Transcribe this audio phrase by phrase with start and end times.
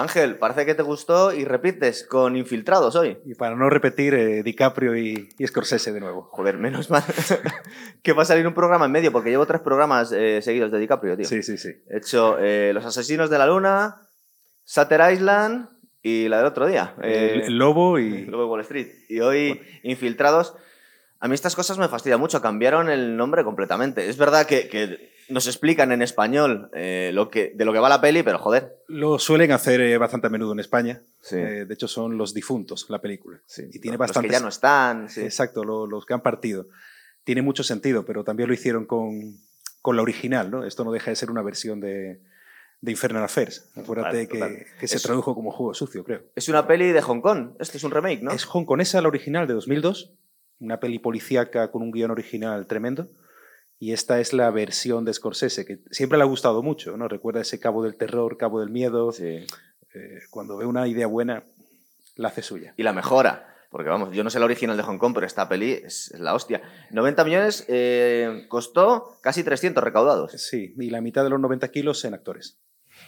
[0.00, 3.18] Ángel, parece que te gustó y repites con Infiltrados hoy.
[3.26, 6.28] Y para no repetir, eh, DiCaprio y, y, Scorsese de nuevo.
[6.32, 7.04] Joder, menos mal
[8.02, 10.78] que va a salir un programa en medio, porque llevo tres programas eh, seguidos de
[10.78, 11.26] DiCaprio, tío.
[11.26, 11.70] Sí, sí, sí.
[11.88, 14.08] He hecho eh, Los Asesinos de la Luna,
[14.64, 15.68] Sutter Island
[16.02, 16.94] y la del otro día.
[17.02, 18.24] El, Lobo y...
[18.26, 18.88] Lobo de Wall Street.
[19.08, 19.62] Y hoy, bueno.
[19.82, 20.54] Infiltrados.
[21.18, 24.08] A mí estas cosas me fastidian mucho, cambiaron el nombre completamente.
[24.08, 27.88] Es verdad que, que nos explican en español eh, lo que, de lo que va
[27.88, 28.76] la peli, pero joder.
[28.88, 31.00] Lo suelen hacer eh, bastante a menudo en España.
[31.22, 31.36] Sí.
[31.36, 33.40] Eh, de hecho, son los difuntos la película.
[33.46, 33.62] Sí.
[33.72, 34.30] Y tiene los bastantes...
[34.30, 35.08] que ya no están.
[35.08, 35.20] Sí.
[35.22, 36.66] Exacto, lo, los que han partido.
[37.24, 39.36] Tiene mucho sentido, pero también lo hicieron con,
[39.82, 40.64] con la original, ¿no?
[40.64, 42.20] Esto no deja de ser una versión de,
[42.80, 43.70] de Infernal Affairs.
[43.76, 46.22] Acuérdate Total, que, que se Es- tradujo como juego sucio, creo.
[46.34, 47.50] Es una peli de Hong Kong.
[47.60, 48.30] Este es un remake, ¿no?
[48.32, 50.12] Es hongkonesa la original de 2002,
[50.60, 53.06] una peli policíaca con un guion original tremendo.
[53.82, 57.08] Y esta es la versión de Scorsese, que siempre le ha gustado mucho, ¿no?
[57.08, 59.10] Recuerda ese cabo del terror, cabo del miedo.
[59.10, 59.24] Sí.
[59.94, 61.44] Eh, cuando ve una idea buena,
[62.16, 62.74] la hace suya.
[62.76, 63.56] Y la mejora.
[63.70, 66.20] Porque vamos, yo no sé la original de Hong Kong, pero esta peli es, es
[66.20, 66.60] la hostia.
[66.90, 70.32] 90 millones eh, costó casi 300 recaudados.
[70.32, 72.60] Sí, y la mitad de los 90 kilos en actores.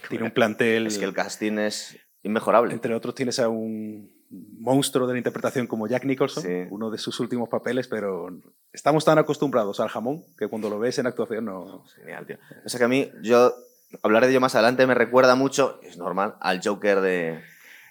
[0.09, 0.87] Tiene un plantel...
[0.87, 2.73] Es que el casting es inmejorable.
[2.73, 4.11] Entre otros tienes a un
[4.59, 6.67] monstruo de la interpretación como Jack Nicholson, Sí.
[6.71, 8.29] uno de sus últimos papeles, pero
[8.71, 11.83] estamos tan acostumbrados al jamón que cuando lo ves en actuación no...
[11.95, 12.37] Genial, tío.
[12.65, 13.53] O sea que a mí, yo
[14.01, 17.41] hablaré de ello más adelante, me recuerda mucho, es normal, al Joker de,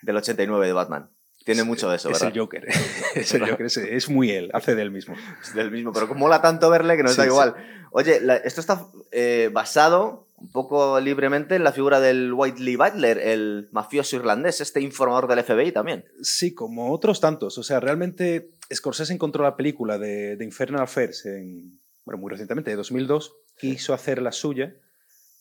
[0.03, 1.09] del 89 de Batman.
[1.45, 2.35] Tiene mucho de eso, es ¿verdad?
[2.37, 2.69] el Joker.
[3.15, 5.15] es el Joker, es, es muy él, hace de él mismo.
[5.43, 7.29] Es del mismo, pero mola tanto verle que nos Sí, da sí.
[7.31, 7.55] igual.
[7.93, 13.19] Oye, la- esto está eh, basado un poco libremente en la figura del Whiteley Butler,
[13.19, 16.05] el mafioso irlandés, este informador del FBI también.
[16.23, 17.59] Sí, como otros tantos.
[17.59, 22.71] O sea, realmente Scorsese encontró la película de, de Infernal Affairs en, bueno, muy recientemente,
[22.71, 24.75] de 2002, quiso hacer la suya.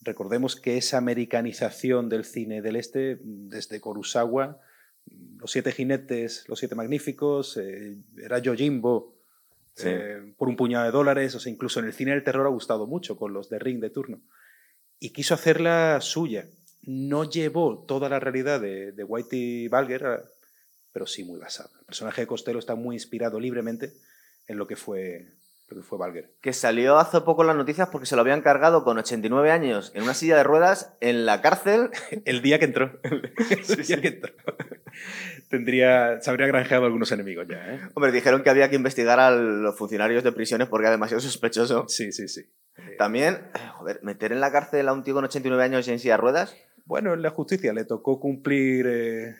[0.02, 4.60] Recordemos que esa americanización del cine del este, desde Kurosawa,
[5.38, 9.16] Los Siete Jinetes, Los Siete Magníficos, eh, era Yojimbo,
[9.74, 9.88] Sí.
[9.88, 12.50] eh, por un puñado de dólares, o sea, incluso en el cine del terror ha
[12.50, 14.20] gustado mucho con los de Ring de turno.
[15.02, 16.46] Y quiso hacerla suya.
[16.84, 20.22] No llevó toda la realidad de, de Whitey Bulger,
[20.92, 21.70] pero sí muy basada.
[21.80, 23.94] El personaje de Costello está muy inspirado libremente
[24.46, 25.26] en lo que fue,
[25.66, 26.30] lo que fue Bulger.
[26.40, 29.90] Que salió hace poco en las noticias porque se lo habían cargado con 89 años
[29.96, 31.90] en una silla de ruedas en la cárcel.
[32.24, 33.00] El día que entró.
[33.02, 34.32] El día que entró.
[35.48, 37.80] Tendría, se habría granjeado algunos enemigos ya, ¿eh?
[37.94, 41.88] Hombre, dijeron que había que investigar a los funcionarios de prisiones porque era demasiado sospechoso.
[41.88, 42.42] Sí, sí, sí.
[42.76, 45.92] Eh, También, eh, joder, meter en la cárcel a un tío con 89 años y
[45.92, 46.56] en silla de ruedas.
[46.84, 49.36] Bueno, en la justicia le tocó cumplir eh,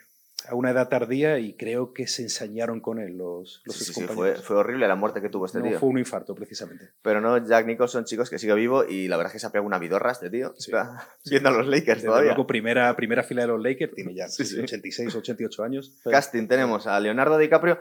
[0.49, 3.93] a una edad tardía y creo que se ensañaron con él los, los Sí, sí,
[3.95, 5.79] sí, fue, horrible la muerte que tuvo este No, tío.
[5.79, 6.91] fue un infarto, precisamente.
[7.03, 9.51] Pero no, Jack Nicholson, chicos, que sigue vivo y la verdad es que se ha
[9.51, 10.55] pegado una vidorra este tío.
[10.57, 12.31] Está viendo a los Lakers Desde todavía.
[12.31, 14.61] luego, primera, primera fila de los Lakers, tiene ya Sí, sí.
[14.61, 15.99] 86, 88 años.
[16.05, 17.79] Casting tenemos a Leonardo DiCaprio.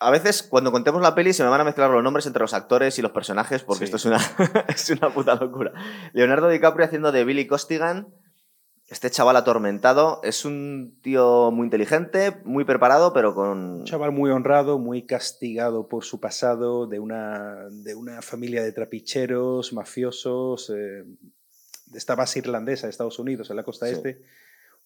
[0.00, 2.54] A veces, cuando contemos la peli, se me van a mezclar los nombres entre los
[2.54, 3.92] actores y los personajes, porque Sí.
[3.92, 4.18] esto es una,
[4.68, 5.72] es una puta locura.
[6.12, 8.06] Leonardo DiCaprio haciendo de Billy Costigan.
[8.86, 13.80] Este chaval atormentado es un tío muy inteligente, muy preparado, pero con.
[13.80, 18.72] Un chaval muy honrado, muy castigado por su pasado, de una, de una familia de
[18.72, 21.02] trapicheros, mafiosos, eh,
[21.86, 23.92] de esta base irlandesa de Estados Unidos, en la costa Sí.
[23.94, 24.22] este,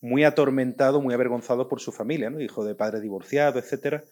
[0.01, 2.41] muy atormentado, muy avergonzado por su familia, ¿no?
[2.41, 4.03] hijo de padre divorciado, etcétera,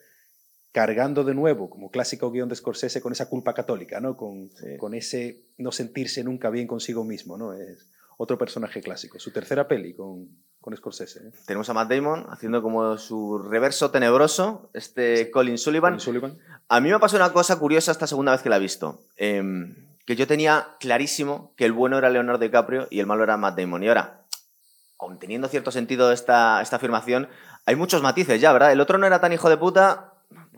[0.72, 4.16] cargando de nuevo, como clásico guion de Scorsese, con esa culpa católica, ¿no?
[4.16, 4.76] con, Sí.
[4.78, 7.36] con ese no sentirse nunca bien consigo mismo.
[7.36, 7.52] ¿no?
[7.54, 7.86] Es
[8.18, 9.18] otro personaje clásico.
[9.18, 10.28] Su tercera peli con,
[10.60, 11.20] con Scorsese.
[11.20, 11.32] ¿eh?
[11.46, 15.98] Tenemos a Matt Damon haciendo como su reverso tenebroso, este Colin Sullivan.
[15.98, 16.38] Sullivan.
[16.68, 19.00] A mí me pasó una cosa curiosa esta segunda vez que la he visto.
[19.16, 19.74] em,
[20.06, 23.56] que yo tenía clarísimo que el bueno era Leonardo DiCaprio y el malo era Matt
[23.58, 23.82] Damon.
[23.84, 24.22] Y ahora,
[24.98, 27.28] aun teniendo cierto sentido esta, esta afirmación,
[27.64, 28.72] hay muchos matices ya, ¿verdad?
[28.72, 30.09] El otro no era tan hijo de puta.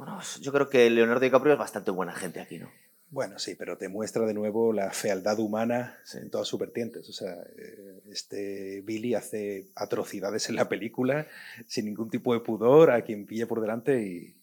[0.05, 2.71] Bueno, yo creo que Leonardo DiCaprio es bastante buena gente aquí, ¿no?
[3.11, 6.19] Bueno, sí, pero te muestra de nuevo la fealdad humana Sí.
[6.19, 7.09] en todas sus vertientes.
[7.09, 11.27] O sea, eh, este Billy hace atrocidades en la película
[11.67, 14.35] sin ningún tipo de pudor a quien pille por delante y,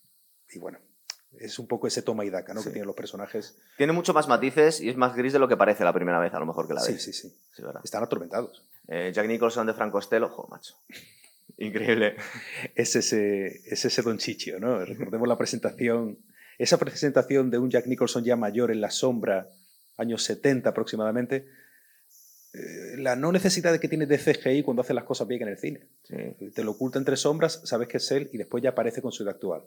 [0.54, 0.78] y bueno,
[1.40, 2.62] es un poco ese toma y daca ¿no?
[2.62, 2.68] Sí.
[2.68, 3.58] que tienen los personajes.
[3.76, 6.34] Tiene mucho más matices y es más gris de lo que parece la primera vez,
[6.36, 7.04] a lo mejor que la Sí, ves.
[7.04, 7.36] sí, sí.
[7.56, 7.82] Sí, ¿verdad?
[7.84, 8.64] Están atormentados.
[8.88, 10.76] Eh, Jack Nicholson de Frank Costello, ojo, macho.
[11.60, 12.16] Increíble.
[12.76, 14.84] Es ese, es ese Don Chichio, ¿no?
[14.86, 16.18] Recordemos la presentación,
[16.58, 19.50] esa presentación de un Jack Nicholson ya mayor en la sombra,
[19.98, 21.48] años 70 aproximadamente.
[22.54, 25.50] eh, la no necesidad de que tiene de CGI cuando hace las cosas bien en
[25.50, 25.82] el cine.
[26.04, 26.16] Sí.
[26.56, 29.24] Te lo oculta entre sombras, sabes que es él y después ya aparece con su
[29.24, 29.62] edad actual.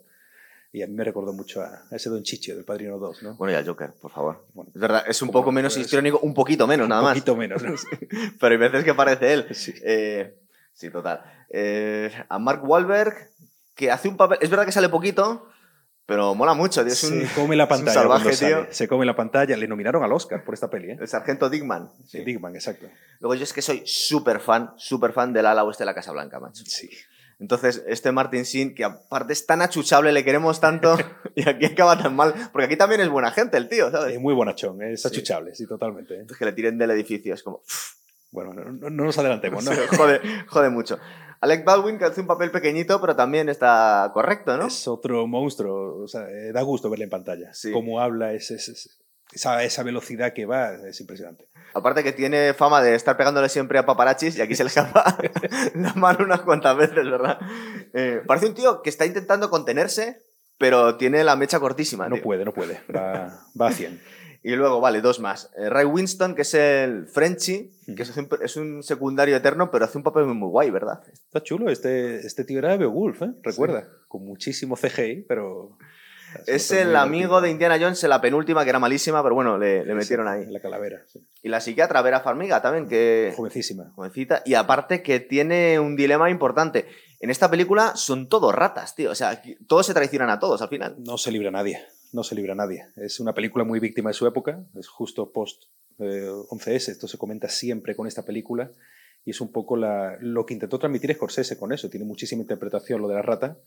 [0.75, 3.35] Y a mí me recordó mucho a, ese Don Chichio del Padrino 2, ¿no?
[3.37, 4.47] Bueno, y al Joker, por favor.
[4.55, 7.15] Bueno, Es verdad, es un poco menos histriónico, un poquito menos, nada un más.
[7.15, 7.75] poquito menos, ¿no?
[8.41, 9.47] Pero hay veces que parece él.
[9.51, 9.75] Sí.
[9.85, 10.35] Eh,
[10.73, 11.23] Sí, total.
[11.51, 13.31] Eh, a Mark Wahlberg,
[13.75, 14.39] que hace un papel.
[14.41, 15.49] Es verdad que sale poquito,
[16.07, 16.83] pero mola mucho.
[16.85, 16.93] Tío.
[16.93, 17.93] Es un, se come la pantalla.
[17.93, 18.67] salvaje, tío.
[18.71, 19.57] Se come la pantalla.
[19.57, 20.97] Le nominaron al Oscar por esta peli, ¿eh?
[21.01, 21.91] El sargento Dickman.
[22.07, 22.87] Sí, Dickman, exacto.
[23.21, 26.13] Luego yo es que soy súper fan, súper fan del ala oeste de la Casa
[26.13, 26.65] Blanca, macho.
[26.67, 26.91] Sí.
[27.39, 30.97] Entonces, este Martin Sheen, que aparte es tan achuchable, le queremos tanto,
[31.35, 34.15] y aquí acaba tan mal, porque aquí también es buena gente el tío, ¿sabes?
[34.15, 35.09] Es muy bonachón, es Sí.
[35.09, 36.15] achuchable, sí, totalmente.
[36.15, 36.19] ¿eh?
[36.21, 37.63] Entonces, que le tiren del edificio, es como...
[38.33, 39.71] Bueno, no, no- no nos adelantemos, ¿no?
[39.97, 40.99] jode, jode mucho.
[41.41, 44.67] Alec Baldwin, que hace un papel pequeñito, pero también está correcto, ¿no?
[44.67, 47.53] Es otro monstruo, o sea, eh, da gusto verle en pantalla.
[47.53, 47.71] Sí.
[47.73, 48.99] Cómo habla, es, es- es-
[49.33, 51.49] esa, esa velocidad que va, es impresionante.
[51.75, 55.17] Aparte que tiene fama de estar pegándole siempre a paparachis y aquí se le escapa
[55.75, 57.39] la mano unas cuantas veces, ¿verdad?
[57.95, 60.23] Eh, parece un tío que está intentando contenerse,
[60.59, 62.09] pero tiene la mecha cortísima.
[62.11, 62.25] No tío.
[62.25, 64.01] puede, no puede, va, va a 100.
[64.45, 65.51] Y luego, vale, dos más.
[65.57, 69.85] Eh, Ray Winston, que es el Frenchy, que es un, es un secundario eterno, pero
[69.85, 71.01] hace un papel muy, muy guay, ¿verdad?
[71.13, 73.33] Está chulo, este, este tío era de Beowulf, ¿eh?
[73.43, 75.77] Recuerda, con muchísimo CGI, pero...
[76.47, 79.85] Es el amigo de Indiana Jones en la penúltima, que era malísima, pero bueno, le,
[79.85, 80.47] le metieron ahí.
[80.47, 81.21] La calavera, sí.
[81.43, 83.35] Y la psiquiatra Vera Farmiga también, que...
[83.37, 83.93] jovencísima.
[83.95, 84.43] Jovencita.
[84.47, 86.87] Y aparte que tiene un dilema importante.
[87.21, 89.11] En esta película son todos ratas, tío.
[89.11, 90.97] O sea, todos se traicionan a todos al final.
[90.99, 92.87] No se libra nadie, no se libra nadie.
[92.97, 95.65] Es una película muy víctima de su época, es justo post
[95.99, 98.71] eh, 11S, esto se comenta siempre con esta película
[99.25, 101.89] y es un poco la, lo que intentó transmitir Scorsese con eso.
[101.91, 103.59] Tiene muchísima interpretación lo de la rata,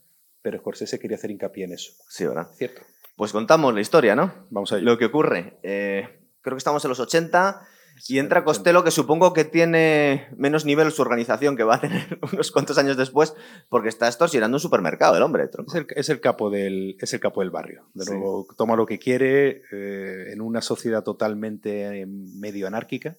[0.42, 1.94] pero Scorsese quería hacer hincapié en eso.
[2.10, 2.50] Sí, ¿verdad?
[2.56, 2.82] Cierto.
[3.16, 4.34] Pues contamos la historia, ¿no?
[4.50, 4.86] Vamos a ello.
[4.86, 5.58] Lo que ocurre.
[5.64, 7.68] eh, creo que estamos en los 80
[8.08, 12.20] y entra Costello, que supongo que tiene menos nivel su organización que va a tener
[12.34, 13.34] unos cuantos años después,
[13.70, 15.72] porque está extorsionando un supermercado el hombre, tronco.
[15.72, 17.88] Es el, es el capo del, es el capo del barrio.
[17.94, 18.12] De Sí.
[18.12, 23.16] nuevo, toma lo que quiere eh, en una sociedad totalmente eh, medio anárquica.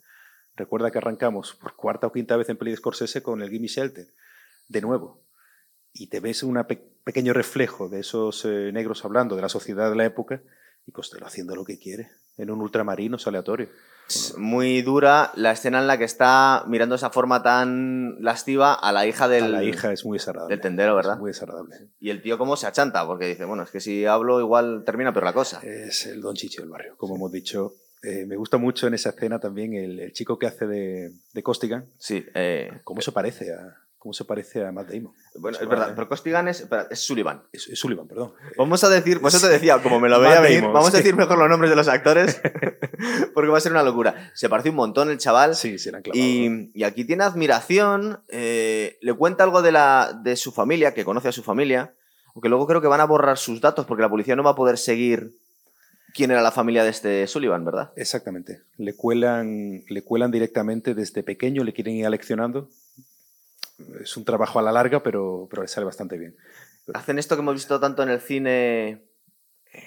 [0.54, 3.68] Recuerda que arrancamos por cuarta o quinta vez en peli de Scorsese con el Gimme
[3.68, 4.06] Shelter.
[4.68, 5.22] De nuevo.
[5.92, 6.62] Y te ves un
[7.04, 10.42] pequeño reflejo de esos eh, negros hablando de la sociedad de la época
[10.86, 13.68] y Costello haciendo lo que quiere en un ultramarinos aleatorio.
[14.08, 18.92] Es muy dura la escena en la que está mirando esa forma tan lastiva a
[18.92, 20.54] la hija del, A la hija es muy desagradable.
[20.54, 21.14] del tendero, ¿verdad?
[21.14, 21.76] Es muy desagradable.
[21.98, 25.12] Y el tío cómo se achanta, porque dice, bueno, es que si hablo igual termina
[25.12, 25.60] peor la cosa.
[25.62, 27.74] Es el Don Chicho del barrio, como hemos dicho.
[28.02, 31.42] Eh, me gusta mucho en esa escena también el, el chico que hace de, de
[31.42, 31.86] Costigan.
[31.98, 35.12] Sí, eh, ¿Cómo se parece a, cómo se parece a Matt Damon?
[35.34, 37.42] bueno, Se es verdad, pero Costigan es, Sullivan.
[37.52, 38.34] Es, es Sullivan, perdón.
[38.56, 41.16] Vamos a decir, por eso te decía, como me lo veía venir, vamos a decir
[41.16, 42.40] mejor los nombres de los actores,
[43.34, 44.30] porque va a ser una locura.
[44.32, 45.56] Se parece un montón el chaval.
[45.56, 46.14] Sí, clavados.
[46.14, 51.04] Y, y aquí tiene admiración, eh, le cuenta algo de, la, de su familia, que
[51.04, 51.92] conoce a su familia,
[52.32, 54.54] aunque luego creo que van a borrar sus datos porque la policía no va a
[54.54, 55.32] poder seguir
[56.14, 57.90] quién era la familia de este Sullivan, ¿verdad?
[57.96, 58.60] Exactamente.
[58.78, 62.68] Le cuelan, le cuelan directamente desde pequeño, le quieren ir aleccionando.
[64.02, 66.36] Es un trabajo a la larga, pero, pero le sale bastante bien.
[66.94, 69.02] Hacen esto que hemos visto tanto en el cine
[69.72, 69.82] eh,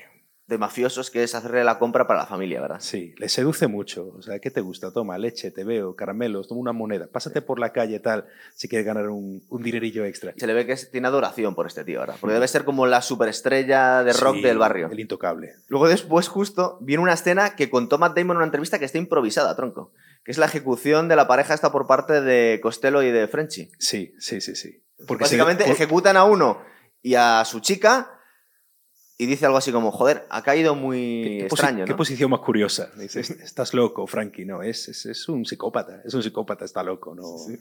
[0.47, 2.79] de mafiosos, que es hacerle la compra para la familia, ¿verdad?
[2.81, 4.09] Sí, le seduce mucho.
[4.15, 4.91] O sea, ¿qué te gusta?
[4.91, 7.07] Toma leche, te veo, caramelos, toma una moneda.
[7.07, 10.33] Pásate por la calle tal si quieres ganar un, un dinerillo extra.
[10.37, 12.15] Se le ve que tiene adoración por este tío, ¿verdad?
[12.19, 14.89] Porque debe ser como la superestrella de rock Sí, del barrio.
[14.91, 15.53] El intocable.
[15.67, 18.97] Luego después justo viene una escena que contó Matt Damon en una entrevista que está
[18.97, 19.93] improvisada, tronco.
[20.23, 23.71] Que es la ejecución de la pareja esta por parte de Costello y de Frenchy.
[23.79, 24.83] Sí, sí, sí, sí.
[25.07, 26.61] Porque Básicamente ejecutan a uno
[27.01, 28.19] y a su chica
[29.17, 32.89] y dice algo así como, joder, ha caído muy ¿Qué, extraño, qué posición más curiosa?
[32.95, 34.45] Dices, estás loco, Frankie.
[34.45, 36.01] No, es, es, es un psicópata.
[36.05, 37.13] Es un psicópata, está loco.
[37.13, 37.23] ¿no?
[37.37, 37.59] Sí.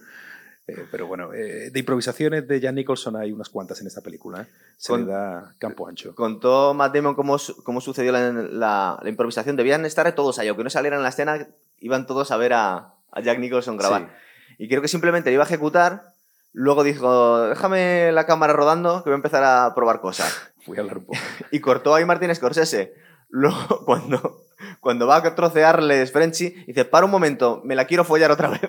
[0.68, 4.42] Eh, pero bueno, eh, de improvisaciones de Jan Nicholson hay unas cuantas en esta película.
[4.42, 4.46] ¿eh?
[4.76, 6.14] Se Con- le da campo ancho.
[6.14, 9.56] Contó Matt Damon cómo, cómo sucedió la, la- la improvisación.
[9.56, 11.46] Debían estar todos ahí, aunque no salieran en la escena,
[11.80, 14.14] iban todos a ver a, a Jack Nicholson grabar.
[14.58, 16.12] Y creo que simplemente le iba a ejecutar.
[16.52, 20.30] Luego dijo, déjame la cámara rodando, que voy a empezar a probar cosas.
[20.58, 21.18] Sí, voy a hablar un poco.
[21.50, 22.94] Y cortó ahí Martin Scorsese.
[23.30, 24.42] Luego, cuando,
[24.80, 28.60] cuando va a trocearles Frenchy, dice, para un momento, me la quiero follar otra vez.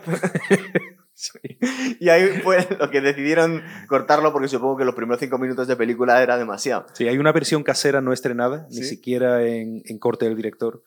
[1.99, 5.75] Y ahí fue lo que decidieron cortarlo porque supongo que los primeros cinco minutos de
[5.75, 6.85] película era demasiado.
[6.93, 10.83] Sí, hay una versión casera no estrenada, ni siquiera en, en corte del director,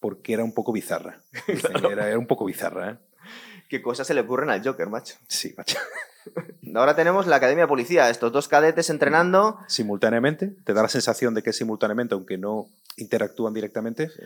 [0.00, 1.20] porque era un poco bizarra.
[1.90, 2.98] Era, era un poco bizarra, ¿eh?
[3.68, 5.16] ¿Qué cosas se le ocurren al Joker, macho?
[5.28, 5.78] Sí, macho.
[6.74, 9.58] Ahora tenemos la Academia de Policía, estos dos cadetes entrenando.
[9.68, 14.22] Simultáneamente, te da la sensación de que es simultáneamente, aunque no interactúan directamente, Sí.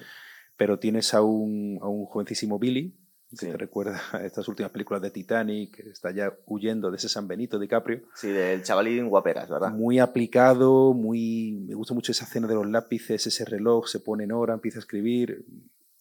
[0.56, 2.94] pero tienes a un, a un jovencísimo Billy,
[3.38, 7.08] que te recuerda a estas últimas películas de Titanic, que está ya huyendo de ese
[7.08, 8.02] San Benito DiCaprio.
[8.14, 9.70] Sí, del chavalín guaperas, ¿verdad?
[9.70, 11.64] Muy aplicado, muy.
[11.66, 14.78] Me gusta mucho esa escena de los lápices, ese reloj, se pone en hora, empieza
[14.78, 15.44] a escribir.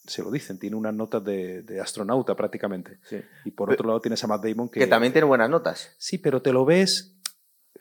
[0.05, 2.99] se lo dicen, tiene unas notas de, de astronauta prácticamente.
[3.03, 3.21] Sí.
[3.45, 4.79] Y por otro lado tienes a Matt Damon que...
[4.79, 5.95] Que también tiene buenas notas.
[5.97, 7.15] Sí, pero te lo ves...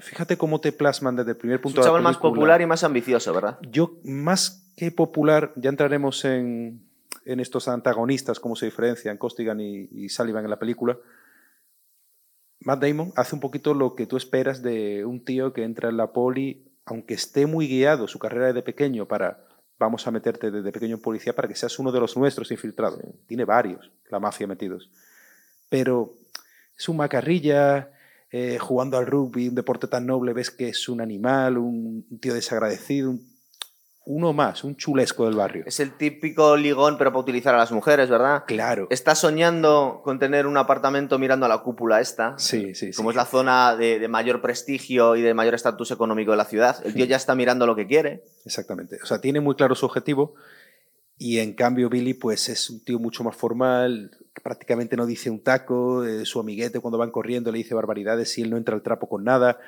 [0.00, 2.66] Fíjate cómo te plasman desde el primer Es punto un de chaval más popular y
[2.66, 3.58] más ambicioso, ¿verdad?
[3.62, 6.87] Yo, más que popular, ya entraremos en,
[7.28, 10.98] en estos antagonistas, cómo se diferencian Costigan y, y Sullivan en la película.
[12.60, 15.96] Matt Damon hace un poquito lo que tú esperas de un tío que entra en
[15.96, 19.44] la poli, aunque esté muy guiado su carrera desde pequeño para
[19.78, 23.00] vamos a meterte desde pequeño en policía para que seas uno de los nuestros infiltrados.
[23.26, 24.90] Tiene varios, la mafia metidos.
[25.68, 26.14] Pero
[26.76, 27.92] es un macarrilla,
[28.32, 32.18] eh, jugando al rugby, un deporte tan noble, ves que es un animal, un, un
[32.18, 33.37] tío desagradecido, un-
[34.10, 35.64] uno más, un chulesco del barrio.
[35.66, 38.44] Es el típico ligón, pero para utilizar a las mujeres, ¿verdad?
[38.46, 38.86] Claro.
[38.88, 42.32] Está soñando con tener un apartamento mirando a la cúpula esta.
[42.38, 42.96] Sí, sí, sí.
[42.96, 46.46] Como es la zona de, de mayor prestigio y de mayor estatus económico de la
[46.46, 48.24] ciudad, el tío ya está mirando lo que quiere.
[48.46, 48.96] Exactamente.
[49.02, 50.34] O sea, tiene muy claro su objetivo
[51.18, 55.30] y en cambio Billy pues es un tío mucho más formal, que prácticamente no dice
[55.30, 58.74] un taco, eh, su amiguete cuando van corriendo le dice barbaridades y él no entra
[58.74, 59.58] al trapo con nada.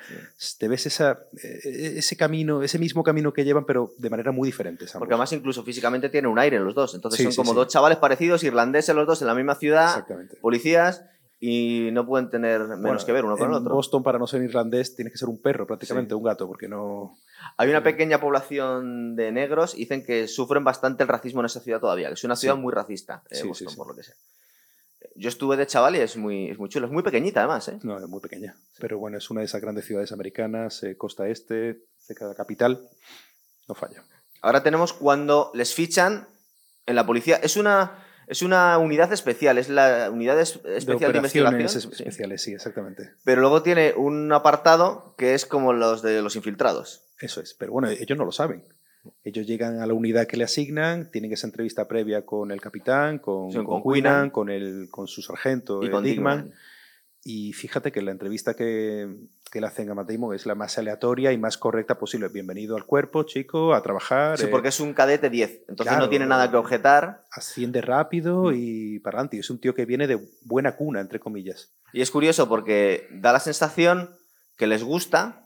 [0.57, 4.47] Te ves esa, eh, ese camino, ese mismo camino que llevan pero de manera muy
[4.47, 4.85] diferente.
[4.85, 4.99] ambos.
[4.99, 6.95] Porque además incluso físicamente tiene un aire los dos.
[6.95, 7.55] Entonces Sí, son sí, como sí.
[7.55, 10.05] dos chavales parecidos, irlandeses los dos en la misma ciudad,
[10.41, 11.03] policías,
[11.43, 13.73] y no pueden tener menos Bueno, que ver uno con en el otro.
[13.75, 16.15] Boston, para no ser irlandés, tienes que ser un perro prácticamente, Sí.
[16.15, 17.17] un gato, porque no...
[17.57, 21.59] Hay una pequeña población de negros y dicen que sufren bastante el racismo en esa
[21.59, 22.61] ciudad todavía, que es una ciudad Sí.
[22.61, 23.75] muy racista, eh, Sí, sí, Boston, sí.
[23.75, 24.13] por lo que sé.
[25.15, 27.79] Yo estuve de chaval y es muy, es muy chulo, es muy pequeñita además, ¿eh?
[27.83, 28.55] No, es muy pequeña.
[28.79, 32.35] Pero bueno, es una de esas grandes ciudades americanas, eh, costa este, cerca de la
[32.35, 32.87] capital.
[33.67, 34.03] No falla.
[34.41, 36.27] Ahora tenemos cuando les fichan
[36.85, 37.35] en la policía.
[37.43, 41.47] Es una, es una unidad especial, es la unidad es- especial de, investigación.
[41.55, 42.03] operaciones es- sí.
[42.03, 43.11] especiales, sí, exactamente.
[43.23, 47.03] Pero luego tiene un apartado que es como los de los infiltrados.
[47.19, 47.53] Eso es.
[47.53, 48.63] Pero bueno, ellos no lo saben.
[49.23, 53.19] Ellos llegan a la unidad que le asignan, tienen esa entrevista previa con el capitán,
[53.19, 56.43] con, Sí, con, con el, con su sargento Y eh, con Dickman.
[56.43, 56.59] Dickman.
[57.23, 59.07] Y fíjate que la entrevista que,
[59.51, 62.29] que le hacen a Matt Damon es la más aleatoria y más correcta posible.
[62.29, 64.37] Bienvenido al cuerpo, chico, a trabajar.
[64.39, 66.05] Sí, eh, porque es un cadete 10, entonces Claro.
[66.05, 67.25] no tiene nada que objetar.
[67.31, 69.37] asciende rápido y para adelante.
[69.39, 71.71] Es un tío que viene de buena cuna, entre comillas.
[71.93, 74.09] Y es curioso porque da la sensación
[74.57, 75.40] que les gusta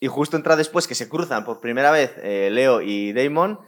[0.00, 3.60] y justo entra después que se cruzan por primera vez eh, Leo y Damon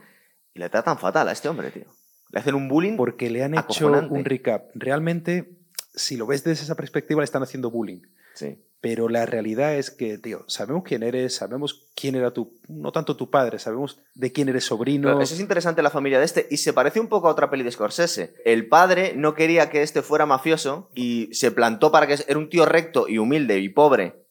[0.54, 1.84] y le tratan fatal a este hombre, tío.
[2.30, 2.96] Le hacen un bullying.
[2.96, 4.70] Porque le han hecho un recap.
[4.74, 5.58] Realmente,
[5.94, 8.00] si lo ves desde esa perspectiva, le están haciendo bullying.
[8.34, 8.58] Sí.
[8.80, 13.16] Pero la realidad es que, tío, sabemos quién eres, sabemos quién era tu, no tanto
[13.16, 15.20] tu padre, sabemos de quién eres sobrino.
[15.20, 17.62] Eso es interesante la familia de este y se parece un poco a otra peli
[17.62, 18.34] de Scorsese.
[18.44, 22.48] El padre no quería que este fuera mafioso y se plantó para que era un
[22.48, 24.21] tío recto y humilde y pobre,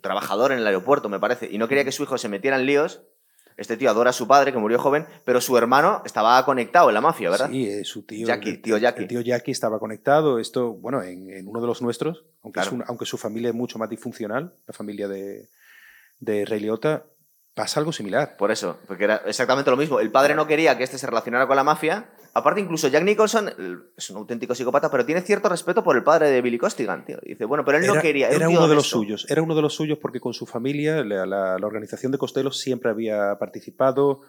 [0.00, 2.66] trabajador en el aeropuerto, me parece, y no quería que su hijo se metiera en
[2.66, 3.02] líos.
[3.56, 6.94] Este tío adora a su padre, que murió joven, pero su hermano estaba conectado en
[6.94, 7.50] la mafia, ¿verdad?
[7.50, 8.24] Sí, eh, su tío.
[8.24, 9.02] Jackie, el- tío Jackie.
[9.02, 10.38] El tío Jackie estaba conectado.
[10.38, 12.68] Esto, bueno, en, en uno de los nuestros, aunque, Claro.
[12.68, 15.48] es un- aunque su familia es mucho más disfuncional, la familia de,
[16.20, 17.04] de Ray Liotta,
[17.58, 18.36] pasa algo similar.
[18.38, 20.00] Por eso, porque era exactamente lo mismo.
[20.00, 22.08] El padre no quería que este se relacionara con la mafia.
[22.34, 23.50] Aparte, incluso Jack Nicholson
[23.96, 27.18] es un auténtico psicópata, pero tiene cierto respeto por el padre de Billy Costigan, tío.
[27.22, 28.28] Dice, bueno, pero él no era, quería.
[28.28, 29.26] era un tío uno de los suyos.
[29.28, 32.52] Era uno de los suyos porque con su familia, la, la- la organización de Costello
[32.52, 34.20] siempre había participado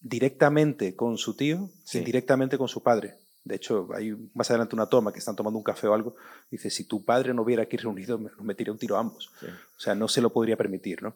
[0.00, 1.98] directamente con su tío, Sí.
[1.98, 3.14] indirectamente con su padre.
[3.44, 6.16] De hecho, hay más adelante una toma que están tomando un café o algo.
[6.50, 9.30] Dice, si tu padre no hubiera aquí reunido, me, me tiré un tiro a ambos.
[9.40, 9.46] Sí.
[9.46, 11.14] O sea, no se lo podría permitir, ¿no?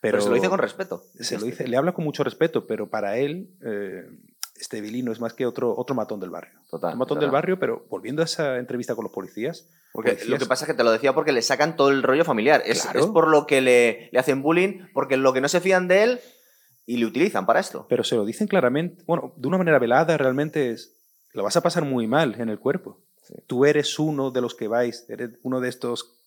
[0.00, 1.02] Pero, se lo dice con respeto.
[1.18, 4.06] se lo dice, le habla con mucho respeto, pero para él, eh,
[4.60, 6.52] este Billy no es más que otro, otro matón del barrio.
[6.70, 9.68] Total, un matón del barrio, pero volviendo a esa entrevista con los policías.
[9.92, 12.02] Porque policías- lo que pasa es que te lo decía porque le sacan todo el
[12.02, 12.62] rollo familiar.
[12.64, 13.00] Es, Claro.
[13.00, 16.02] es por lo que le, le hacen bullying, porque lo que no se fían de
[16.04, 16.20] él
[16.86, 17.86] y le utilizan para esto.
[17.88, 20.94] Pero se lo dicen claramente, bueno, de una manera velada, realmente es,
[21.32, 23.00] lo vas a pasar muy mal en el cuerpo.
[23.46, 26.18] Tú eres uno de los que vais, eres uno de estos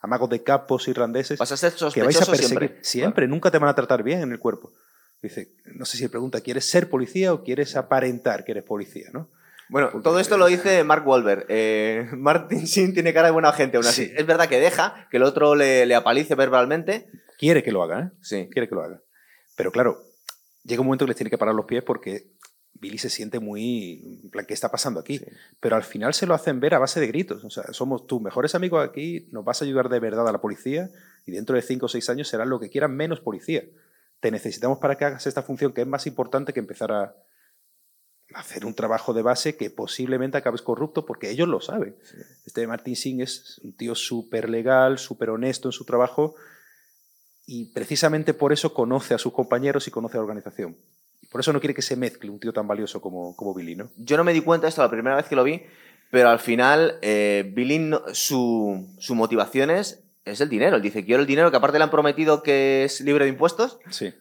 [0.00, 2.46] mm, amagos de capos irlandeses Vas a ser que vais a perseguir.
[2.48, 2.78] siempre.
[2.82, 4.72] Siempre, nunca te van a tratar bien en el cuerpo.
[5.22, 9.08] Dice, no sé si pregunta, ¿quieres ser policía o quieres aparentar que eres policía?
[9.12, 9.28] ¿no?
[9.68, 11.44] Bueno, Porque- todo esto lo dice Mark Wahlberg.
[11.48, 14.06] Eh, Martin Sheen tiene cara de buena gente aún así.
[14.06, 14.12] Sí.
[14.16, 17.08] Es verdad que deja que el otro le, le apalice verbalmente.
[17.38, 18.10] Quiere que lo haga, ¿eh?
[18.22, 18.48] Sí.
[18.50, 19.00] quiere que lo haga.
[19.56, 20.02] Pero claro,
[20.64, 22.32] llega un momento que les tiene que parar los pies porque
[22.80, 25.18] Billy se siente muy, en plan, ¿qué está pasando aquí?
[25.18, 25.26] Sí.
[25.60, 27.44] Pero al final se lo hacen ver a base de gritos.
[27.44, 30.40] O sea, somos tus mejores amigos aquí, nos vas a ayudar de verdad a la
[30.40, 30.90] policía
[31.26, 33.64] y dentro de cinco o seis años serás lo que quieran menos policía.
[34.20, 37.14] Te necesitamos para que hagas esta función que es más importante que empezar a
[38.34, 41.96] hacer un trabajo de base que posiblemente acabes corrupto porque ellos lo saben.
[42.46, 46.34] Este Martin Singh es un tío súper legal, súper honesto en su trabajo
[47.46, 50.76] y precisamente por eso conoce a sus compañeros y conoce a la organización.
[51.30, 53.90] Por eso no quiere que se mezcle un tío tan valioso como, como Billy, ¿no?
[53.96, 55.62] Yo no me di cuenta de esto la primera vez que lo vi,
[56.10, 60.76] pero al final eh, Billy, no- su, su motivación es, es el dinero.
[60.76, 63.78] Él dice, quiero el dinero que aparte le han prometido que es libre de impuestos.
[63.90, 64.12] Sí.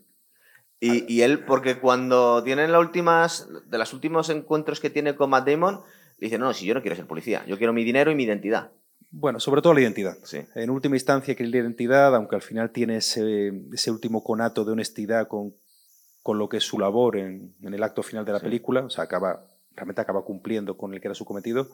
[0.79, 5.29] Y, y él, porque cuando tienen las últimas, de los últimos encuentros que tiene con
[5.29, 5.81] Matt Damon,
[6.19, 8.15] le dice, no, no, si yo no quiero ser policía, yo quiero mi dinero y
[8.15, 8.71] mi identidad.
[9.11, 10.17] Bueno, sobre todo la identidad.
[10.23, 10.39] Sí.
[10.55, 14.71] En última instancia, que la identidad, aunque al final tiene ese, ese último conato de
[14.73, 15.55] honestidad con,
[16.23, 18.45] con lo que es su labor en, en el acto final de la Sí.
[18.45, 19.45] película, o sea, acaba,
[19.75, 21.69] realmente acaba cumpliendo con el que era su cometido,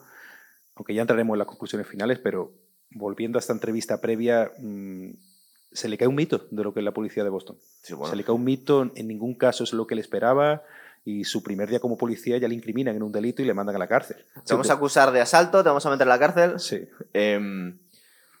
[0.76, 2.52] aunque ya entraremos en las conclusiones finales, pero
[2.90, 5.10] volviendo a esta entrevista previa, mm,
[5.72, 7.56] se le cae un mito de lo que es la policía de Boston.
[7.82, 8.10] Sí, bueno.
[8.10, 10.62] Se le cae un mito, en ningún caso es lo que le esperaba,
[11.04, 13.76] y su primer día como policía ya le incriminan en un delito y le mandan
[13.76, 14.16] a la cárcel.
[14.44, 16.58] Te vamos a acusar de asalto, te vamos a meter en la cárcel.
[16.60, 16.88] Sí.
[17.12, 17.78] Em,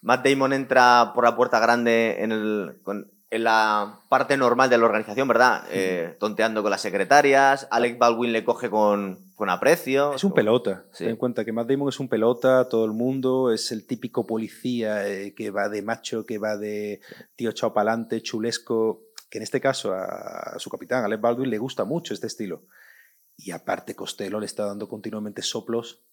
[0.02, 4.78] Matt Damon entra por la puerta grande en, el, con- en la parte normal de
[4.78, 5.64] la organización, ¿verdad?
[5.70, 7.66] Eh, tonteando con las secretarias.
[7.70, 10.14] Alec Baldwin le coge con, con aprecio.
[10.14, 10.84] Es un pelota.
[10.92, 11.04] Sí.
[11.04, 14.26] Ten en cuenta que Matt Damon es un pelota, todo el mundo, es el típico
[14.26, 17.00] policía eh, que va de macho, que va de
[17.34, 20.04] tío echado para adelante, chulesco, que en este caso a,
[20.54, 22.62] a su capitán, Alec Baldwin, le gusta mucho este estilo.
[23.36, 26.06] Y aparte Costello le está dando continuamente soplos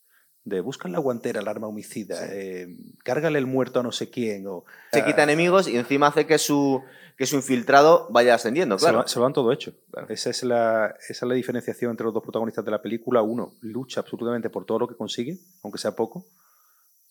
[0.45, 2.25] de busca en la guantera el arma homicida, Sí.
[2.31, 4.45] eh, cárgale el muerto a no sé quién.
[4.47, 6.83] O, Se quita enemigos y encima hace que su,
[7.17, 9.07] que su infiltrado vaya ascendiendo, Se, lo, claro.
[9.07, 9.73] se lo han todo hecho.
[9.91, 10.07] Claro.
[10.09, 13.21] Esa, es la, esa es la diferenciación entre los dos protagonistas de la película.
[13.21, 16.25] Uno lucha absolutamente por todo lo que consigue, aunque sea poco,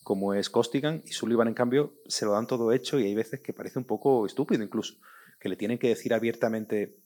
[0.02, 3.40] como es Costigan, y Sullivan, en cambio, se lo dan todo hecho y hay veces
[3.40, 4.94] que parece un poco estúpido incluso,
[5.40, 6.96] que le tienen que decir abiertamente,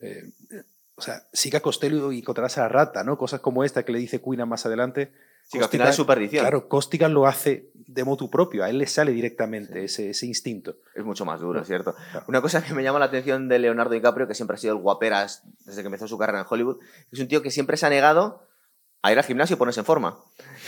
[0.00, 0.30] eh,
[0.94, 3.18] o sea, siga Costello y encontrarás a la rata, ¿no?
[3.18, 5.12] Cosas como esta que le dice Queenan más adelante.
[5.52, 6.42] Sí, que al final es su perdición.
[6.42, 10.76] Claro, Costigan lo hace de motu propio, a él le sale directamente ese, ese instinto.
[10.94, 11.94] Es mucho más duro, ¿cierto?
[12.10, 12.24] Claro.
[12.28, 14.80] Una cosa que me llama la atención de Leonardo DiCaprio, que siempre ha sido el
[14.80, 16.78] guaperas desde que empezó su carrera en Hollywood,
[17.12, 18.46] es un tío que siempre se ha negado
[19.02, 20.16] a ir al gimnasio y ponerse en forma.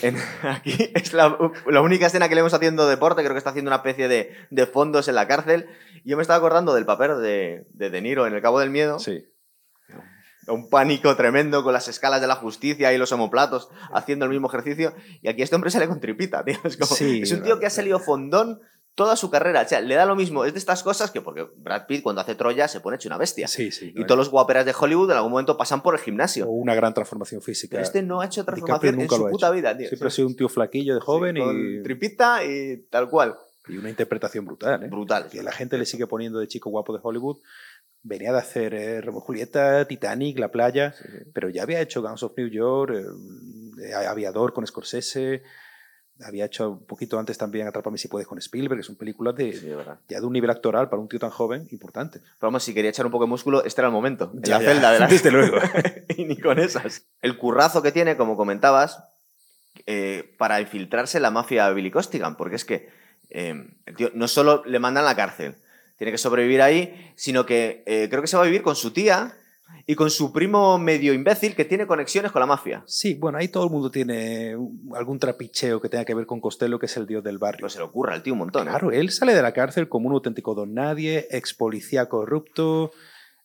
[0.03, 3.51] En- aquí es la, la única escena que le vemos haciendo deporte, creo que está
[3.51, 5.67] haciendo una especie de, de fondos en la cárcel.
[6.05, 8.99] Yo me estaba acordando del papel de, de De Niro en El Cabo del Miedo.
[8.99, 9.25] Sí.
[10.47, 14.49] Un pánico tremendo con las escalas de la justicia y los homoplatos haciendo el mismo
[14.49, 14.95] ejercicio.
[15.23, 16.57] Y aquí este hombre sale con tripita, tío.
[16.65, 18.61] Es, como- Sí, es un tío que ha salido fondón
[18.95, 19.63] toda su carrera.
[19.63, 20.45] O sea, le da lo mismo.
[20.45, 23.19] Es de estas cosas que, porque Brad Pitt cuando hace Troya se pone hecho una
[23.19, 23.49] bestia.
[23.49, 23.93] Sí, sí.
[23.97, 26.47] Y todos los guaperas de Hollywood en algún momento pasan por el gimnasio.
[26.47, 27.73] o una gran transformación física.
[27.73, 29.55] Pero este no ha hecho transformación en nunca su lo ha puta hecho.
[29.55, 29.89] vida, tío.
[29.89, 33.35] Siempre ha sido un tío flaquillo de joven Sí, con y, tripita y tal cual.
[33.67, 34.85] y una interpretación brutal.
[34.85, 34.89] ¿eh?
[34.89, 35.27] Brutal.
[35.29, 37.39] Que la gente le sigue poniendo de chico guapo de Hollywood.
[38.07, 41.19] Venía de hacer eh, Romeo Julieta, Titanic, La Playa, Sí, sí.
[41.33, 42.93] pero ya había hecho Guns of New York,
[43.83, 45.43] eh, Aviador con Scorsese,
[46.23, 49.53] había hecho un poquito antes también Atrápame si puedes con Spielberg, que son películas de,
[49.53, 49.69] Sí,
[50.09, 52.21] ya de un nivel actoral para un tío tan joven importante.
[52.21, 54.31] Pero vamos, si quería echar un poco de músculo, este era el momento.
[54.35, 54.71] En Ya, la ya.
[54.71, 55.07] celda de la...
[55.09, 55.57] Desde luego.
[56.17, 57.07] y ni con esas.
[57.21, 59.03] El currazo que tiene, como comentabas,
[59.87, 62.89] eh, para infiltrarse en la mafia Billy Costigan, porque es que
[63.31, 65.57] eh, el tío no solo le mandan a la cárcel,
[65.97, 68.93] tiene que sobrevivir ahí, sino que eh, creo que se va a vivir con su
[68.93, 69.37] tía
[69.87, 72.83] y con su primo medio imbécil que tiene conexiones con la mafia.
[72.87, 74.57] Sí, bueno, ahí todo el mundo tiene
[74.95, 77.59] algún trapicheo que tenga que ver con Costello, que es el dios del barrio.
[77.61, 78.67] Pero se le ocurra al tío un montón.
[78.67, 78.71] ¿eh?
[78.71, 82.93] Claro, él sale de la cárcel como un auténtico don nadie, ex policía corrupto,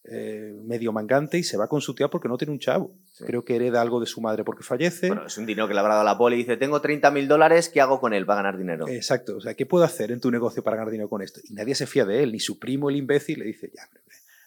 [0.06, 2.96] eh, medio mangante y se va con su tía porque no tiene un chavo.
[3.12, 3.26] Sí.
[3.26, 5.08] Creo que hereda algo de su madre porque fallece.
[5.08, 7.28] Bueno, es un dinero que le habrá dado la poli y dice, tengo 30 mil
[7.28, 8.88] dólares, ¿qué hago con él para ganar dinero?
[8.88, 11.42] Exacto, o sea, ¿qué puedo hacer en tu negocio para ganar dinero con esto?
[11.44, 14.02] Y nadie se fía de él, ni su primo, el imbécil, le dice, ya, hombre,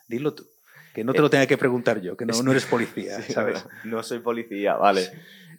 [0.08, 0.46] dilo tú,
[0.94, 3.64] que no te lo tenga que preguntar yo, que no, no eres policía, Sí, ¿sabes?
[3.84, 5.10] No soy policía, vale.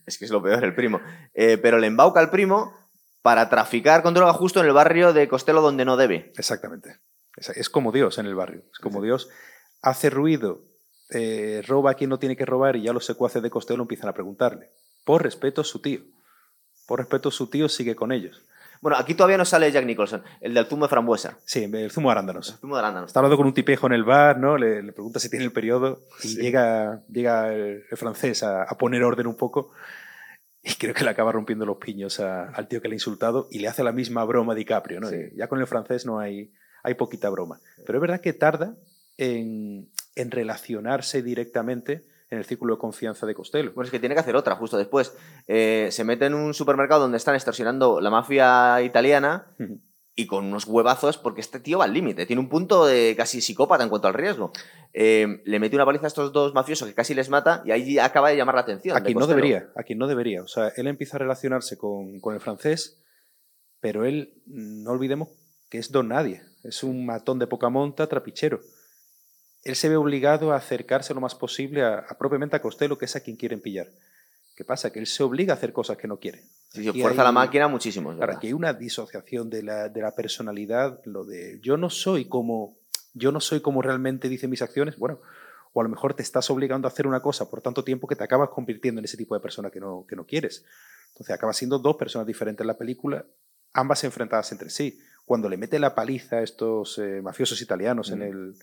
[0.05, 0.99] Es que es lo peor, el primo.
[1.33, 2.75] Eh, pero le embauca al primo
[3.21, 6.33] para traficar con droga justo en el barrio de Costello donde no debe.
[6.35, 6.97] Exactamente.
[7.37, 9.29] Es como Dios en el barrio, es como Dios
[9.83, 10.61] hace ruido,
[11.11, 14.09] eh, roba a quien no tiene que robar y ya los secuaces de Costello empiezan
[14.09, 14.69] a preguntarle.
[15.05, 15.99] Por respeto a su tío.
[16.87, 18.41] Por respeto a su tío sigue con ellos.
[18.81, 21.37] Bueno, aquí todavía no sale Jack Nicholson, el del zumo de frambuesa.
[21.45, 22.49] Sí, el zumo de arándanos.
[22.49, 23.05] El zumo de arándano.
[23.05, 24.57] Está hablando con un tipejo en el bar, ¿no?
[24.57, 26.41] Le, le pregunta si tiene el periodo y Sí.
[26.41, 29.71] llega, llega el, el francés a, a poner orden un poco
[30.61, 33.47] y creo que le acaba rompiendo los piños a- al tío que le ha insultado
[33.51, 35.09] y le hace la misma broma a DiCaprio, ¿no?
[35.09, 35.17] Sí.
[35.35, 36.51] Ya con el francés no hay,
[36.83, 37.61] hay poquita broma.
[37.85, 38.75] Pero es verdad que tarda
[39.17, 43.71] en, en relacionarse directamente en el círculo de confianza de Costello.
[43.73, 45.15] Bueno, es que tiene que hacer otra justo después.
[45.47, 49.47] Eh, se mete en un supermercado donde están extorsionando la mafia italiana
[50.15, 53.41] y con unos huevazos, porque este tío va al límite, tiene un punto de casi
[53.41, 54.51] psicópata en cuanto al riesgo.
[54.93, 57.99] Eh, le mete una paliza a estos dos mafiosos que casi les mata y ahí
[57.99, 58.97] acaba de llamar la atención.
[58.97, 60.41] A de quien no debería, a quien no debería.
[60.41, 62.99] O sea, él empieza a relacionarse con, con el francés,
[63.79, 65.29] pero él, no olvidemos
[65.69, 66.41] que es don nadie.
[66.63, 68.61] Es un matón de poca monta, trapichero.
[69.63, 73.15] Él se ve obligado a acercarse lo más posible a, propiamente a Costello, que es
[73.15, 73.87] a quien quieren pillar.
[74.55, 74.91] ¿Qué pasa?
[74.91, 76.43] Que él se obliga a hacer cosas que no quiere.
[76.69, 78.15] Sí, fuerza la máquina muchísimo.
[78.17, 82.25] Para que hay una disociación de la, de la, personalidad, lo de yo no soy
[82.25, 82.77] como
[83.13, 85.19] yo no soy como realmente dicen mis acciones, bueno,
[85.71, 88.15] o a lo mejor te estás obligando a hacer una cosa por tanto tiempo que
[88.15, 90.65] te acabas convirtiendo en ese tipo de persona que no, que no quieres.
[91.09, 93.25] Entonces acabas siendo dos personas diferentes en la película,
[93.73, 94.99] ambas enfrentadas entre sí.
[95.25, 98.23] Cuando le mete la paliza a estos eh, mafiosos italianos en, mm.
[98.23, 98.55] el,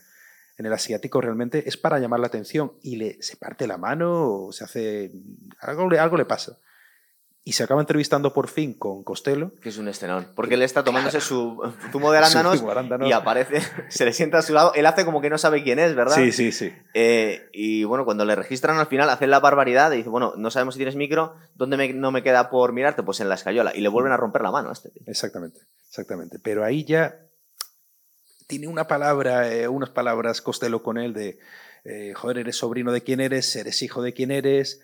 [0.58, 4.46] en el asiático, realmente es para llamar la atención y le, se parte la mano
[4.46, 5.10] o se hace...
[5.60, 6.58] Algo, algo le pasa
[7.42, 9.52] y se acaba entrevistando por fin con Costello.
[9.62, 10.28] Que es un escenón.
[10.34, 11.60] Porque él está tomándose su
[11.90, 12.62] zumo de arándanos,
[13.06, 14.72] y aparece, se le sienta a su lado.
[14.74, 16.16] Él hace como que no sabe quién es, ¿verdad?
[16.16, 16.72] Sí, sí, sí.
[16.92, 20.50] Eh, y bueno, cuando le registran al final, hacen la barbaridad y dice, bueno, no
[20.50, 23.02] sabemos si tienes micro, ¿dónde no me queda por mirarte?
[23.02, 23.74] Pues en la escayola.
[23.74, 25.02] Y le vuelven a romper la mano a este tío.
[25.06, 26.38] Exactamente, exactamente.
[26.42, 27.16] Pero ahí ya
[28.50, 31.38] tiene una palabra, eh, unas palabras Costello con él de,
[31.84, 34.82] eh, joder, eres sobrino de quién eres, eres hijo de quién eres,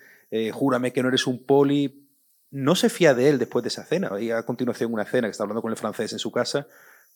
[0.51, 2.07] júrame que no eres un poli
[2.51, 4.11] no se fía de él después de esa cena.
[4.19, 6.67] Y a continuación una cena que está hablando con el francés en su casa,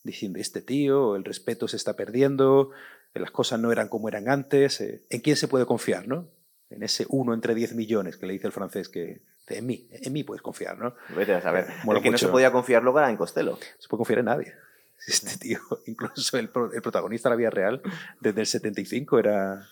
[0.04, 2.72] diciendo, este tío, el respeto se está perdiendo,
[3.14, 6.30] las cosas no eran como eran antes, eh, ¿en quién se puede confiar, no?
[6.70, 10.14] En ese uno entre diez millones que le dice el francés que en mí, en
[10.14, 10.96] mí puedes confiar, ¿no?
[11.14, 11.66] Vete a saber.
[11.86, 13.52] el que no se podía confiar luego era en Costello.
[13.52, 14.54] No se puede confiar en nadie.
[15.08, 17.82] Este tío, incluso el, el protagonista de la vida real,
[18.20, 19.68] desde el 75 era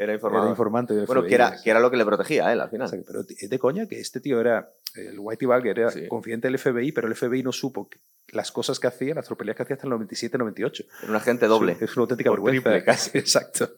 [0.00, 0.94] era, informante.
[1.04, 2.88] bueno, que era, que era lo que le protegía a él al final.
[3.06, 6.92] pero es de coña que este tío era, el Whitey Bulger era confidente del FBI,
[6.92, 7.90] pero el FBI no supo
[8.28, 10.86] las cosas que hacía, las tropelías que hacía hasta el 97-98.
[11.02, 11.76] Era un agente doble.
[11.78, 12.82] Es, una auténtica vergüenza.
[12.82, 13.18] casi.
[13.18, 13.72] Exacto.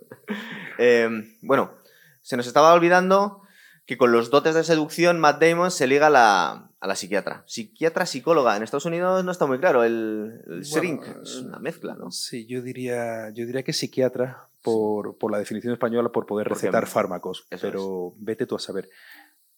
[0.79, 1.09] Eh,
[1.41, 1.75] bueno,
[2.21, 3.43] se nos estaba olvidando
[3.85, 7.45] que con los dotes de seducción Matt Damon se liga la, a la psiquiatra.
[7.47, 8.57] Psiquiatra, psicóloga.
[8.57, 9.85] En Estados Unidos no está muy claro.
[9.85, 12.11] El, shrink es una mezcla, ¿no?
[12.11, 16.89] Sí, yo diría, yo diría que psiquiatra, por, por la definición española, por poder recetar
[16.89, 17.47] fármacos.
[17.61, 18.91] pero vete tú a saber.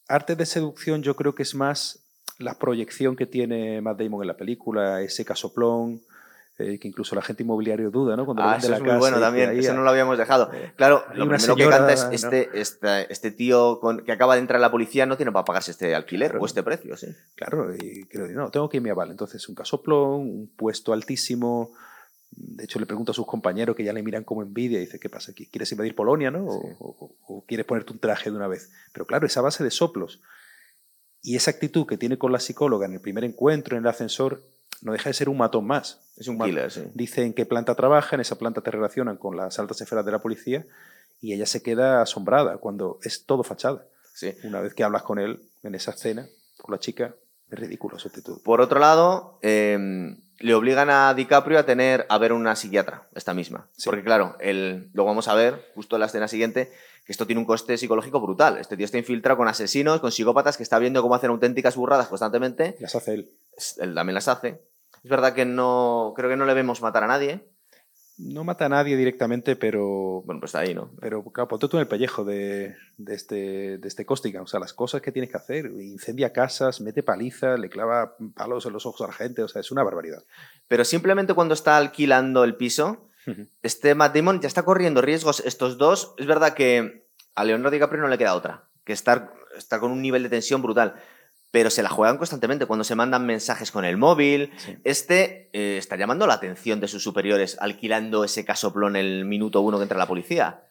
[0.06, 2.04] Arte de seducción yo creo que es más
[2.38, 6.02] la proyección que tiene Matt Damon en la película, ese casoplón,
[6.58, 8.24] eh, que incluso la gente inmobiliario duda, ¿no?
[8.24, 10.52] Cuando ah, eso es muy bueno también, eso no lo habíamos dejado.
[10.52, 14.40] Eh, claro, lo primero que canta es este, este, este, tío con, que acaba de
[14.40, 17.08] entrar a la policía no tiene para pagarse este alquiler o este precio, sí.
[17.34, 19.10] Claro, y creo, no, tengo que irme a Vale.
[19.10, 21.72] Entonces, un casoplón, un puesto altísimo,
[22.36, 24.98] de hecho, le pregunto a sus compañeros que ya le miran como envidia y dice,
[24.98, 25.32] ¿qué pasa?
[25.32, 26.44] ¿Quieres invadir Polonia, no?
[26.46, 28.70] O, quieres ponerte un traje de una vez?
[28.92, 30.20] Pero claro, esa base de soplos
[31.22, 34.42] y esa actitud que tiene con la psicóloga en el primer encuentro, en el ascensor,
[34.82, 36.00] no deja de ser un matón más.
[36.16, 36.82] Es un killer, sí.
[36.94, 40.12] Dice en qué planta trabaja, en esa planta te relacionan con las altas esferas de
[40.12, 40.64] la policía
[41.20, 43.84] y ella se queda asombrada cuando es todo fachada.
[44.14, 44.34] Sí.
[44.44, 46.26] Una vez que hablas con él en esa escena,
[46.58, 47.14] con la chica,
[47.50, 48.40] es ridículo su actitud.
[48.42, 53.34] Por otro lado, em, le obligan a DiCaprio a tener a ver una psiquiatra, esta
[53.34, 53.68] misma.
[53.84, 56.72] Porque claro, el, luego vamos a ver, justo en la escena siguiente,
[57.04, 58.58] que esto tiene un coste psicológico brutal.
[58.58, 62.08] Este tío está infiltrado con asesinos, con psicópatas, que está viendo cómo hacen auténticas burradas
[62.08, 62.76] constantemente.
[62.80, 63.30] Las hace él.
[63.78, 64.62] Él también las hace.
[65.02, 67.46] Es verdad que no, creo que no le vemos matar a nadie.
[68.16, 70.22] No mata a nadie directamente, pero.
[70.24, 70.92] Bueno, pues ahí, ¿no?
[71.00, 74.72] Pero, claro, ponte tú en el pellejo de, de este, de este O sea, las
[74.72, 75.66] cosas que tienes que hacer.
[75.66, 79.42] Incendia casas, mete palizas, le clava palos en los ojos a la gente.
[79.42, 80.22] O sea, es una barbaridad.
[80.68, 83.08] Pero simplemente cuando está alquilando el piso,
[83.62, 85.40] este Matt Damon ya está corriendo riesgos.
[85.40, 89.80] Estos dos, es verdad que a Leonardo DiCaprio no le queda otra que estar, estar
[89.80, 90.94] con un nivel de tensión brutal
[91.54, 94.50] pero se la juegan constantemente cuando se mandan mensajes con el móvil.
[94.82, 99.76] Este eh, está llamando la atención de sus superiores alquilando ese casoplón el minuto uno
[99.78, 100.64] que entra la policía.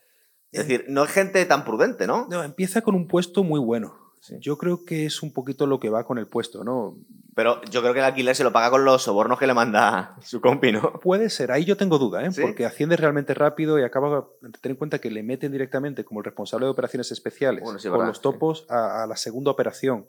[0.51, 0.63] Es eh.
[0.63, 2.27] decir, no es gente tan prudente, ¿no?
[2.29, 3.95] No, empieza con un puesto muy bueno.
[4.41, 6.97] Yo creo que es un poquito lo que va con el puesto, ¿no?
[7.33, 10.17] Pero yo creo que el alquiler se lo paga con los sobornos que le manda
[10.21, 10.99] su compi, ¿no?
[10.99, 12.29] Puede ser, ahí yo tengo duda, ¿eh?
[12.41, 14.27] Porque asciende realmente rápido y acaba,
[14.59, 18.19] ten en cuenta que le meten directamente como el responsable de operaciones especiales con los
[18.19, 20.07] topos a, la segunda operación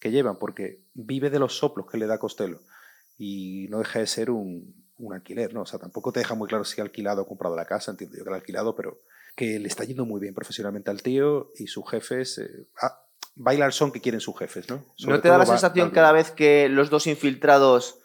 [0.00, 2.60] que llevan, porque vive de los soplos que le da Costello
[3.18, 5.62] y no deja de ser un, un alquiler, ¿no?
[5.62, 8.16] O sea, tampoco te deja muy claro si ha alquilado o comprado la casa, entiendo
[8.16, 9.02] yo que ha alquilado, pero
[9.36, 12.38] que le está yendo muy bien profesionalmente al tío y sus jefes.
[12.38, 14.84] Eh, ah, baila el son que quieren sus jefes, ¿no?
[15.06, 18.00] ¿No te da la sensación cada vez que los dos infiltrados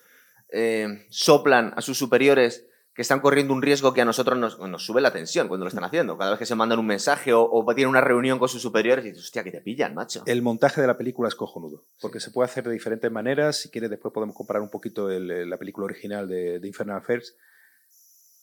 [0.50, 5.02] eh, soplan a sus superiores que están corriendo un riesgo que a nosotros nos, sube
[5.02, 6.18] la tensión cuando lo están haciendo.
[6.18, 9.10] Cada vez que se mandan un mensaje o, tienen una reunión con sus superiores y
[9.10, 10.24] dices, hostia, que te pillan, macho.
[10.26, 13.58] El montaje de la película es cojonudo, porque se puede hacer de diferentes maneras.
[13.58, 17.36] Si quieres, después podemos comparar un poquito la película original de, Infernal Affairs.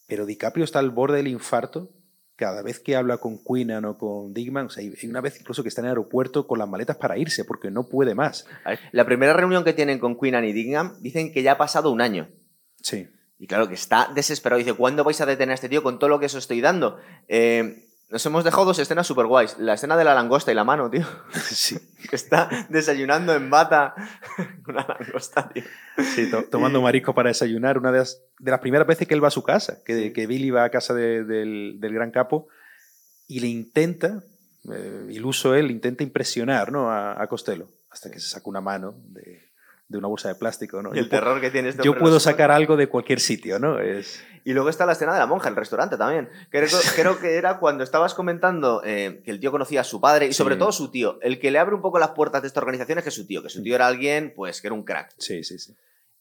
[0.06, 1.88] Pero DiCaprio está al borde del infarto
[2.36, 5.62] cada vez que habla con Queenan o con Digman, o sea, hay una vez incluso
[5.62, 8.46] que está en el aeropuerto con las maletas para irse porque no puede más.
[8.90, 12.00] La primera reunión que tienen con Queenan y Digman dicen que ya ha pasado un
[12.00, 12.28] año.
[12.82, 13.06] Sí
[13.42, 14.58] Y claro, que está desesperado.
[14.60, 17.00] Dice, ¿cuándo vais a detener a este tío con todo lo que os estoy dando?
[17.26, 19.58] Eh, nos hemos dejado dos escenas super guays.
[19.58, 21.04] La escena de la langosta y la mano, tío.
[21.50, 21.76] Sí.
[22.08, 23.94] Que está desayunando en bata
[24.68, 25.64] una langosta, tío.
[26.14, 27.78] Sí, to- tomando marisco para desayunar.
[27.78, 30.28] Una de las, de las primeras veces que él va a su casa, que, que
[30.28, 32.46] Billy va a casa de- del, del gran capo
[33.26, 34.22] y le intenta,
[34.72, 36.92] eh, iluso él, intenta impresionar ¿no?
[36.92, 39.41] a, a Costello, hasta que se saca una mano de,
[39.92, 40.82] de una bolsa de plástico.
[40.82, 40.94] ¿no?
[40.94, 43.78] Y el Yo terror que tiene este Yo puedo sacar algo de cualquier sitio, ¿no?
[43.78, 44.24] Es...
[44.44, 46.28] Y luego está la escena de la monja, el restaurante también.
[46.50, 50.26] Creo, creo que era cuando estabas comentando eh, que el tío conocía a su padre
[50.26, 50.58] y sobre Sí.
[50.58, 51.18] todo su tío.
[51.22, 53.40] El que le abre un poco las puertas de esta organización es que su tío,
[53.42, 55.14] que su tío era alguien, pues, que era un crack.
[55.18, 55.76] Sí, sí, sí.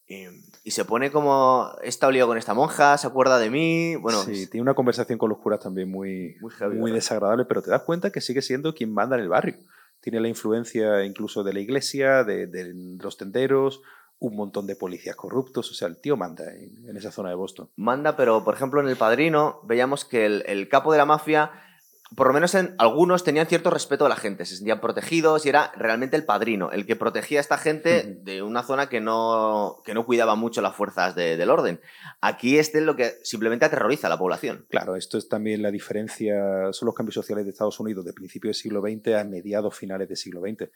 [0.06, 0.26] Y,
[0.64, 3.96] y se pone como, está lío con esta monja, se acuerda de mí.
[3.96, 7.62] Bueno, sí, tiene una conversación con los curas también muy, Muy heavy, muy desagradable, pero
[7.62, 9.56] te das cuenta que sigue siendo quien manda en el barrio.
[10.02, 13.80] Tiene la influencia incluso de la iglesia, de, los tenderos,
[14.18, 15.70] un montón de policías corruptos.
[15.70, 17.70] O sea, el tío manda en, esa zona de Boston.
[17.76, 21.52] manda, pero por ejemplo en El Padrino veíamos que el capo de la mafia,
[22.16, 25.48] por lo menos en algunos, tenían cierto respeto a la gente, se sentían protegidos y
[25.48, 29.82] era realmente el padrino, el que protegía a esta gente de una zona que no,
[29.84, 31.80] que no cuidaba mucho las fuerzas de- del orden.
[32.20, 34.66] Aquí este es lo que simplemente aterroriza a la población.
[34.70, 38.56] Claro, esto es también la diferencia, son los cambios sociales de Estados Unidos de principios
[38.56, 40.70] del siglo XX a mediados finales del siglo XX.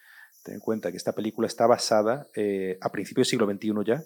[0.44, 4.02] Ten en cuenta que esta película está basada eh, a principios del siglo XXI ya,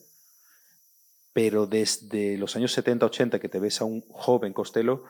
[1.33, 5.05] pero desde los años 70-80 que te ves a un joven Costello,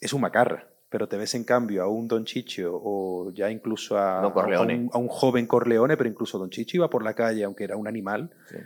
[0.00, 0.68] es un macarra.
[0.88, 4.98] Pero te ves en cambio a un Don Chicho o ya incluso a, un, a
[4.98, 8.30] un joven Corleone, pero incluso Don Chicho iba por la calle, aunque era un animal,
[8.48, 8.56] Sí.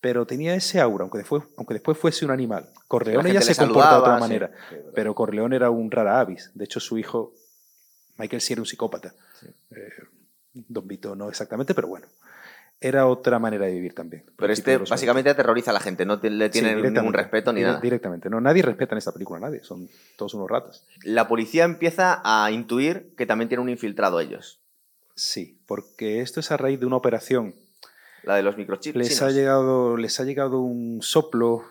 [0.00, 2.68] pero tenía ese aura, aunque después, aunque después fuese un animal.
[2.88, 4.50] Corleone ya se comporta de otra manera.
[4.70, 4.76] Sí.
[4.94, 6.50] Pero Corleone era un rara avis.
[6.54, 7.34] De hecho, su hijo,
[8.16, 9.12] Michael, sí era un psicópata.
[9.38, 9.46] Sí.
[9.72, 9.90] Eh,
[10.54, 12.06] Don Vito no exactamente, pero bueno.
[12.80, 14.24] Era otra manera de vivir también.
[14.36, 16.46] Pero este básicamente aterroriza a la gente, no le 90.
[16.46, 17.80] Sí, tiene ningún respeto ni Dire- nada.
[17.80, 18.28] Directamente.
[18.28, 19.62] No, nadie respeta en esta película, nadie.
[19.64, 20.84] Son todos unos ratas.
[21.02, 24.60] La policía empieza a intuir que también tiene un infiltrado ellos,
[25.14, 27.54] Sí, porque esto es a raíz de una operación.
[28.24, 28.94] la de los microchips.
[28.96, 29.22] Les chinos.
[29.22, 31.64] ha, llegado, les ha llegado un soplo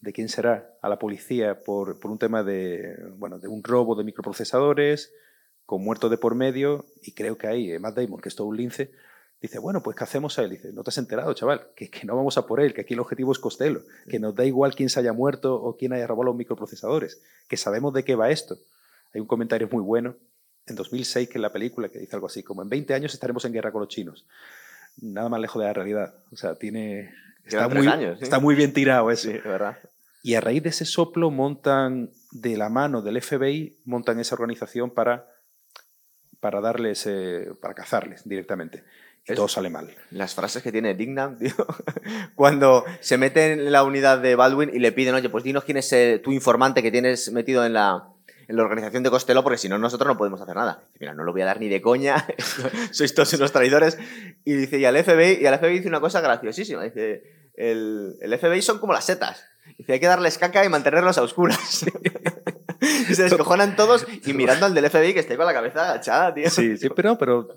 [0.00, 3.94] de quién será a la policía por, por un tema de, bueno, de un robo
[3.94, 5.10] de microprocesadores
[5.64, 8.48] con muertos de por medio y creo que ahí eh, Matt Damon, que es todo
[8.48, 8.90] un lince,
[9.46, 10.50] dice, bueno, pues ¿qué hacemos a él?
[10.50, 12.94] Dice, no te has enterado, chaval, que, que no vamos a por él, que aquí
[12.94, 16.06] el objetivo es Costello, que nos da igual quién se haya muerto o quién haya
[16.06, 18.56] robado los microprocesadores, que sabemos de qué va esto.
[19.12, 20.16] Hay un comentario muy bueno
[20.66, 23.44] en 2006 que en la película que dice algo así, como en 20 años estaremos
[23.44, 24.26] en guerra con los chinos.
[24.96, 26.14] Nada más lejos de la realidad.
[26.32, 27.12] O sea, tiene...
[27.44, 28.24] Está muy, años, sí.
[28.24, 29.30] está muy bien tirado eso.
[29.30, 29.76] Sí, ¿verdad?
[30.22, 34.90] Y a raíz de ese soplo montan, de la mano del FBI, montan esa organización
[34.90, 35.28] para,
[36.40, 38.84] para darles, eh, para cazarles directamente.
[39.26, 39.88] Y Es- todo sale mal.
[40.10, 41.52] Las frases que tiene Dignam, tío,
[42.34, 45.76] cuando se mete en la unidad de Baldwin y le piden, oye, pues dinos quién
[45.78, 48.08] es eh, tu informante que tienes metido en la,
[48.48, 50.80] en la organización de Costello, porque si no, nosotros no podemos hacer nada.
[50.92, 52.26] Dice, Mira, no lo voy a dar ni de coña,
[52.92, 53.98] sois todos unos traidores.
[54.44, 57.22] Y dice, y al FBI, y al FBI dice una cosa graciosísima, dice,
[57.56, 59.44] el, el FBI son como las setas.
[59.78, 61.84] Dice, hay que darles caca y mantenerlos a oscuras.
[63.08, 65.88] y se descojonan todos y mirando al del FBI que está ahí con la cabeza
[65.90, 66.50] agachada, tío.
[66.50, 67.48] Sí, sí, pero, pero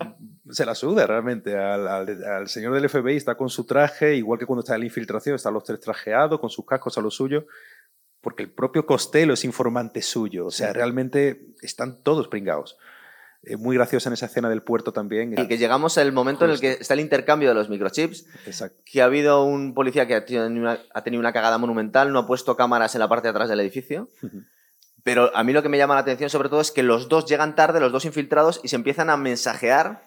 [0.52, 1.56] se la suda realmente.
[1.58, 4.82] Al, al- al señor del FBI está con su traje, igual que cuando está en
[4.82, 7.46] la infiltración, están los tres trajeados, con sus cascos a lo suyo,
[8.22, 10.48] porque el propio Costello es informante suyo.
[10.48, 10.74] O sea, Sí.
[10.74, 12.78] realmente están todos pringados.
[13.44, 15.34] Es muy graciosa en esa escena del puerto también.
[15.38, 16.68] Y que llegamos al momento en el Justo.
[16.76, 18.82] que está el intercambio de los microchips, Exacto.
[18.84, 22.20] que ha habido un policía que ha tenido una, ha tenido una cagada monumental, no
[22.20, 24.10] ha puesto cámaras en la parte de atrás del edificio.
[25.04, 27.26] Pero a mí lo que me llama la atención sobre todo es que los dos
[27.28, 30.04] llegan tarde, los dos infiltrados, y se empiezan a mensajear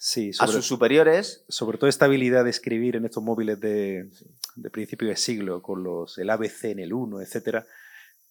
[0.00, 1.44] Sí, a sobre, sus superiores.
[1.48, 4.08] sobre todo esta habilidad de escribir en estos móviles de,
[4.54, 7.66] de principio de siglo, con los, el ABC en el 1, etcétera,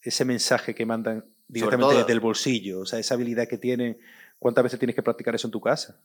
[0.02, 3.98] ese mensaje que mandan directamente desde el bolsillo, o sea, esa habilidad que tienen,
[4.40, 6.00] ¿cuántas veces tienes que practicar eso en tu casa?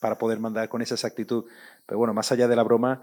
[0.00, 1.44] Para poder mandar con esa exactitud.
[1.86, 3.00] Pero bueno, más allá de la broma,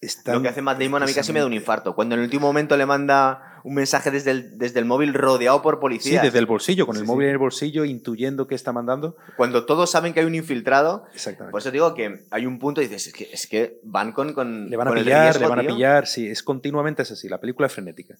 [0.00, 1.94] están Lo que hace Matt Damon a mí casi me da un infarto.
[1.94, 5.60] Cuando en el último momento le manda un mensaje desde el, desde el móvil rodeado
[5.62, 6.22] por Sí, policías.
[6.22, 7.10] desde el bolsillo, con Sí, el sí.
[7.12, 9.16] móvil en el bolsillo, intuyendo qué está mandando.
[9.36, 11.06] Cuando todos saben que hay un infiltrado.
[11.14, 11.50] Exactamente.
[11.50, 14.32] Por eso digo que hay un punto y dices, es que, es que van con,
[14.34, 14.68] con.
[14.70, 17.28] le van a con pillar, riesgo, le van a pillar, sí, es continuamente es así,
[17.28, 18.16] la película es frenética.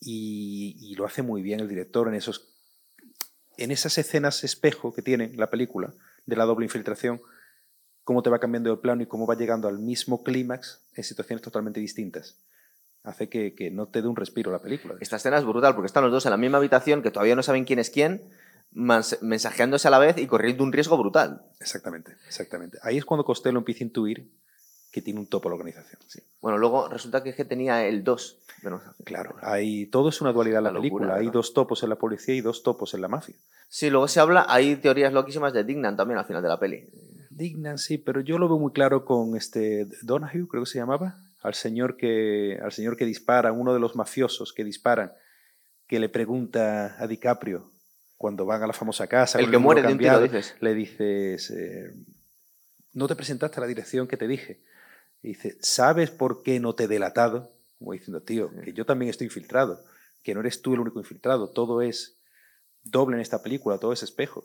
[0.00, 2.52] Y, y lo hace muy bien el director en esos
[3.58, 5.94] en esas escenas espejo que tiene la película
[6.26, 7.22] de la doble infiltración,
[8.04, 11.42] cómo te va cambiando el plano y cómo va llegando al mismo clímax en situaciones
[11.42, 12.36] totalmente distintas.
[13.06, 14.96] Hace que, que no te dé un respiro la película.
[15.00, 17.42] Esta escena es brutal porque están los dos en la misma habitación que todavía no
[17.44, 18.20] saben quién es quién,
[18.72, 21.42] mensajeándose a la vez y corriendo un riesgo brutal.
[21.60, 22.78] Exactamente, exactamente.
[22.82, 24.28] Ahí es cuando Costello empieza a intuir
[24.90, 26.00] que tiene un topo la organización.
[26.08, 26.20] Sí.
[26.40, 28.38] Bueno, luego resulta que, es que tenía el 2.
[29.04, 31.14] Claro, hay, todo es una dualidad en la, película.
[31.14, 33.36] hay dos topos en la policía y dos topos en la mafia.
[33.68, 36.88] Sí, luego se habla, hay teorías loquísimas de Dignan también al final de la peli.
[37.30, 41.18] Dignan, sí, pero yo lo veo muy claro con este Donahue, creo que se llamaba,
[41.46, 45.12] al señor que, al señor que dispara, uno de los mafiosos que disparan,
[45.86, 47.70] que le pregunta a DiCaprio
[48.16, 49.38] cuando van a la famosa casa.
[49.38, 50.56] El que muere de un tiro, dices.
[50.58, 51.94] Le dices, eh,
[52.94, 54.60] no te presentaste a la dirección que te dije.
[55.22, 57.52] Y dice, ¿sabes por qué no te he delatado?
[57.78, 59.84] Como diciendo, tío, que yo también estoy infiltrado,
[60.24, 62.16] que no eres tú el único infiltrado, todo es
[62.82, 64.44] doble en esta película, todo es espejo.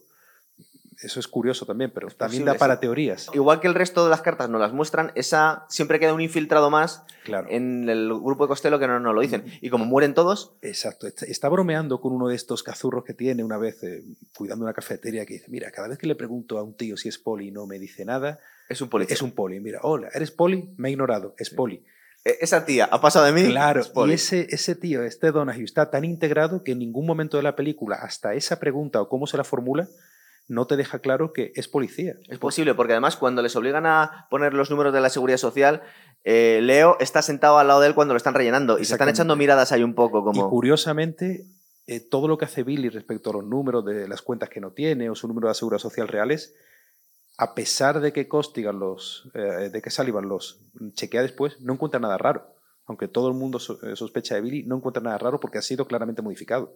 [1.01, 3.29] Eso es curioso también, pero también da para teorías.
[3.33, 6.69] Igual que el resto de las cartas no las muestran, esa siempre queda un infiltrado
[6.69, 7.47] más claro.
[7.49, 9.45] en el grupo de Costello que no nos lo dicen.
[9.61, 10.53] Y como mueren todos.
[10.61, 11.07] Exacto.
[11.07, 14.03] Está bromeando con uno de estos cazurros que tiene una vez eh,
[14.37, 17.09] cuidando una cafetería que dice: Mira, cada vez que le pregunto a un tío si
[17.09, 18.39] es poli y no me dice nada.
[18.69, 19.07] Es un poli.
[19.09, 19.59] Es un poli.
[19.59, 20.69] Mira, hola, ¿eres poli?
[20.77, 21.33] Me ha ignorado.
[21.37, 21.83] Es poli.
[22.23, 23.49] E, esa tía ha pasado de mí.
[23.49, 27.43] Claro, y ese, ese tío, este Donahue, está tan integrado que en ningún momento de
[27.43, 29.87] la película, hasta esa pregunta o cómo se la formula,
[30.51, 32.15] no te deja claro que es policía.
[32.27, 35.81] Es posible, porque además cuando les obligan a poner los números de la seguridad social,
[36.25, 39.07] eh, Leo está sentado al lado de él cuando lo están rellenando y se están
[39.07, 40.45] echando miradas ahí un poco como...
[40.45, 41.45] Y curiosamente,
[41.87, 44.71] eh, todo lo que hace Billy respecto a los números de las cuentas que no
[44.71, 46.53] tiene o su número de seguridad social reales,
[47.37, 50.59] a pesar de que Costigan los, eh, de que Sullivan los
[50.95, 52.45] chequea después, no encuentra nada raro.
[52.87, 56.21] Aunque todo el mundo sospecha de Billy, no encuentra nada raro porque ha sido claramente
[56.21, 56.75] modificado.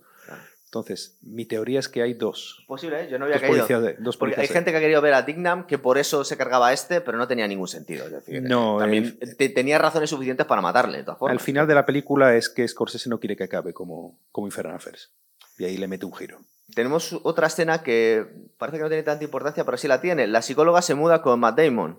[0.65, 2.65] Entonces, mi teoría es que hay dos.
[2.67, 3.07] Posible, ¿eh?
[3.09, 3.65] yo no había caído.
[3.81, 6.35] De, dos Porque hay gente que ha querido ver a Dignam que por eso se
[6.35, 8.05] cargaba a este, pero no tenía ningún sentido.
[8.05, 11.33] Es decir, no, también tenía razones suficientes para matarle, de todas formas.
[11.33, 14.75] Al final de la película es que Scorsese no quiere que acabe como, como Infernal
[14.75, 15.11] Affairs.
[15.57, 16.39] Y ahí le mete un giro.
[16.73, 18.25] Tenemos otra escena que
[18.57, 20.27] parece que no tiene tanta importancia, pero sí la tiene.
[20.27, 21.97] La psicóloga se muda con Matt Damon.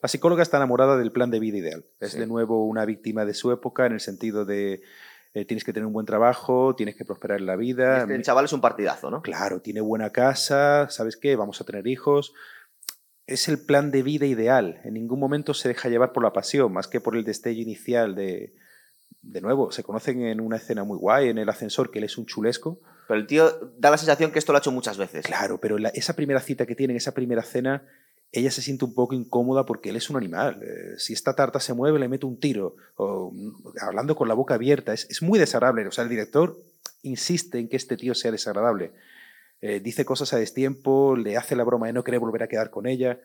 [0.00, 1.84] La psicóloga está enamorada del plan de vida ideal.
[2.00, 4.82] Es de nuevo una víctima de su época en el sentido de
[5.34, 8.02] eh, tienes que tener un buen trabajo, tienes que prosperar en la vida.
[8.02, 9.22] Este chaval es un partidazo, ¿no?
[9.22, 11.36] Claro, tiene buena casa, ¿sabes qué?
[11.36, 12.32] Vamos a tener hijos.
[13.26, 14.80] Es el plan de vida ideal.
[14.84, 18.14] En ningún momento se deja llevar por la pasión, más que por el destello inicial
[18.14, 18.54] de...
[19.20, 22.16] De nuevo, se conocen en una escena muy guay, en el ascensor, que él es
[22.16, 22.80] un chulesco.
[23.08, 25.26] Pero el tío da la sensación que esto lo ha hecho muchas veces.
[25.26, 27.84] Claro, pero esa primera cita que tienen, esa primera cena,
[28.32, 30.60] ella se siente un poco incómoda porque él es un animal.
[30.62, 34.34] Eh, si esta tarta se mueve, le mete un tiro, o mm, hablando con la
[34.34, 34.92] boca abierta.
[34.92, 35.86] Es, muy desagradable.
[35.86, 36.56] O sea, el director
[37.02, 38.92] insiste en que este tío sea desagradable.
[39.60, 42.70] Eh, dice cosas a destiempo, le hace la broma de no querer volver a quedar
[42.70, 43.18] con ella,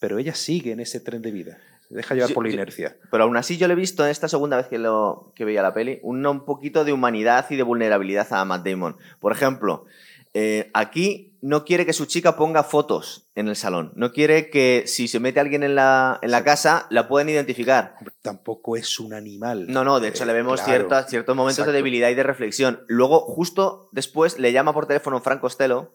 [0.00, 1.58] pero ella sigue en ese tren de vida.
[1.88, 2.96] Se deja llevar por la inercia.
[3.10, 5.62] pero aún así yo le he visto en esta segunda vez que, lo, que veía
[5.62, 8.96] la peli un, un poquito de humanidad y de vulnerabilidad a Matt Damon.
[9.18, 9.86] Por ejemplo,
[10.34, 13.92] eh, aquí no quiere que su chica ponga fotos en el salón.
[13.96, 17.96] No quiere que si se mete alguien en la, en la casa la puedan identificar.
[18.22, 19.66] Tampoco es un animal.
[19.66, 22.84] No, no, de hecho le vemos ciertos momentos de debilidad y de reflexión.
[22.86, 25.92] Luego, justo después, le llama por teléfono Frank Costello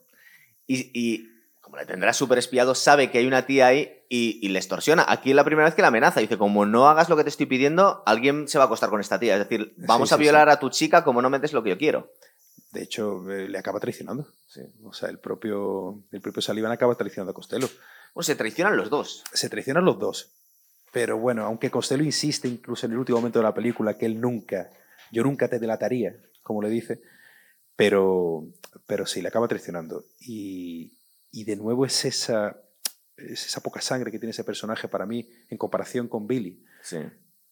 [0.68, 1.30] y,
[1.62, 5.06] como le tendrá súper espiado, sabe que hay una tía ahí y, le extorsiona.
[5.08, 6.20] Aquí es la primera vez que la amenaza.
[6.20, 9.00] Dice, como no hagas lo que te estoy pidiendo, alguien se va a acostar con
[9.00, 9.38] esta tía.
[9.38, 12.12] Es decir, vamos a violar a tu chica como no metes lo que yo quiero.
[12.78, 14.28] De hecho, le acaba traicionando.
[14.84, 17.68] O sea, el propio, el propio Sullivan acaba traicionando a Costello.
[18.14, 19.24] Bueno, se traicionan los dos.
[19.34, 20.30] Se traicionan los dos.
[20.94, 24.22] Pero bueno, aunque Costello insiste incluso en el último momento de la película que él
[24.22, 24.70] nunca,
[25.12, 27.02] yo nunca te delataría, como le dice,
[27.76, 28.46] pero,
[28.86, 30.06] pero sí, le acaba traicionando.
[30.20, 30.94] Y,
[31.32, 32.62] y de nuevo es esa,
[33.18, 36.64] es esa poca sangre que tiene ese personaje para mí en comparación con Billy.
[36.84, 36.98] Sí.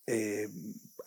[0.06, 0.48] Eh,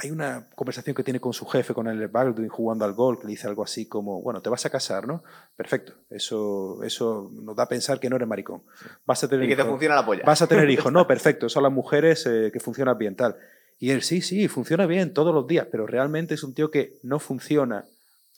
[0.00, 3.26] hay una conversación que tiene con su jefe, con el Baldwin, jugando al golf, que
[3.26, 5.24] le dice algo así como, bueno, te vas a casar, ¿no?
[5.56, 8.62] Perfecto, eso, eso nos da a pensar que no eres maricón.
[9.04, 10.22] Vas a tener y que te funciona la polla.
[10.24, 13.36] Vas a tener hijos, no, perfecto, son las mujeres eh, que funcionan bien, tal.
[13.80, 17.00] Y él, sí, sí, funciona bien todos los días, pero realmente es un tío que
[17.02, 17.84] no funciona.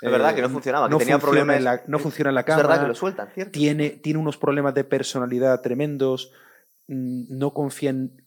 [0.01, 1.59] Es verdad que no eh, funcionaba, que tenía problemas.
[1.59, 2.63] En la, no funciona en la cama.
[2.63, 3.53] Es verdad que lo sueltan, ¿cierto?
[3.53, 6.33] Tiene, tiene unos problemas de personalidad tremendos,
[6.89, 8.20] mm, no confía en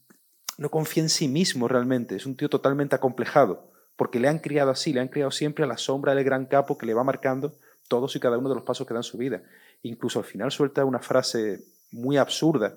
[0.58, 4.72] no confía en sí mismo realmente, es un tío totalmente acomplejado, porque le han criado
[4.72, 7.56] así, le han criado siempre a la sombra del gran capo que le va marcando
[7.88, 9.44] todos y cada uno de los pasos que da en su vida.
[9.82, 12.76] Incluso al final suelta una frase muy absurda,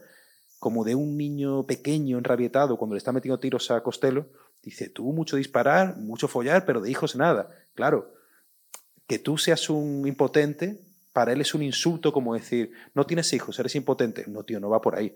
[0.59, 4.27] como de un niño pequeño, enrabietado, cuando le está metiendo tiros a Costello,
[4.63, 7.51] dice, tú mucho disparar, mucho follar, pero de hijos nada.
[7.75, 8.13] Claro,
[9.07, 10.81] que tú seas un impotente,
[11.13, 14.25] para él es un insulto como decir, no tienes hijos, eres impotente.
[14.27, 15.15] No, tío, no va por ahí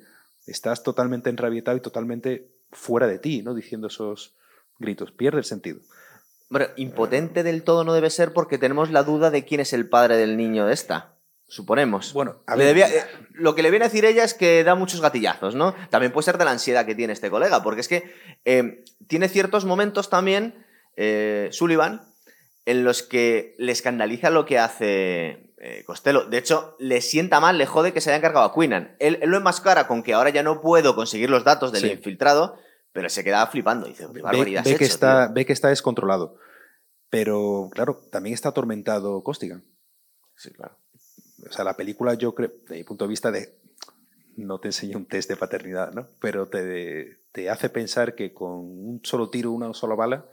[0.52, 3.54] estás totalmente enrabietado y totalmente fuera de ti, ¿no?
[3.54, 4.34] Diciendo esos
[4.78, 5.12] gritos.
[5.12, 5.80] Pierde el sentido.
[6.48, 9.88] Bueno, impotente del todo no debe ser porque tenemos la duda de quién es el
[9.88, 11.14] padre del niño de esta.
[11.46, 12.12] Suponemos.
[12.12, 14.74] Bueno, a ver, debía- eh, lo que le viene a decir ella es que da
[14.76, 15.74] muchos gatillazos, ¿no?
[15.90, 18.12] También puede ser de la ansiedad que tiene este colega, porque es que
[18.44, 20.64] eh, tiene ciertos momentos también,
[20.96, 22.02] eh, Sullivan,
[22.66, 26.24] en los que le escandaliza lo que hace eh, Costello.
[26.24, 28.96] De hecho, le sienta mal, le jode que se haya encargado a Queenan.
[28.98, 31.90] Él, él lo enmascara con que ahora ya no puedo conseguir los datos del Sí.
[31.92, 32.56] infiltrado,
[32.92, 33.86] pero se queda flipando.
[33.86, 35.34] Dice, ¿qué ve, barbaridad ve has que hecho, está, tío?".
[35.34, 36.36] ve que está descontrolado.
[37.10, 39.62] Pero, claro, también está atormentado Costigan.
[40.36, 40.76] Sí, claro.
[41.48, 43.54] O sea, la película, yo creo, desde mi punto de vista, de,
[44.36, 46.06] no te enseña un test de paternidad, ¿no?
[46.20, 50.24] Pero te, te hace pensar que con un solo tiro, una sola bala,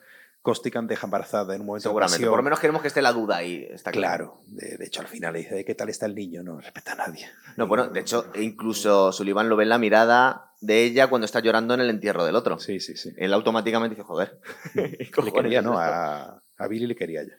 [0.47, 2.23] Costigan deja embarazada en un momento Seguramente.
[2.23, 2.29] de.
[2.29, 3.67] Por lo menos queremos que esté la duda ahí.
[3.69, 4.39] Está claro.
[4.45, 6.41] De, de hecho al final le dice, ¿qué tal está el niño?
[6.41, 7.29] No respeta a nadie.
[7.57, 11.41] No, bueno, de hecho, incluso Sullivan lo ve en la mirada de ella cuando está
[11.41, 12.59] llorando en el entierro del otro.
[12.59, 13.11] Sí, sí, sí.
[13.17, 14.39] Él automáticamente dice, joder.
[14.73, 15.77] ¿qué Le quería, ¿no?
[15.77, 17.33] A, a Billy le quería ya.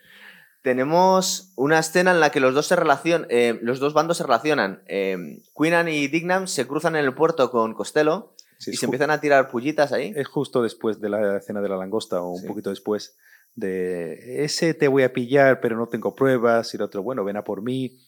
[0.60, 4.24] Tenemos una escena en la que los dos se relacionan, eh, los dos bandos se
[4.24, 4.82] relacionan.
[4.86, 5.16] Eh,
[5.56, 9.20] Queenan y Dignam se cruzan en el puerto con Costello Sí, y se empiezan a
[9.20, 10.12] tirar pullitas ahí.
[10.16, 12.46] Es justo después de la escena de la langosta o un Sí.
[12.48, 13.16] poquito después
[13.54, 17.36] de ese te voy a pillar pero no tengo pruebas y el otro, bueno, ven
[17.36, 17.98] a por mí.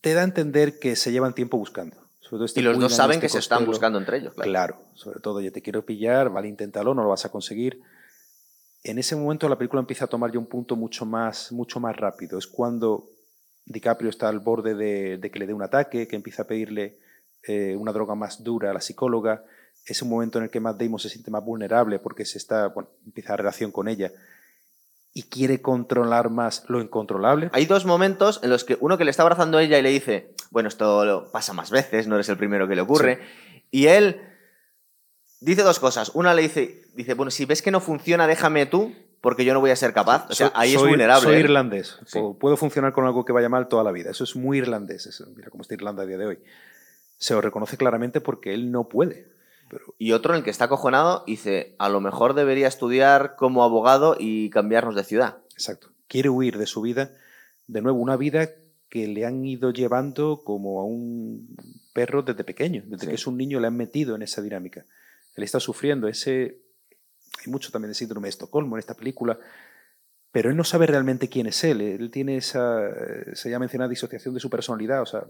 [0.00, 1.96] Te da a entender que se llevan tiempo buscando.
[2.20, 4.34] Sobre todo este y los dos saben este que se están buscando entre ellos.
[4.34, 4.50] Claro.
[4.50, 7.80] Claro, sobre todo, yo te quiero pillar, vale, inténtalo, no lo vas a conseguir.
[8.82, 11.96] En ese momento la película empieza a tomar ya un punto mucho más, mucho más
[11.96, 12.38] rápido.
[12.38, 13.10] Es cuando
[13.66, 16.98] DiCaprio está al borde de, de que le dé un ataque, que empieza a pedirle
[17.46, 19.44] eh, una droga más dura la psicóloga.
[19.86, 22.68] Es un momento en el que Matt Damon se siente más vulnerable porque se está,
[22.68, 24.10] bueno, empieza a relación con ella
[25.12, 27.50] y quiere controlar más lo incontrolable.
[27.52, 29.90] Hay dos momentos en los que uno que le está abrazando a ella y le
[29.90, 33.20] dice, bueno, esto lo pasa más veces, no eres el primero que le ocurre.
[33.70, 34.20] Y él
[35.40, 36.10] dice dos cosas.
[36.14, 39.60] Una le dice, dice, bueno, si ves que no funciona, déjame tú, porque yo no
[39.60, 40.26] voy a ser capaz.
[40.30, 41.22] O sea, Soy- ahí es vulnerable.
[41.24, 41.40] Soy ¿eh?
[41.40, 41.98] irlandés.
[42.06, 42.18] Sí.
[42.18, 44.10] Pu- Puedo funcionar con algo que vaya mal toda la vida.
[44.10, 45.06] Eso es muy irlandés.
[45.06, 46.38] Eso, mira cómo está Irlanda a día de hoy.
[47.18, 49.28] Se lo reconoce claramente porque él no puede.
[49.70, 53.64] Pero Y otro en el que está acojonado dice, a lo mejor debería estudiar como
[53.64, 55.38] abogado y cambiarnos de ciudad.
[55.52, 55.88] Exacto.
[56.08, 57.12] Quiere huir de su vida.
[57.66, 58.50] De nuevo, una vida
[58.90, 61.56] que le han ido llevando como a un
[61.92, 62.82] perro desde pequeño.
[62.86, 63.08] Desde Sí.
[63.08, 64.84] que es un niño le han metido en esa dinámica.
[65.34, 66.58] Él está sufriendo ese...
[67.44, 69.38] Hay mucho también de síndrome de Estocolmo en esta película.
[70.34, 71.80] Pero él no sabe realmente quién es él.
[71.80, 72.80] Él tiene esa...
[73.34, 75.00] Se llama mencionada disociación de su personalidad.
[75.00, 75.24] O sea,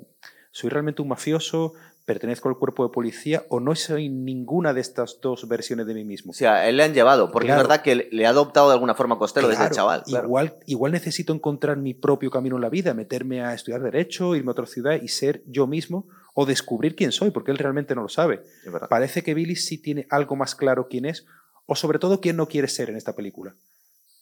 [0.50, 1.74] ¿soy realmente un mafioso?
[2.06, 3.44] ¿Pertenezco al cuerpo de policía?
[3.50, 6.30] ¿O no soy ninguna de estas dos versiones de mí mismo?
[6.30, 7.60] O sea, él le han llevado, porque Claro.
[7.60, 10.02] es verdad que le- ha adoptado de alguna forma Costello desde el Claro, chaval.
[10.04, 10.26] claro.
[10.26, 14.50] Igual, igual necesito encontrar mi propio camino en la vida, meterme a estudiar Derecho, irme
[14.50, 18.00] a otra ciudad y ser yo mismo o descubrir quién soy, porque él realmente no
[18.02, 18.42] lo sabe.
[18.88, 21.26] Parece que Billy sí tiene algo más claro quién es,
[21.66, 23.54] o sobre todo quién no quiere ser en esta película.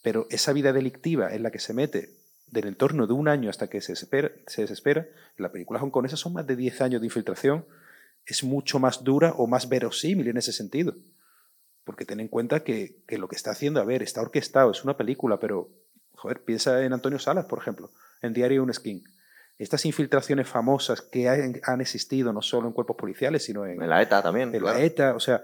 [0.03, 2.09] Pero esa vida delictiva en la que se mete
[2.45, 6.17] del entorno de un año hasta que se, espera, se desespera, en la película hongkonesa
[6.17, 7.65] son más de 10 años de infiltración,
[8.25, 10.93] es mucho más dura o más verosímil en ese sentido.
[11.83, 14.83] Porque ten en cuenta que, que lo que está haciendo, a ver, está orquestado, es
[14.83, 15.69] una película, pero,
[16.13, 17.91] joder, piensa en Antonio Salas, por ejemplo,
[18.21, 19.03] en Diario de un Skin.
[19.57, 23.89] Estas infiltraciones famosas que han, han existido no solo en cuerpos policiales, sino en, En
[23.89, 24.53] la ETA también.
[24.53, 24.77] en claro.
[24.77, 25.41] la ETA, o sea,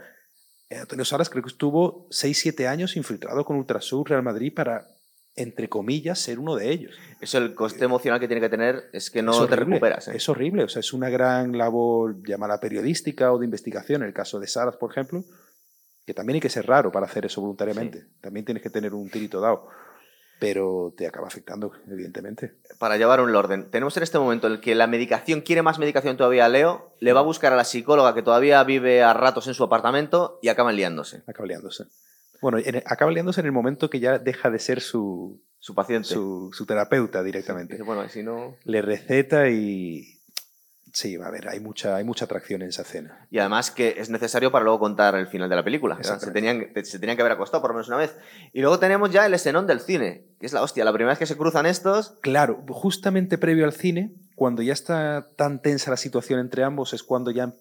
[0.71, 4.87] Antonio Salas creo que estuvo 6-7 años infiltrado con Ultrasur, Real Madrid, para,
[5.35, 6.95] entre comillas, ser uno de ellos.
[7.19, 10.07] Eso el coste emocional que tiene que tener es que no es te horrible, recuperas.
[10.09, 10.11] ¿eh?
[10.15, 14.13] Es horrible, o sea, es una gran labor llamada periodística o de investigación, en el
[14.13, 15.23] caso de Salas, por ejemplo,
[16.05, 18.05] que también hay que ser raro para hacer eso voluntariamente.
[18.21, 19.67] También tienes que tener un tirito dado,
[20.39, 22.53] pero te acaba afectando, evidentemente.
[22.77, 23.69] Para llevar un orden.
[23.69, 27.13] Tenemos en este momento el que la medicación quiere más medicación todavía a Leo, le
[27.13, 30.47] va a buscar a la psicóloga que todavía vive a ratos en su apartamento y
[30.47, 31.23] acaban liándose.
[31.27, 31.85] Acaba liándose.
[32.41, 36.07] Bueno, en acaba liándose en el momento que ya deja de ser su, Su paciente.
[36.07, 37.81] su, su terapeuta directamente.
[37.83, 38.55] Bueno, si no.
[38.63, 40.18] Le receta y...
[40.99, 43.25] Sí, a ver, hay mucha, hay mucha atracción en esa escena.
[43.31, 45.97] Y además que es necesario para luego contar el final de la película.
[46.03, 48.17] Se tenían, se tenían que haber acostado por lo menos una vez.
[48.51, 50.83] Y luego tenemos ya el escenón del cine, que es la hostia.
[50.83, 55.29] La primera vez que se cruzan estos, Claro, justamente previo al cine, cuando ya está
[55.37, 57.53] tan tensa la situación entre ambos, es cuando ya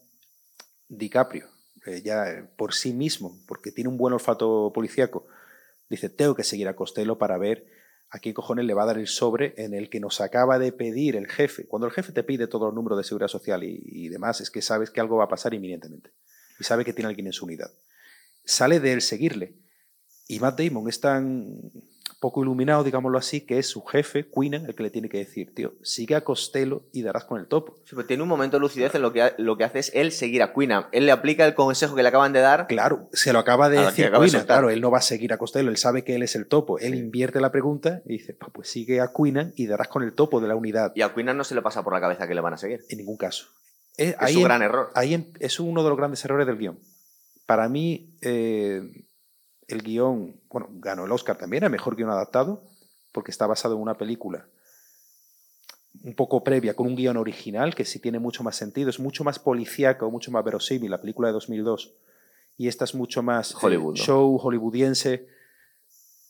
[0.89, 1.47] DiCaprio,
[1.87, 5.29] eh, ya eh, por sí mismo, porque tiene un buen olfato policíaco,
[5.89, 7.67] dice, tengo que seguir a Costello para ver
[8.11, 10.73] a quién cojones le va a dar el sobre en el que nos acaba de
[10.73, 11.67] pedir el jefe.
[11.67, 14.51] Cuando el jefe te pide todos los números de seguridad social y, y demás, es
[14.51, 16.11] que sabes que algo va a pasar inminentemente.
[16.59, 17.71] Y sabe que tiene alguien en su unidad.
[18.45, 19.55] Sale de él seguirle.
[20.27, 21.71] Y Matt Damon es tan
[22.21, 25.55] poco iluminado, digámoslo así, que es su jefe, Queenan, el que le tiene que decir,
[25.55, 27.77] tío, sigue a Costello y darás con el topo.
[27.85, 30.11] Sí, pero tiene un momento de lucidez en lo que, lo que hace es él
[30.11, 30.87] seguir a Queenan.
[30.91, 32.67] Él le aplica el consejo que le acaban de dar.
[32.67, 35.39] Claro, se lo acaba de decir acaba Queenan, claro, él no va a seguir a
[35.39, 36.99] Costello, él sabe que él es el topo, él Sí.
[36.99, 40.41] invierte la pregunta y dice, "Pa, pues sigue a Queenan y darás con el topo
[40.41, 40.93] de la unidad.
[40.97, 42.81] Y a Queenan no se le pasa por la cabeza que le van a seguir.
[42.89, 43.47] En ningún caso.
[43.97, 44.91] Eh, Es ahí em- gran error.
[44.95, 46.79] ahí es uno de los grandes errores del guion.
[47.47, 48.83] Para mí, eh,
[49.69, 52.63] el guion, bueno, ganó el Oscar también, el mejor guion adaptado,
[53.13, 54.47] porque está basado en una película
[56.03, 59.25] un poco previa, con un guion original que sí tiene mucho más sentido, es mucho
[59.25, 61.95] más policíaco, mucho más verosímil, la película de 2002.
[62.57, 64.03] Y esta es mucho más eh, Hollywood, ¿no?
[64.03, 65.29] show hollywoodiense.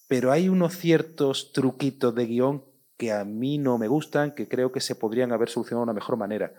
[0.07, 2.65] Pero hay unos ciertos truquitos de guion
[2.97, 5.93] que a mí no me gustan, que creo que se podrían haber solucionado de una
[5.93, 6.53] mejor manera.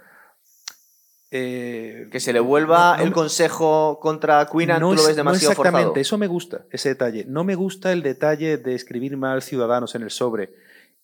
[1.31, 5.15] Eh, Que se le vuelva no- no el consejo contra Queenan, tú lo es- ves
[5.15, 6.01] demasiado exactamente, forzado.
[6.01, 7.25] eso me gusta, ese detalle.
[7.27, 10.49] No me gusta el detalle de escribir mal ciudadanos en el sobre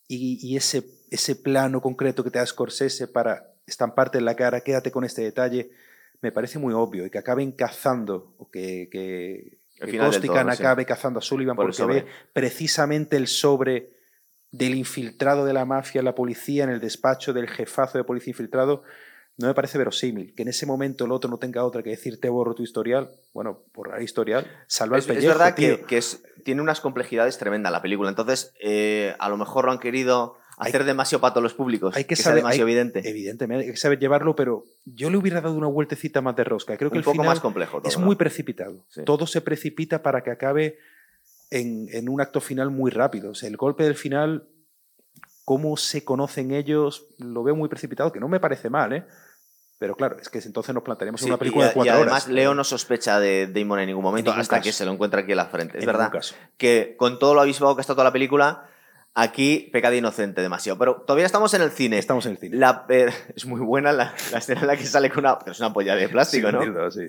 [0.07, 4.61] y, y ese, ese plano concreto que te da Scorsese para estamparte en la cara,
[4.61, 5.69] quédate con este detalle,
[6.21, 9.57] me parece muy obvio y que acaben cazando o que, que,
[10.53, 10.61] sí.
[10.63, 13.91] acabe cazando a Sullivan Por porque ve precisamente el sobre
[14.51, 18.84] del infiltrado de la mafia, la policía, en el despacho del jefazo de policía infiltrado,
[19.38, 20.33] no me parece verosímil.
[20.33, 23.11] Que en ese momento el otro no tenga otra que decir te borro tu historial.
[23.33, 25.77] Bueno, borrar historial, salva Es, el es pellejo, verdad tío.
[25.79, 28.09] que, que es- tiene unas complejidades tremendas la película.
[28.09, 31.95] Entonces, eh, a lo mejor lo han querido Hay- hacer demasiado pato a los públicos.
[31.97, 33.09] hay que sea saber- demasiado hay- evidente.
[33.09, 36.77] Evidentemente, hay que saber llevarlo, pero yo le hubiera dado una vueltecita más de rosca.
[36.77, 37.79] Creo que Un el poco final más complejo.
[37.79, 38.05] todo, es ¿no?
[38.05, 38.86] muy precipitado.
[38.89, 39.01] Sí.
[39.05, 40.77] Todo se precipita para que acabe
[41.49, 43.31] en, en un acto final muy rápido.
[43.31, 44.47] O sea, el golpe del final,
[45.45, 49.05] cómo se conocen ellos, lo veo muy precipitado, que no me parece mal, ¿eh?
[49.78, 50.84] Pero claro, es que entonces nos
[51.17, 52.28] Sí, en una película de cuatro y además horas.
[52.30, 54.63] Leo no sospecha de Damon en ningún momento hasta caso.
[54.63, 55.78] que se lo encuentra aquí en la frente.
[55.78, 56.11] Es En verdad
[56.57, 58.67] que con todo lo avispado que está toda la película,
[59.13, 60.80] aquí peca de inocente demasiado.
[60.80, 61.97] Pero todavía estamos en el cine.
[61.97, 62.55] Estamos en el cine.
[62.55, 65.59] La, eh, es muy buena la, la escena en la que sale con una, es
[65.59, 66.91] una polla de plástico, Sí, ¿no?
[66.91, 67.07] sí.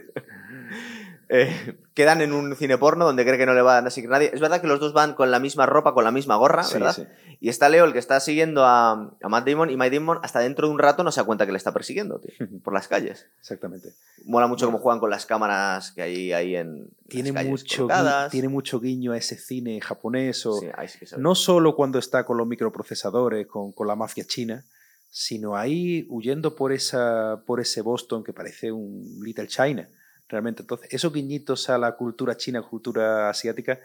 [1.28, 4.30] Eh, quedan en un cine porno donde cree que no le van a seguir nadie.
[4.32, 6.74] Es verdad que los dos van con la misma ropa, con la misma gorra, Sí,
[6.74, 6.92] ¿verdad?
[6.94, 7.04] sí.
[7.40, 10.38] Y está Leo, el que está siguiendo a, a Matt Damon, y Matt Damon hasta
[10.38, 12.30] dentro de un rato no se da cuenta que le está persiguiendo, tío,
[12.62, 13.26] por las calles.
[13.40, 13.92] Exactamente.
[14.24, 17.88] Mola mucho cómo juegan con las cámaras que hay ahí en Tiene las calles mucho,
[17.88, 22.24] gui- tiene mucho guiño a ese cine japonés o Sí, sí no solo cuando está
[22.24, 24.64] con los microprocesadores, con, con la mafia china,
[25.10, 29.88] sino ahí huyendo por, esa, por ese Boston que parece un Little China.
[30.28, 33.78] Realmente, entonces, esos guiñitos a la cultura china, cultura asiática,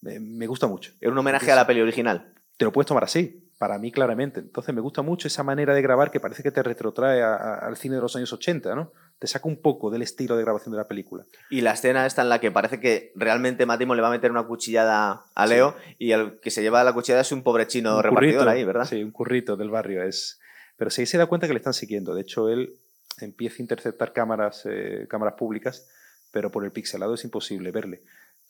[0.00, 0.92] me, me gusta mucho.
[1.00, 2.32] Era un homenaje a la peli original.
[2.56, 4.40] Te lo puedes tomar así, para mí claramente.
[4.40, 7.54] Entonces, me gusta mucho esa manera de grabar que parece que te retrotrae a- a-
[7.66, 8.92] al cine de los años 80, ¿no?
[9.18, 11.24] Te saca un poco del estilo de grabación de la película.
[11.50, 14.12] Y la escena esta en la que parece que realmente Matt Damon le va a
[14.12, 15.54] meter una cuchillada a Sí.
[15.54, 18.50] Leo y el que se lleva la cuchillada es un pobre chino Un repartidor currito,
[18.50, 18.84] ahí, ¿verdad?
[18.86, 20.02] Sí, un currito del barrio.
[20.02, 20.40] Es...
[20.76, 22.14] Pero sí se da cuenta que le están siguiendo.
[22.14, 22.72] De hecho, él
[23.20, 25.88] empieza a interceptar cámaras, eh, cámaras públicas,
[26.30, 28.02] pero por el pixelado es imposible verle.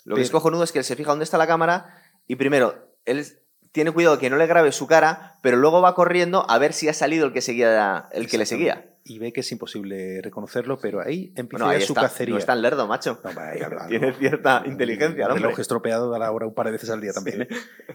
[0.05, 2.75] Lo que es cojonudo es que él se fija dónde está la cámara y primero,
[3.05, 3.25] él
[3.73, 6.73] tiene cuidado de que no le grabe su cara, pero luego va corriendo a ver
[6.73, 8.89] si ha salido el que seguía el que le seguía.
[9.05, 12.03] Y ve que es imposible reconocerlo, pero ahí empieza Bueno, ahí su está.
[12.03, 12.35] cacería.
[12.35, 13.19] No es tan lerdo, macho.
[13.25, 13.89] No, ahí hablando.
[13.89, 15.35] Tiene cierta inteligencia, ¿no?
[15.35, 17.43] El reloj estropeado da la hora un par de veces al día también.
[17.43, 17.49] ¿eh?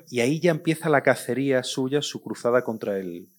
[0.09, 3.29] Y ahí ya empieza la cacería suya, su cruzada contra el,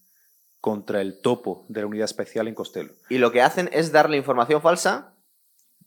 [0.61, 2.91] contra el topo de la unidad especial en Costello.
[3.09, 5.13] Y lo que hacen es darle información falsa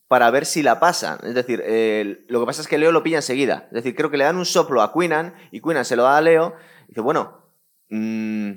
[0.08, 1.18] para ver si la pasan.
[1.22, 3.66] Es decir, eh, lo que pasa es que Leo lo pilla enseguida.
[3.68, 6.18] Es decir, creo que le dan un soplo a Queenan y Queenan se lo da
[6.18, 6.54] a Leo.
[6.84, 7.38] Y dice, bueno,
[7.88, 8.50] mm,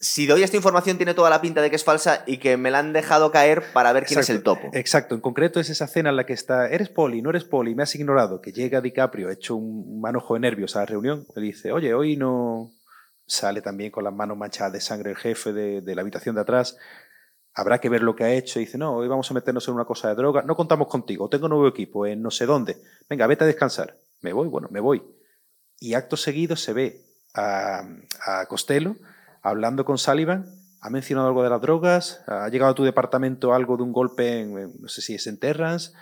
[0.00, 2.70] si doy esta información tiene toda la pinta de que es falsa y que me
[2.70, 4.70] la han dejado caer para ver quién es el topo.
[4.72, 7.74] Exacto, en concreto es esa escena en la que está, eres poli, no eres poli,
[7.74, 11.42] me has ignorado, que llega DiCaprio hecho un manojo de nervios a la reunión, le
[11.42, 12.72] dice, oye, hoy no
[13.26, 16.42] sale también con las manos manchadas de sangre el jefe de, de la habitación de
[16.42, 16.76] atrás,
[17.54, 19.74] habrá que ver lo que ha hecho, y dice, no, hoy vamos a meternos en
[19.74, 23.26] una cosa de droga, no contamos contigo, tengo nuevo equipo en no sé dónde, venga,
[23.26, 25.02] vete a descansar, me voy, bueno, me voy.
[25.78, 27.02] Y acto seguido se ve
[27.34, 27.82] a,
[28.24, 28.96] a Costello
[29.42, 30.46] hablando con Sullivan,
[30.80, 34.40] ha mencionado algo de las drogas, ha llegado a tu departamento algo de un golpe,
[34.40, 35.92] en, no sé si es en Terrance.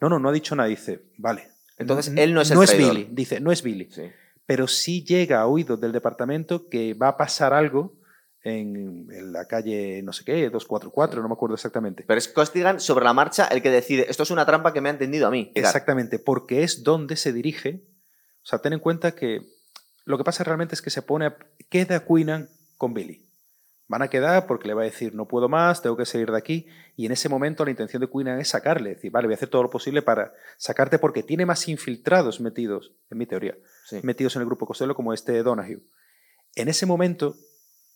[0.00, 1.48] No, no, no ha dicho nada, dice, vale.
[1.78, 2.76] Entonces, él no es el No es.
[2.76, 3.88] Billy, dice, no es Billy.
[3.90, 4.02] Sí.
[4.46, 7.94] Pero sí llega a oídos del departamento que va a pasar algo
[8.44, 12.04] en, en la calle, no sé qué, 244, no me acuerdo exactamente.
[12.06, 14.88] Pero es Costigan sobre la marcha el que decide, esto es una trampa que me
[14.88, 15.50] ha entendido a mí.
[15.54, 15.64] Edgar".
[15.70, 17.82] Exactamente, porque es donde se dirige.
[18.42, 19.40] O sea, ten en cuenta que
[20.04, 21.36] lo que pasa realmente es que se pone, a-
[21.68, 23.25] queda Queenan con Billy.
[23.88, 26.38] Van a quedar porque le va a decir, no puedo más, tengo que salir de
[26.38, 26.66] aquí.
[26.96, 29.48] Y en ese momento la intención de Queenan es sacarle, decir, vale, voy a hacer
[29.48, 33.56] todo lo posible para sacarte porque tiene más infiltrados metidos, en mi teoría,
[34.02, 35.82] metidos en el grupo Costello como este Donahue.
[36.56, 37.36] En ese momento,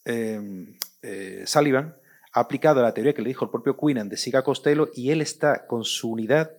[0.05, 1.97] em, eh, Sullivan
[2.33, 5.21] ha aplicado la teoría que le dijo el propio Queenan de siga Costello y él
[5.21, 6.53] está con su unidad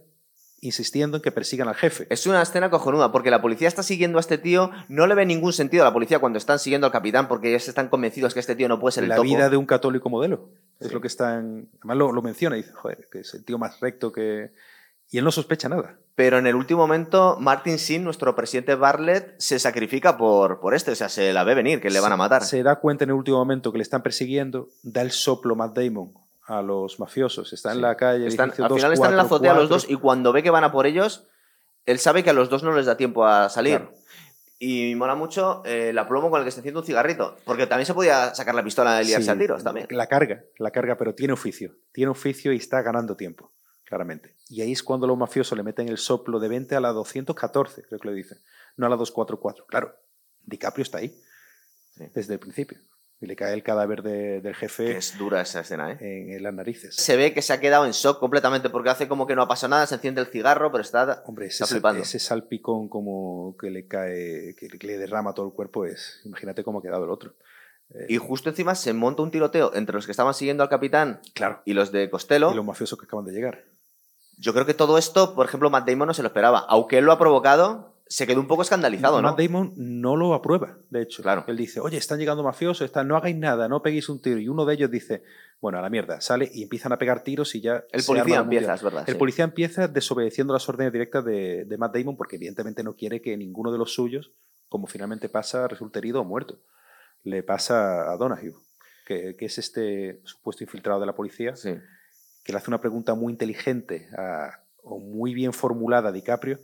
[0.61, 2.07] insistiendo en que persigan al jefe.
[2.09, 5.25] Es una escena cojonuda, porque la policía está siguiendo a este tío, no le ve
[5.25, 8.39] ningún sentido a la policía cuando están siguiendo al capitán, porque ellos están convencidos que
[8.39, 10.49] este tío no puede ser el La vida de un católico modelo.
[10.79, 11.69] Es lo que está en...
[11.79, 14.51] Además lo, lo menciona y dice, joder, que es el tío más recto que...
[15.09, 15.97] Y él no sospecha nada.
[16.15, 20.91] Pero en el último momento, Martin Sin, nuestro presidente Bartlett, se sacrifica por, por este,
[20.91, 22.45] o sea, se la ve venir, que le van a matar.
[22.45, 25.77] Se da cuenta en el último momento que le están persiguiendo, da el soplo Matt
[25.77, 26.13] Damon
[26.51, 27.53] a los mafiosos.
[27.53, 28.25] Está en la calle.
[28.25, 30.85] al final están en la azotea los dos y cuando ve que van a por
[30.85, 31.27] ellos,
[31.85, 33.89] él sabe que a los dos no les da tiempo a salir.
[34.59, 37.37] Y mola mucho eh, el aplomo con el que está haciendo un cigarrito.
[37.45, 39.87] Porque también se podía sacar la pistola y liarse a tiros también.
[39.89, 41.77] La carga, la carga, pero tiene oficio.
[41.91, 43.53] Tiene oficio y está ganando tiempo,
[43.85, 44.35] claramente.
[44.49, 47.83] Y ahí es cuando los mafiosos le meten el soplo de 20 a la 214,
[47.83, 48.37] creo que le dicen.
[48.77, 49.65] No a la 244.
[49.65, 49.95] Claro,
[50.43, 51.19] DiCaprio está ahí.
[52.13, 52.79] Desde el principio
[53.21, 54.97] y le cae el cadáver del jefe.
[54.97, 55.97] es dura esa escena, ¿eh?
[56.35, 56.95] En, las narices.
[56.95, 59.47] Se ve que se ha quedado en shock completamente porque hace como que no ha
[59.47, 62.01] pasado nada, se enciende el cigarro, pero está, Hombre, ese, flipando.
[62.01, 66.19] ese salpicón como que le cae, que le derrama todo el cuerpo, es.
[66.25, 67.35] Imagínate cómo ha quedado el otro.
[68.09, 71.61] y justo encima se monta un tiroteo entre los que estaban siguiendo al capitán claro.
[71.63, 72.51] y los de Costello.
[72.51, 73.65] Y los mafiosos que acaban de llegar.
[74.39, 76.65] Yo creo que todo esto, por ejemplo, Matt Damon no se lo esperaba.
[76.67, 79.29] Aunque él lo ha provocado, se quedó un poco escandalizado, ¿no?
[79.29, 81.23] Matt Damon no lo aprueba, de hecho.
[81.23, 81.45] Claro.
[81.47, 84.37] Él dice, oye, están llegando mafiosos, están, no hagáis nada, no peguéis un tiro.
[84.37, 85.23] Y uno de ellos dice,
[85.61, 87.85] bueno, a la mierda, sale y empiezan a pegar tiros y ya...
[87.89, 89.03] El policía empieza, es verdad.
[89.07, 93.37] El policía empieza desobedeciendo las órdenes directas de, Matt Damon porque evidentemente no quiere que
[93.37, 94.33] ninguno de los suyos,
[94.67, 96.59] como finalmente pasa, resulte herido o muerto.
[97.23, 98.55] Le pasa a Donahue,
[99.07, 104.09] que, es este supuesto infiltrado de la policía, que le hace una pregunta muy inteligente
[104.83, 106.59] o muy bien formulada a DiCaprio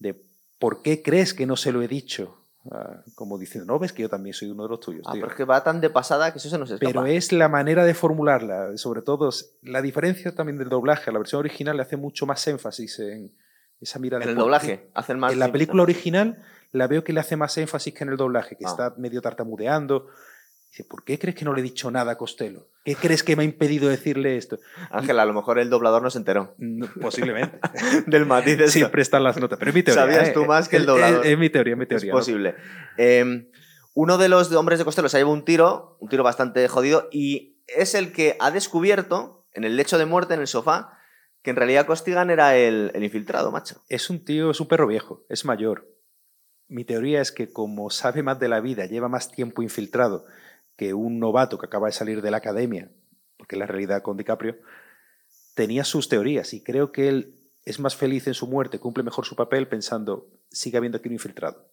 [0.00, 0.31] de
[0.62, 2.38] ¿por qué crees que no se lo he dicho?
[2.70, 5.02] Ah, como diciendo, no ves que yo también soy uno de los tuyos.
[5.08, 6.88] Ah, pero es que va tan de pasada que eso se nos escapa.
[6.88, 9.30] Pero es la manera de formularla, sobre todo
[9.62, 11.10] la diferencia también del doblaje.
[11.10, 13.32] La versión original le hace mucho más énfasis en
[13.80, 14.22] esa mirada.
[14.22, 15.32] En el doblaje, hacen más.
[15.32, 16.40] En la película original
[16.70, 18.70] la veo que le hace más énfasis que en el doblaje, que ah.
[18.70, 20.06] está medio tartamudeando,
[20.72, 22.66] Dice, ¿por qué crees que no le he dicho nada a Costello?
[22.82, 24.58] ¿Qué crees que me ha impedido decirle esto?
[24.90, 26.56] Ángel, a lo mejor el doblador no se enteró.
[26.98, 27.60] posiblemente.
[28.06, 29.58] Del matiz de Siempre están las notas.
[29.58, 30.02] Pero es mi teoría.
[30.02, 30.32] Sabías ¿eh?
[30.32, 31.26] tú más que el doblador.
[31.26, 32.10] Es, mi teoría, es mi teoría.
[32.10, 32.54] Es posible.
[32.96, 33.50] Em,
[33.92, 37.06] uno de los hombres de Costello se ha llevado un tiro, un tiro bastante jodido,
[37.12, 40.98] y es el que ha descubierto en el lecho de muerte, en el sofá,
[41.42, 43.82] que en realidad Costigan era el, el infiltrado, macho.
[43.90, 45.86] Es un tío, es un perro viejo, es mayor.
[46.66, 50.24] Mi teoría es que como sabe más de la vida, lleva más tiempo infiltrado
[50.76, 52.90] que un novato que acaba de salir de la academia,
[53.36, 54.56] porque la realidad con DiCaprio,
[55.54, 59.24] tenía sus teorías y creo que él es más feliz en su muerte, cumple mejor
[59.24, 61.70] su papel pensando, sigue habiendo aquí un infiltrado.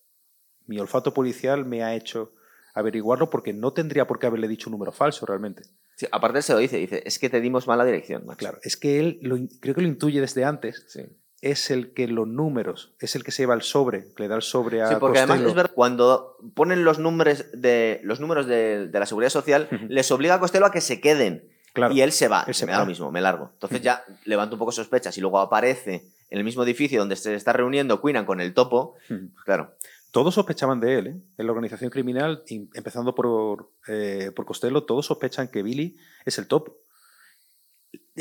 [0.65, 2.33] Mi olfato policial me ha hecho
[2.75, 5.63] averiguarlo porque no tendría por qué haberle dicho un número falso realmente.
[5.95, 8.25] Sí, aparte se lo dice, dice, es que te dimos mala dirección.
[8.37, 10.85] Claro, es que él lo, creo que lo intuye desde antes.
[10.87, 11.01] Sí
[11.41, 14.35] es el que los números, es el que se lleva el sobre, que le da
[14.35, 14.89] el sobre a.
[14.89, 19.29] Sí, porque además es verdad, cuando ponen los números de, los números de, la seguridad
[19.29, 21.47] social, les obliga a Costello a que se queden.
[21.91, 23.51] Y él se va, se me da lo mismo, me largo.
[23.53, 27.35] Entonces ya levanta un poco sospechas y luego aparece en el mismo edificio donde se
[27.35, 28.95] está reuniendo Queenan con el topo.
[29.07, 29.75] Pues claro.
[30.11, 31.15] Todos sospechaban de él, ¿eh?
[31.37, 36.47] En la organización criminal, empezando por, eh, por Costello, todos sospechan que Billy es el
[36.47, 36.75] topo.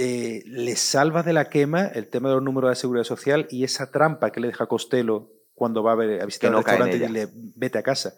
[0.01, 3.65] Eh, le salva de la quema el tema de los números de seguridad social y
[3.65, 7.09] esa trampa que le deja Costello cuando va a, ver, a visitar el restaurante y
[7.09, 8.15] le vete a casa.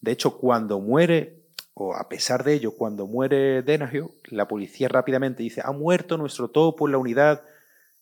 [0.00, 5.44] De hecho, cuando muere, o a pesar de ello, cuando muere Denahue, la policía rápidamente
[5.44, 7.42] dice, ha muerto nuestro topo en la unidad,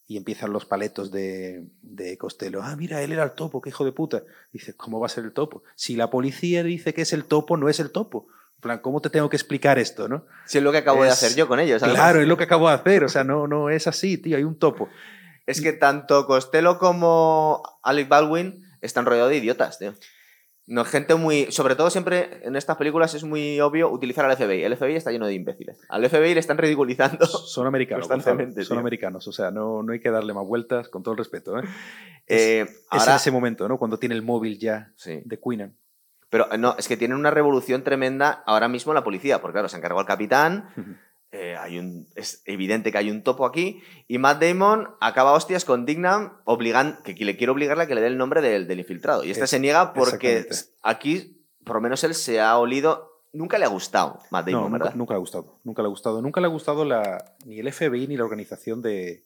[0.07, 2.63] y empiezan los paletos de, de Costello.
[2.63, 4.23] Ah, mira, él era el topo, qué hijo de puta.
[4.53, 5.65] Dice, ¿cómo va a ser el topo?
[5.75, 8.27] Si la policía dice que es el topo, no es el topo
[8.63, 10.25] plan, ¿cómo te tengo que explicar esto, no?
[10.47, 11.83] Si es lo que acabo de hacer yo con ellos.
[11.83, 13.05] Claro, es lo que acabo de hacer.
[13.05, 14.89] O sea, no, no es así, tío, hay un topo.
[15.45, 19.93] Es que tanto Costello como Alec Baldwin están rodeados de idiotas, tío.
[20.67, 21.51] No, gente muy.
[21.51, 24.63] Sobre todo, siempre en estas películas es muy obvio utilizar al FBI.
[24.63, 25.81] El FBI está lleno de imbéciles.
[25.89, 27.27] Al FBI le están ridiculizando.
[27.27, 28.07] Son americanos.
[28.07, 28.65] Constantemente.
[28.65, 29.27] Son americanos.
[29.27, 31.59] O sea, no, no hay que darle más vueltas, con todo el respeto.
[31.59, 31.65] ¿eh?
[32.29, 33.77] eh es, en ese momento, ¿no?
[33.77, 35.77] Cuando tiene el móvil ya de Queenan.
[36.33, 39.77] Pero no, es que tienen una revolución tremenda ahora mismo la policía, porque claro, se
[39.77, 44.43] encargó el capitán, eh, hay un, es evidente que hay un topo aquí, y Matt
[44.43, 48.17] Damon acaba hostias con Dignam, obligan, que le quiere obligarle a que le dé el
[48.17, 49.25] nombre del, infiltrado.
[49.25, 50.47] Y este se niega porque
[50.83, 54.69] aquí, por lo menos él se ha olido nunca le ha gustado Matt Damon, no,
[54.71, 54.97] nunca, ¿verdad?
[54.97, 55.61] nunca le ha gustado.
[55.65, 56.23] Nunca le ha gustado.
[56.23, 59.23] Nunca le ha gustado la, ni el FBI ni la organización de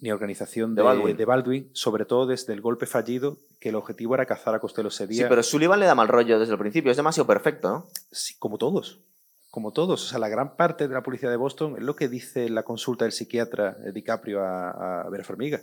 [0.00, 1.16] ni organización De de, Baldwin.
[1.16, 4.88] de Baldwin, sobre todo desde el golpe fallido, que el objetivo era cazar a Costello
[4.88, 5.28] ese Sí, día.
[5.28, 7.86] pero Sullivan le da mal rollo desde el principio, es demasiado perfecto, ¿no?
[8.12, 9.00] Sí, como todos.
[9.50, 10.04] Como todos.
[10.04, 12.62] O sea, la gran parte de la policía de Boston es lo que dice la
[12.62, 15.62] consulta del psiquiatra eh, DiCaprio a, a Vera Farmiga.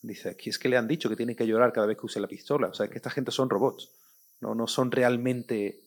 [0.00, 2.20] Dice, aquí es que le han dicho que tiene que llorar cada vez que use
[2.20, 2.68] la pistola.
[2.68, 3.90] O sea, que esta gente son robots.
[4.40, 5.83] No, no son realmente.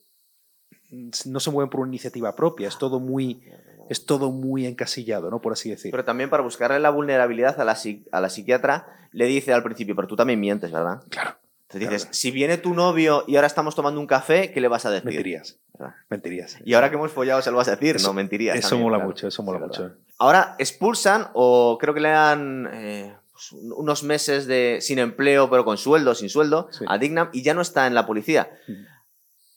[0.90, 2.68] No se mueven por una iniciativa propia.
[2.68, 3.42] Es todo muy.
[3.90, 5.40] Es todo muy encasillado, ¿no?
[5.42, 5.92] Por así decir.
[5.92, 7.78] Pero también para buscarle la vulnerabilidad a la,
[8.12, 11.02] a la psiquiatra, le dice al principio, pero tú también mientes, ¿verdad?
[11.10, 11.36] claro.
[11.70, 12.14] Te dices, Claro.
[12.14, 15.06] si viene tu novio y ahora estamos tomando un café, ¿qué le vas a decir?
[15.06, 15.58] Mentirías.
[15.78, 15.96] ¿Verdad?
[16.10, 16.58] Mentirías.
[16.64, 18.56] Y ahora que hemos follado, se lo vas a decir, Eso- no mentirías.
[18.58, 19.10] Eso también, mola claro.
[19.10, 19.82] mucho, eso mola Sí, mucho.
[19.84, 19.98] verdad.
[20.18, 25.50] Ahora expulsan, o creo que le dan eh, pues, un- unos meses de sin empleo,
[25.50, 26.86] pero con sueldo, sin sueldo, Sí.
[26.88, 28.50] a Dignam y ya no está en la policía.
[28.68, 28.72] Mm.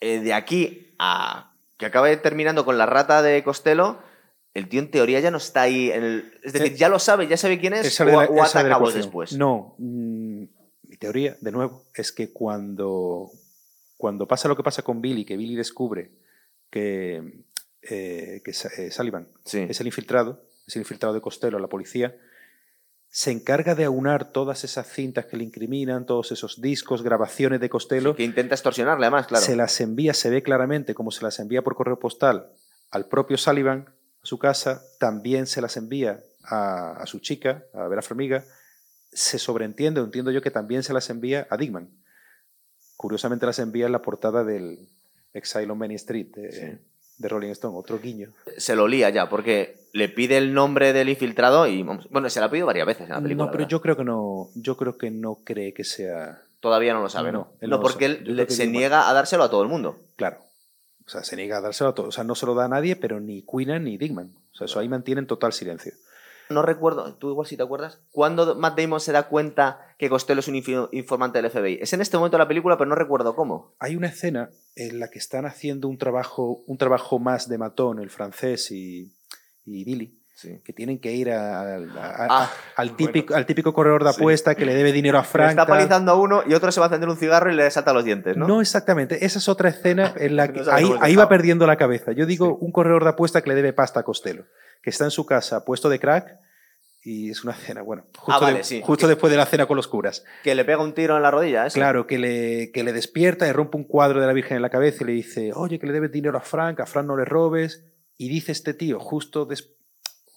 [0.01, 3.99] Eh, de aquí a que acabe terminando con la rata de Costello,
[4.53, 5.91] el tío en teoría ya no está ahí.
[5.91, 8.43] en el- es decir, Eh, ya lo sabe, ya sabe quién es, o, la- o
[8.43, 9.33] ata cabos después.
[9.33, 10.43] No, mm,
[10.89, 13.31] mi teoría, de nuevo, es que cuando,
[13.97, 16.11] cuando pasa lo que pasa con Billy, que Billy descubre
[16.71, 17.45] que,
[17.83, 19.67] eh, que eh, Sullivan Sí.
[19.69, 22.15] es el infiltrado, es el infiltrado de Costello, la policía,
[23.13, 27.69] se encarga de aunar todas esas cintas que le incriminan, todos esos discos, grabaciones de
[27.69, 29.45] Costello, Que intenta extorsionarle, además, claro.
[29.45, 32.53] se las envía, se ve claramente cómo se las envía por correo postal
[32.93, 33.89] al propio Sullivan,
[34.23, 38.45] a su casa, también se las envía a, a su chica, a Vera Farmiga,
[39.13, 41.91] se sobreentiende, o entiendo yo que también se las envía a Dickman.
[42.97, 44.89] Curiosamente las envía en la portada del
[45.33, 46.90] Exile on Main Street de, Sí.
[47.21, 48.31] De Rolling Stone, otro guiño.
[48.57, 52.47] Se lo lía ya, porque le pide el nombre del infiltrado y, bueno, se lo
[52.47, 53.47] ha pedido varias veces en la película.
[53.47, 57.01] no, pero yo creo que no, yo creo que no cree que sea Todavía no
[57.03, 57.53] lo sabe, ¿no?
[57.63, 58.19] No, lo porque sabe.
[58.29, 59.99] él le- se niega a dárselo a todo el mundo.
[60.17, 60.39] Claro.
[61.07, 62.09] O sea, se niega a dárselo a todos.
[62.11, 64.31] O sea, no se lo da a nadie, pero ni Queenan ni Dickman.
[64.53, 65.93] O sea, eso ahí mantienen total silencio.
[66.51, 70.41] No recuerdo, tú igual si te acuerdas, cuando Matt Damon se da cuenta que Costello
[70.41, 70.57] es un
[70.91, 71.79] informante del FBI.
[71.81, 73.77] Es en este momento de la película, pero no recuerdo cómo.
[73.79, 78.01] Hay una escena en la que están haciendo un trabajo, un trabajo más de matón,
[78.01, 79.15] el francés y,
[79.65, 80.59] y Billy, Sí.
[80.65, 84.17] que tienen que ir a- a- a- Ah, al, típico, al típico corredor de Sí.
[84.21, 85.51] apuesta que le debe dinero a Frank.
[85.51, 87.93] está palizando a uno y otro se va a encender un cigarro y le salta
[87.93, 88.49] los dientes, ¿no?
[88.49, 88.61] ¿no?
[88.63, 89.25] exactamente.
[89.25, 92.13] Esa es otra escena en la No que sabes ahí, ahí va perdiendo la cabeza.
[92.13, 92.65] Yo digo Sí.
[92.65, 94.47] un corredor de apuesta que le debe pasta a Costello,
[94.83, 96.39] que está en su casa puesto de crack
[97.03, 98.83] y es una cena, bueno, justo, Ah, vale, de- sí.
[98.85, 100.23] justo después de la cena con los curas.
[100.45, 101.75] Que le pega un tiro en la rodilla, ¿eso?
[101.75, 104.69] Claro, que le, que le despierta y rompe un cuadro de la Virgen en la
[104.71, 107.25] cabeza y le dice, oye, que le debes dinero a Frank, a Frank no le
[107.25, 107.85] robes.
[108.19, 109.71] Y dice este tío, justo, des-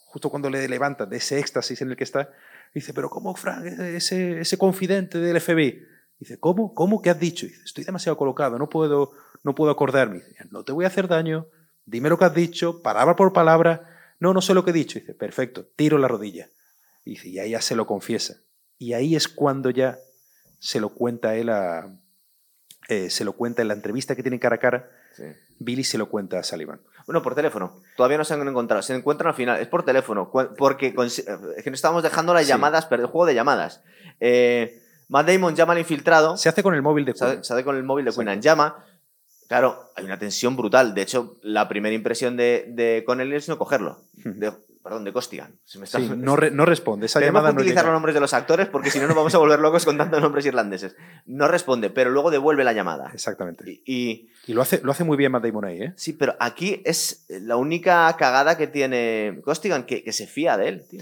[0.05, 2.29] justo cuando le levanta de ese éxtasis en el que está,
[2.73, 5.83] dice, pero ¿cómo Frank, ese, ese confidente del FBI?
[6.17, 6.73] Dice, ¿cómo?
[6.73, 7.01] ¿Cómo?
[7.01, 7.45] ¿Qué has dicho?
[7.45, 9.11] Dice, estoy demasiado colocado, no puedo,
[9.43, 10.21] no puedo acordarme.
[10.29, 11.47] Dice, no te voy a hacer daño,
[11.85, 13.89] dime lo que has dicho, palabra por palabra.
[14.23, 14.97] No, no sé lo que he dicho.
[14.99, 16.47] Dice, perfecto, tiro la rodilla.
[17.03, 18.37] Dice, y ahí ya se lo confiesa.
[18.77, 19.99] Y ahí es cuando ya
[20.59, 21.93] se lo cuenta él a.
[22.87, 24.89] eh, se lo cuenta en la entrevista que tienen cara a cara.
[25.17, 25.23] Sí.
[25.59, 26.79] Billy se lo cuenta a Sullivan.
[27.05, 27.81] Bueno, por teléfono.
[27.97, 28.81] Todavía no se han encontrado.
[28.81, 29.59] Se encuentran al final.
[29.59, 30.31] Es por teléfono.
[30.57, 31.25] Porque consi-
[31.57, 32.47] es que no estábamos dejando las Sí.
[32.49, 33.83] llamadas, pero el juego de llamadas.
[34.21, 36.37] Eh, Matt Damon llama al infiltrado.
[36.37, 37.43] Se hace con el móvil de Sale, Queen.
[37.43, 38.11] sale con el móvil de.
[38.13, 38.41] Queenan.
[38.41, 38.85] Llama.
[39.47, 40.93] Claro, hay una tensión brutal.
[40.93, 43.99] De hecho, la primera impresión de, de Connelly es no cogerlo.
[44.23, 44.51] De,
[44.83, 45.53] perdón, de Costigan.
[45.65, 47.05] Se me está- Sí, no, re- no responde.
[47.05, 49.15] Esa Tenemos llamada que no utilizar los nombres de los actores porque si no nos
[49.15, 50.95] vamos a volver locos contando nombres irlandeses.
[51.25, 53.11] No responde, pero luego devuelve la llamada.
[53.13, 53.63] Exactamente.
[53.69, 55.93] Y, y- Y lo hace, lo hace muy bien Matt Damon ahí, ¿eh?
[55.95, 60.67] sí, pero aquí es la única cagada que tiene Costigan, que, que se fía de
[60.69, 61.01] él, tío.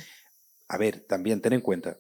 [0.68, 1.98] A ver, también ten en cuenta.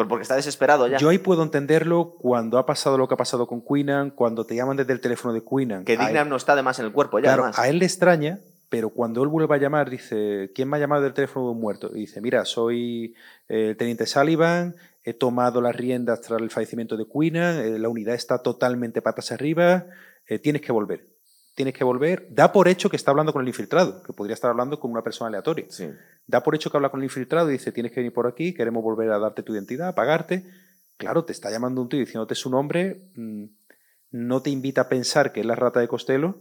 [0.00, 0.98] Por- Porque está desesperado ya.
[0.98, 4.54] Yo ahí puedo entenderlo cuando ha pasado lo que ha pasado con Queenan, cuando te
[4.54, 5.84] llaman desde el teléfono de Queenan.
[5.84, 7.24] que Dignam no está además en el cuerpo ya.
[7.24, 7.58] Claro, además.
[7.58, 11.02] a él le extraña, pero cuando él vuelve a llamar, dice, ¿quién me ha llamado
[11.02, 11.90] del teléfono de un muerto?
[11.94, 13.14] Y dice, mira, soy
[13.48, 17.88] eh, el teniente Sullivan, he tomado las riendas tras el fallecimiento de Queenan, eh, la
[17.88, 19.86] unidad está totalmente patas arriba,
[20.28, 21.06] eh, tienes que volver.
[21.60, 22.26] Tienes que volver.
[22.30, 25.02] Da por hecho que está hablando con el infiltrado, que podría estar hablando con una
[25.02, 25.66] persona aleatoria.
[25.68, 25.90] Sí.
[26.26, 28.54] Da por hecho que habla con el infiltrado y dice, tienes que venir por aquí,
[28.54, 30.46] queremos volver a darte tu identidad, pagarte.
[30.96, 33.44] Claro, te está llamando un tío diciéndote su nombre, mm,
[34.12, 36.38] no te invita a pensar que es la rata de Costello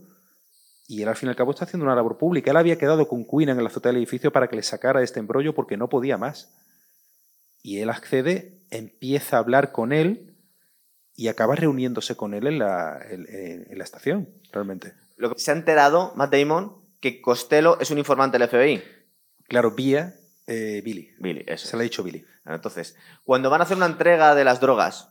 [0.88, 2.52] y él al fin y al cabo está haciendo una labor pública.
[2.52, 5.20] Él había quedado con Queen en el azotea del edificio para que le sacara este
[5.20, 6.50] embrollo porque no podía más.
[7.62, 10.34] Y él accede, empieza a hablar con él
[11.16, 13.28] y acaba reuniéndose con él en la, en-
[13.70, 14.94] en la estación, realmente.
[15.20, 18.84] Lo que se ha enterado Matt Damon que Costello es un informante del FBI.
[19.48, 20.16] Claro, vía
[20.48, 21.14] eh, Billy.
[21.20, 21.68] Billy, eso.
[21.68, 22.26] Se le ha dicho Billy.
[22.46, 25.10] Entonces, cuando van a hacer una entrega de las drogas,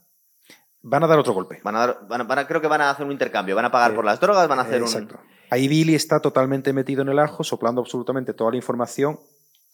[0.82, 1.60] Van a dar otro golpe.
[1.62, 3.64] van a dar, van a- van a- creo que van a hacer un intercambio, van
[3.64, 4.88] a pagar Eh, por las drogas, van a hacer un...
[4.88, 5.20] Exacto.
[5.50, 9.18] Ahí Billy está totalmente metido en el ajo, soplando absolutamente toda la información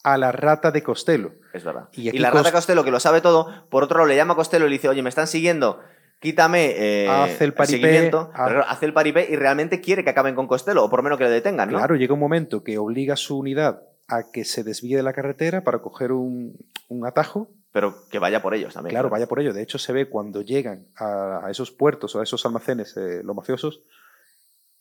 [0.03, 1.33] a la rata de Costello.
[1.53, 1.89] Es verdad.
[1.93, 4.33] Y Y, la rata Cos- Costello, que lo sabe todo, por otro lado le llama
[4.33, 5.79] a Costello y le dice, oye, me están siguiendo,
[6.19, 8.31] quítame eh, Hace el paripé, seguimiento.
[8.33, 11.25] hace el paripé y realmente quiere que acaben con Costello, o por lo menos que
[11.25, 11.77] le detengan, ¿no?
[11.77, 15.13] Claro, llega un momento que obliga a su unidad a que se desvíe de la
[15.13, 16.57] carretera para coger un,
[16.89, 17.49] un atajo.
[17.71, 18.91] Pero que vaya por ellos también.
[18.91, 19.53] Claro, vaya por ello.
[19.53, 23.21] De hecho, se ve cuando llegan a, a esos puertos o a esos almacenes eh,
[23.23, 23.81] los mafiosos,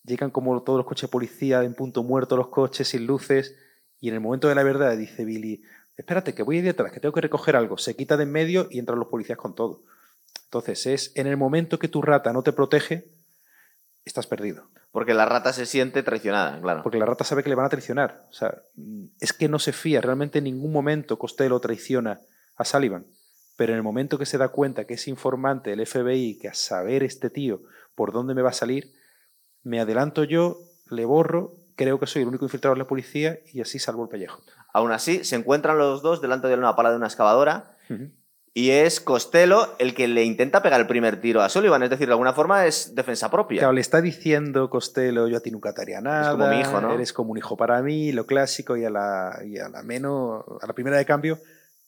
[0.05, 3.57] llegan como todos los coches de policía en punto muerto, los coches sin luces,
[4.01, 5.63] y en el momento de la verdad dice Billy,
[5.97, 7.79] espérate, que voy a ir detrás, que tengo que recoger algo.
[7.79, 9.83] Se quita de en medio y entran los policías con todo.
[10.55, 13.07] Entonces, es en el momento que tu rata no te protege,
[14.05, 14.69] estás perdido.
[14.93, 16.85] Porque la rata se siente traicionada, claro.
[16.85, 18.25] Porque la rata sabe que le van a traicionar.
[18.31, 18.63] O sea,
[19.19, 20.01] es que no se fía.
[20.01, 22.21] Realmente en ningún momento Costello traiciona
[22.55, 23.05] a Sullivan.
[23.57, 26.55] Pero en el momento que se da cuenta que es informante del FBI, que a
[26.55, 27.63] saber este tío
[27.97, 28.93] por dónde me va a salir,
[29.65, 33.61] me adelanto yo, le borro, creo que soy el único infiltrado de la policía y
[33.61, 34.41] así salvo el pellejo.
[34.73, 37.77] Aún así, se encuentran los dos delante de una pala de una excavadora.
[38.57, 41.83] Y es Costello el que le intenta pegar el primer tiro a Sullivan.
[41.83, 43.59] Es decir, de alguna forma es defensa propia.
[43.59, 46.81] Claro, le está diciendo Costello, yo a ti nunca te haría nada, como mi hijo,
[46.81, 46.95] ¿no?
[46.95, 50.45] eres como un hijo para mí, lo clásico, y a la, y a la menos,
[50.63, 51.39] a la primera de cambio,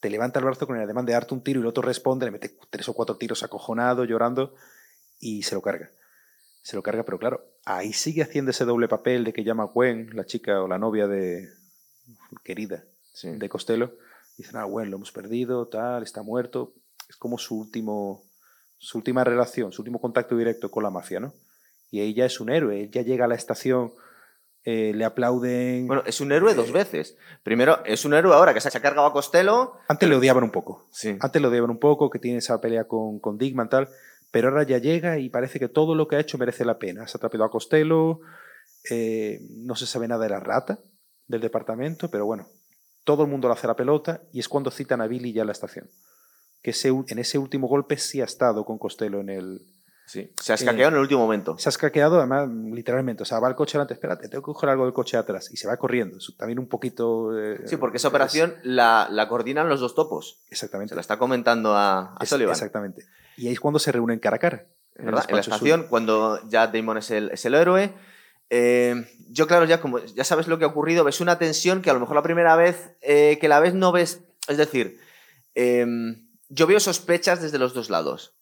[0.00, 2.26] te levanta el brazo con el ademán de darte un tiro y el otro responde,
[2.26, 4.54] le mete tres o cuatro tiros acojonado, llorando,
[5.20, 5.90] y se lo carga.
[6.62, 9.66] Se lo carga, pero claro, ahí sigue haciendo ese doble papel de que llama a
[9.66, 11.48] Gwen, la chica o la novia de
[12.42, 13.30] querida Sí.
[13.30, 13.92] de Costello.
[14.36, 16.74] Dicen, ah, Gwen, lo hemos perdido, tal, está muerto.
[17.08, 18.22] Es como su último,
[18.78, 21.32] su última relación, su último contacto directo con la mafia, ¿no?
[21.90, 23.92] Y ella es un héroe, ella llega a la estación,
[24.64, 25.86] eh, le aplauden.
[25.86, 27.16] Bueno, es un héroe dos Eh, veces.
[27.44, 29.74] Primero, es un héroe ahora que se ha cargado a Costello.
[29.88, 30.88] Antes le odiaban un poco.
[30.90, 31.16] Sí.
[31.20, 33.88] Antes lo odiaban un poco, que tiene esa pelea con, con Dickman, tal.
[34.32, 37.06] Pero ahora ya llega y parece que todo lo que ha hecho merece la pena.
[37.06, 38.20] Se ha atrapado a Costello,
[38.90, 40.80] eh, no se sabe nada de la rata
[41.28, 42.48] del departamento, pero bueno,
[43.06, 45.46] todo el mundo le hace la pelota y es cuando citan a Billy ya en
[45.46, 45.88] la estación.
[46.62, 49.62] Que ese en ese último golpe sí ha estado con Costello en el...
[50.08, 50.30] Sí.
[50.40, 51.56] Se ha escaqueado en el último momento.
[51.58, 53.22] Se ha escaqueado, además, literalmente.
[53.22, 55.50] O sea, va al coche delante, espérate, tengo que coger algo del coche atrás.
[55.52, 56.18] Y se va corriendo.
[56.18, 57.36] Eso También un poquito...
[57.38, 60.40] eh, Sí, porque esa es- operación la, la coordinan los dos topos.
[60.50, 60.90] Exactamente.
[60.90, 62.52] Se la está comentando a, a Es- Sullivan.
[62.52, 63.04] Exactamente.
[63.36, 64.66] Y ahí es cuando se reúnen cara a cara.
[64.94, 65.24] en el ¿verdad?
[65.28, 67.92] En la estación, cuando ya Damon es el, es el héroe.
[68.50, 71.90] Eh, yo, claro, ya como ya sabes lo que ha ocurrido, ves una tensión que
[71.90, 74.20] a lo mejor la primera vez eh, que la ves no ves.
[74.48, 74.98] Es decir,
[75.54, 75.86] eh,
[76.48, 78.34] yo veo sospechas desde los dos lados.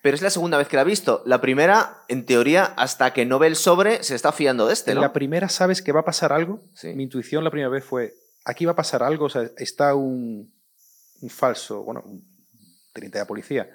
[0.00, 1.22] Pero es la segunda vez que la he visto.
[1.26, 4.92] La primera, en teoría, hasta que no ve el sobre, se está fiando de este,
[4.92, 5.00] En ¿no?
[5.00, 6.62] la primera sabes que va a pasar algo.
[6.74, 6.94] Sí.
[6.94, 10.52] Mi intuición la primera vez fue, aquí va a pasar algo, o sea, está un,
[11.20, 12.24] un falso, bueno, un
[12.92, 13.68] teniente de policía,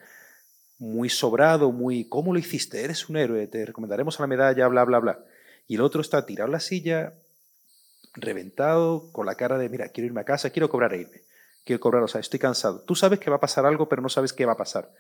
[0.80, 2.84] muy sobrado, muy, ¿cómo lo hiciste?
[2.84, 5.26] Eres un héroe, te recomendaremos a la medalla, bla, bla, bla.
[5.68, 7.14] Y el otro está tirado en la silla,
[8.16, 11.22] reventado, con la cara de, mira, quiero irme a casa, quiero cobrar e irme.
[11.66, 12.82] Quiero cobrar, o sea, estoy cansado.
[12.82, 14.92] Tú sabes que va a pasar algo, pero no sabes qué va a pasar.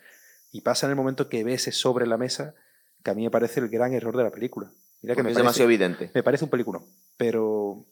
[0.51, 2.55] Y pasa en el momento que ves ese sobre la mesa,
[3.03, 4.71] que a mí me parece el gran error de la película.
[5.01, 6.11] Mira que Porque me es parece- demasiado evidente.
[6.13, 6.79] me parece un película,
[7.17, 7.85] pero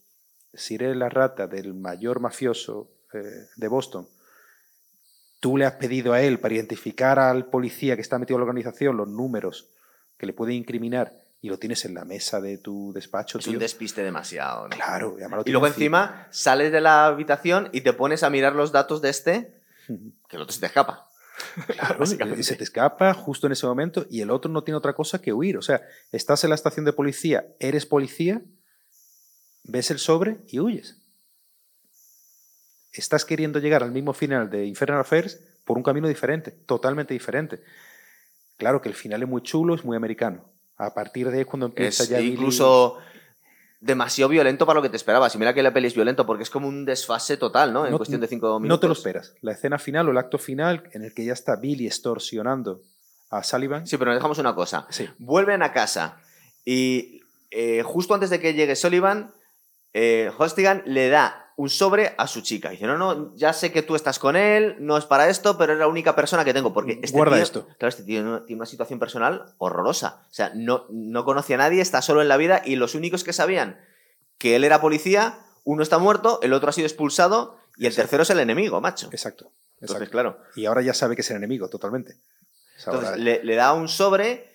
[0.53, 4.07] si eres la rata del mayor mafioso eh, de Boston,
[5.41, 8.45] tú le has pedido a él para identificar al policía que está metido en la
[8.45, 9.67] organización los números
[10.17, 13.53] que le pueden incriminar y lo tienes en la mesa de tu despacho, Es tío.
[13.53, 14.67] un despiste demasiado.
[14.67, 14.69] ¿no?
[14.69, 18.53] Claro, y, lo Y luego encima sales de la habitación y te pones a mirar
[18.53, 21.09] los datos de este, que el otro se te escapa.
[21.65, 22.05] Claro,
[22.43, 25.33] se te escapa justo en ese momento y el otro no tiene otra cosa que
[25.33, 25.57] huir.
[25.57, 25.81] O sea,
[26.11, 28.43] estás en la estación de policía, eres policía,
[29.63, 30.97] ves el sobre y huyes.
[32.91, 37.63] Estás queriendo llegar al mismo final de Infernal Affairs por un camino diferente, totalmente diferente.
[38.57, 40.51] Claro que el final es muy chulo, es muy americano.
[40.81, 42.97] A partir de cuando empieza Es ya incluso
[43.79, 45.33] demasiado violento para lo que te esperabas.
[45.35, 47.85] Y mira que la peli es violento porque es como un desfase total, ¿no?
[47.85, 48.69] En No- cuestión de cinco minutos.
[48.77, 49.33] No te lo esperas.
[49.41, 52.81] La escena final o el acto final en el que ya está Billy extorsionando
[53.29, 53.87] a Sullivan.
[53.87, 54.87] Sí, pero dejamos una cosa.
[54.89, 55.07] Sí.
[55.19, 56.17] Vuelven a casa
[56.65, 57.21] y
[57.51, 59.33] eh, justo antes de que llegue Sullivan,
[59.93, 62.69] eh, Hostigan le da un sobre a su chica.
[62.71, 65.73] Dice, no, no, ya sé que tú estás con él, no es para esto, pero
[65.73, 66.73] es la única persona que tengo.
[66.73, 67.67] Porque este Guarda tío- esto.
[67.77, 70.23] Claro, este tío tiene una situación personal horrorosa.
[70.29, 73.23] O sea, no, no conoce a nadie, está solo en la vida y los únicos
[73.23, 73.79] que sabían
[74.39, 78.03] que él era policía, uno está muerto, el otro ha sido expulsado y el Exacto.
[78.07, 79.09] tercero es el enemigo, macho.
[79.11, 79.51] Exacto.
[79.75, 80.11] Entonces, exacto.
[80.11, 80.37] claro.
[80.55, 82.13] Y ahora ya sabe que es el enemigo, totalmente.
[82.77, 84.51] O sea, Entonces, ahora- le, le da un sobre,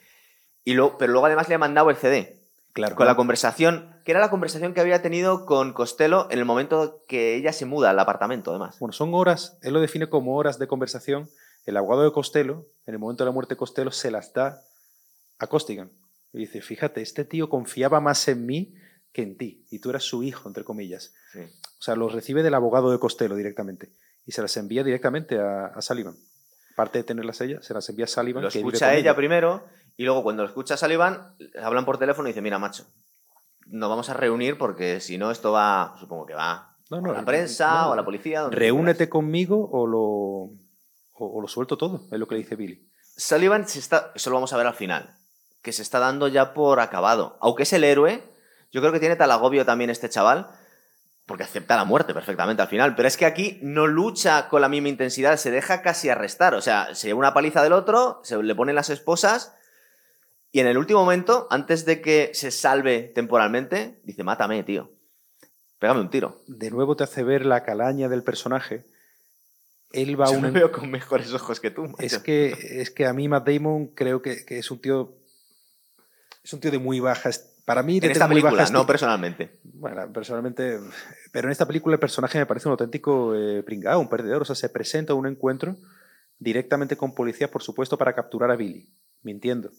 [0.64, 2.42] y luego, pero luego además le ha mandado el CD.
[2.72, 3.12] claro, Con ¿no?
[3.12, 7.34] la conversación, que era la conversación que había tenido con Costello en el momento que
[7.34, 8.78] ella se muda al apartamento, además.
[8.78, 11.28] Bueno, son horas, él lo define como horas de conversación.
[11.64, 14.62] El abogado de Costello, en el momento de la muerte de Costello, se las da
[15.40, 15.90] a Costigan.
[16.32, 18.76] Y dice, fíjate, este tío confiaba más en mí
[19.12, 21.12] que en ti, y tú eras su hijo, entre comillas.
[21.32, 21.40] Sí.
[21.40, 23.90] O sea, los recibe del abogado de Costello directamente
[24.24, 26.14] y se las envía directamente a, a Sullivan.
[26.74, 28.44] Aparte de tenerlas ella, se las envía a Sullivan.
[28.44, 29.64] Lo que escucha con ella primero
[29.96, 32.86] y luego cuando lo escucha Sullivan, hablan por teléfono y dice, mira, macho,
[33.66, 37.12] nos vamos a reunir porque si no esto va, supongo que va No, a no,
[37.12, 38.40] la prensa no, o a la policía.
[38.42, 39.10] donde Reúnete quieras".
[39.12, 40.50] conmigo o lo, o,
[41.14, 42.88] o lo suelto todo, es lo que le dice Billy.
[43.16, 45.16] Sullivan se está, eso lo vamos a ver al final,
[45.62, 47.38] que se está dando ya por acabado.
[47.40, 48.22] Aunque es el héroe,
[48.72, 50.48] yo creo que tiene tal agobio también este chaval,
[51.24, 52.94] porque acepta la muerte perfectamente al final.
[52.94, 56.54] Pero es que aquí no lucha con la misma intensidad, se deja casi arrestar.
[56.54, 59.52] O sea, se lleva una paliza del otro, se le ponen las esposas.
[60.52, 64.90] Y en el último momento, antes de que se salve temporalmente, dice, mátame, tío.
[65.78, 66.42] Pégame un tiro.
[66.46, 68.84] De nuevo te hace ver la calaña del personaje.
[69.92, 70.42] Él va a Yo un...
[70.42, 71.94] me veo con mejores ojos que tú.
[71.98, 75.14] Es que, es que a mí Matt Damon creo que, que es un tío...
[76.42, 77.30] Es un tío de muy baja...
[77.64, 79.58] Para mí, de En esta baja película, no personalmente.
[79.64, 80.78] Bueno, personalmente...
[81.32, 84.42] Pero en esta película el personaje me parece un auténtico eh, pringao, un perdedor.
[84.42, 85.76] O sea, se presenta a un encuentro
[86.38, 88.88] directamente con policías, por supuesto, para capturar a Billy.
[89.22, 89.70] Mintiendo.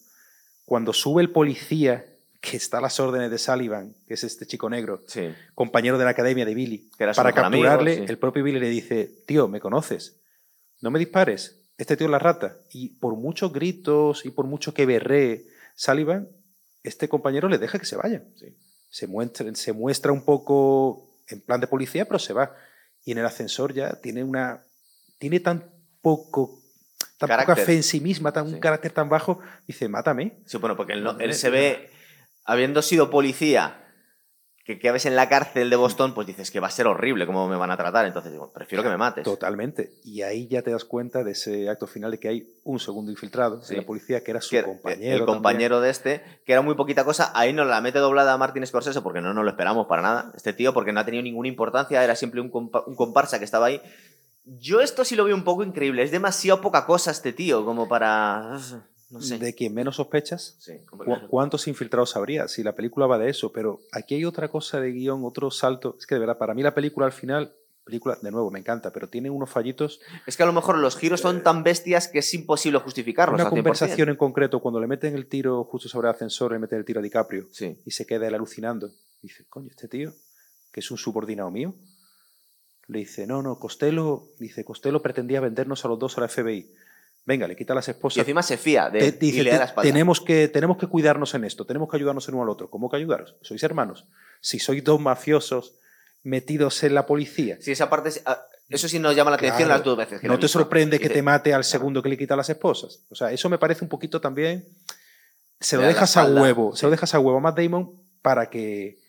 [0.67, 2.05] Cuando sube el policía
[2.41, 5.29] que está a las órdenes de Sullivan, que es este chico negro, Sí.
[5.55, 8.03] compañero de la academia de Billy, Que para amigo, capturarle, sí.
[8.05, 10.19] el propio Billy le dice, tío, ¿me conoces?
[10.81, 12.57] No me dispares, este tío es la rata.
[12.73, 16.27] Y por muchos gritos y por mucho que berree Sullivan,
[16.83, 18.23] este compañero le deja que se vaya.
[18.35, 18.53] Sí.
[18.89, 22.53] Se, muestra, se muestra un poco en plan de policía, pero se va.
[23.05, 24.61] Y en el ascensor ya tiene una...
[25.17, 25.63] Tiene tan
[26.01, 26.61] poco...
[27.17, 27.65] Tan poca Carácter.
[27.65, 28.53] fe en sí misma, tan, Sí.
[28.55, 30.39] un carácter tan bajo, dice, mátame.
[30.45, 31.89] Sí, bueno, porque él, no- Madre él se ve,
[32.45, 33.83] habiendo sido policía,
[34.63, 37.25] que, que ves en la cárcel de Boston, pues dices que va a ser horrible
[37.25, 38.05] cómo me van a tratar.
[38.05, 39.23] Entonces digo, prefiero que me mates.
[39.23, 39.93] Totalmente.
[40.03, 43.09] Y ahí ya te das cuenta de ese acto final de que hay un segundo
[43.09, 43.75] infiltrado Sí.
[43.75, 45.15] de la policía que era su Que compañero.
[45.15, 48.37] el compañero de este, que era muy poquita cosa, ahí nos la mete doblada a
[48.37, 50.33] Martin Scorsese porque no nos lo esperamos para nada.
[50.35, 53.45] Este tío, porque no ha tenido ninguna importancia, era siempre un, compa- un comparsa que
[53.45, 53.81] estaba ahí.
[54.59, 56.03] Yo esto sí lo veo un poco increíble.
[56.03, 58.57] Es demasiado poca cosa este tío como para.
[59.09, 59.37] No sé.
[59.39, 62.47] De quien menos sospechas, Sí, como- ¿cu- ¿cuántos infiltrados habría?
[62.49, 65.95] Si la película va de eso, pero aquí hay otra cosa de guion, otro salto.
[65.97, 67.53] Es que de verdad, para mí la película al final,
[67.85, 70.01] película, de nuevo, me encanta, pero tiene unos fallitos.
[70.25, 73.35] Es que a lo mejor los giros son tan bestias que es imposible justificarlos.
[73.35, 73.55] Una al 100%.
[73.63, 76.83] conversación en concreto, cuando le meten el tiro justo sobre el ascensor, le meten el
[76.83, 77.79] tiro a DiCaprio Sí.
[77.85, 78.89] y se queda él alucinando.
[79.21, 80.13] Dice, coño, este tío,
[80.73, 81.73] que es un subordinado mío,
[82.87, 86.71] le dice, no, no, Costello, dice, Costello pretendía vendernos a los dos a la FBI.
[87.25, 88.19] Venga, le quita las Y esposas.
[88.19, 89.91] encima se fía de Te- él y dice, le da "Te- la espalda.
[89.91, 92.69] tenemos, que, tenemos que cuidarnos en esto, tenemos que ayudarnos el uno al otro.
[92.69, 93.35] ¿Cómo que ayudaros?
[93.41, 94.05] Sois hermanos.
[94.39, 95.73] Si sois dos mafiosos
[96.23, 99.83] metidos en la policía, Sí, esa parte, ah, eso sí nos llama la atención las
[99.83, 100.21] dos veces.
[100.21, 103.01] que no te sorprende que Dice, te mate al segundo que le quita las esposas.
[103.09, 104.65] O sea, eso me parece un poquito también.
[105.59, 108.99] Se lo dejas a huevo, se lo dejas a huevo a Matt Damon para que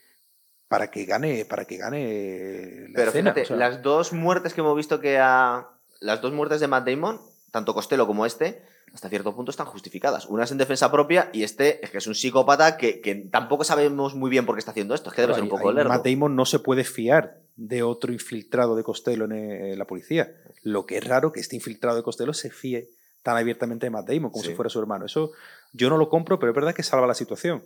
[0.69, 3.33] para que gane, para que gane la Pero escena.
[3.33, 5.69] fíjate, o sea, las dos muertes que hemos visto que ha...
[6.01, 8.63] Las dos muertes de Matt Damon, tanto Costello como este,
[8.95, 10.27] hasta cierto punto están justificadas.
[10.27, 13.65] Una es en defensa propia y este es que es un psicópata que, que tampoco
[13.65, 15.11] sabemos muy bien por qué está haciendo esto.
[15.11, 15.89] Es que debe ser un ahí- poco lerdo.
[15.89, 20.33] Matt Damon no se puede fiar de otro infiltrado de Costello en, eh, la policía.
[20.63, 22.91] Lo que es raro que este infiltrado de Costello se fíe
[23.25, 24.51] tan abiertamente de Matt Damon como Sí.
[24.51, 25.07] si fuera su hermano.
[25.07, 25.33] Eso
[25.73, 27.65] yo no lo compro, pero es verdad que salva la situación.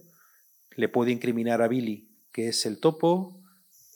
[0.77, 3.37] Le puede incriminar a Billy, que es el topo.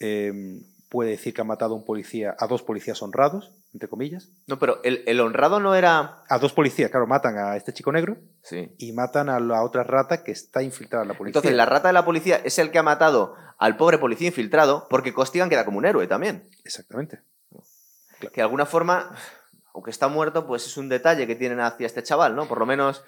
[0.01, 4.29] eh, puede decir que ha matado a un policía, a dos policías honrados, entre comillas.
[4.47, 6.23] No, pero el, el honrado no era...
[6.29, 8.71] A dos policías, claro, matan a este chico negro Sí.
[8.79, 11.39] y matan a la otra rata que está infiltrada en la policía.
[11.41, 14.87] Entonces, la rata de la policía es el que ha matado al pobre policía infiltrado
[14.89, 16.49] porque Costigan queda como un héroe también.
[16.65, 17.21] Exactamente.
[18.21, 19.15] Que de alguna forma,
[19.75, 22.47] aunque está muerto, pues es un detalle que tienen hacia este chaval, ¿no?
[22.47, 23.03] Por lo menos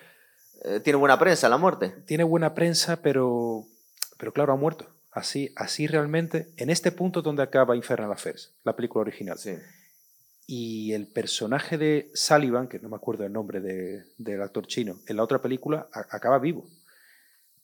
[0.65, 1.91] eh, tiene buena prensa la muerte.
[2.07, 3.65] tiene buena prensa, pero,
[4.19, 4.87] pero claro, ha muerto.
[5.19, 9.37] Así, así realmente, en este punto donde acaba Infernal Affairs, la película original.
[9.37, 9.57] Sí.
[10.47, 15.01] Y el personaje de Sullivan, que no me acuerdo el nombre de- del actor chino,
[15.09, 16.71] en la otra película a- acaba vivo.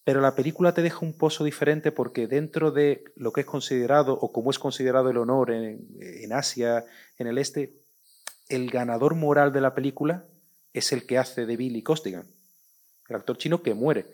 [0.02, 4.14] Pero la película te deja un pozo diferente porque dentro de lo que es considerado
[4.14, 6.84] o como es considerado el honor en, en Asia,
[7.18, 7.72] en el este,
[8.48, 10.24] el ganador moral de la película
[10.72, 12.26] es el que hace de Billy Costigan,
[13.08, 14.06] el actor chino que muere.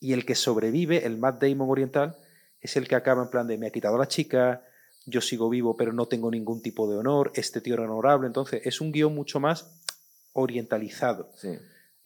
[0.00, 2.16] Y el que sobrevive, el Matt Damon oriental,
[2.60, 4.62] es el que acaba en plan de me ha quitado a la chica,
[5.06, 8.26] yo sigo vivo pero no tengo ningún tipo de honor, este tío era honorable.
[8.26, 9.70] Entonces es un guion mucho más
[10.32, 11.30] orientalizado.
[11.36, 11.58] sí.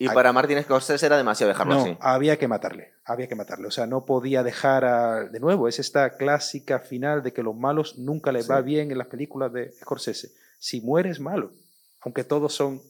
[0.03, 1.95] Y para Martin Scorsese era demasiado dejarlo No, así.
[2.01, 3.67] había que matarle, había que matarle.
[3.67, 5.25] O sea, no podía dejar a...
[5.29, 8.51] De nuevo, es esta clásica final de que los malos nunca les Sí.
[8.51, 10.33] va bien en las películas de Scorsese.
[10.59, 11.53] Si mueres, malo.
[12.01, 12.81] Aunque todos son...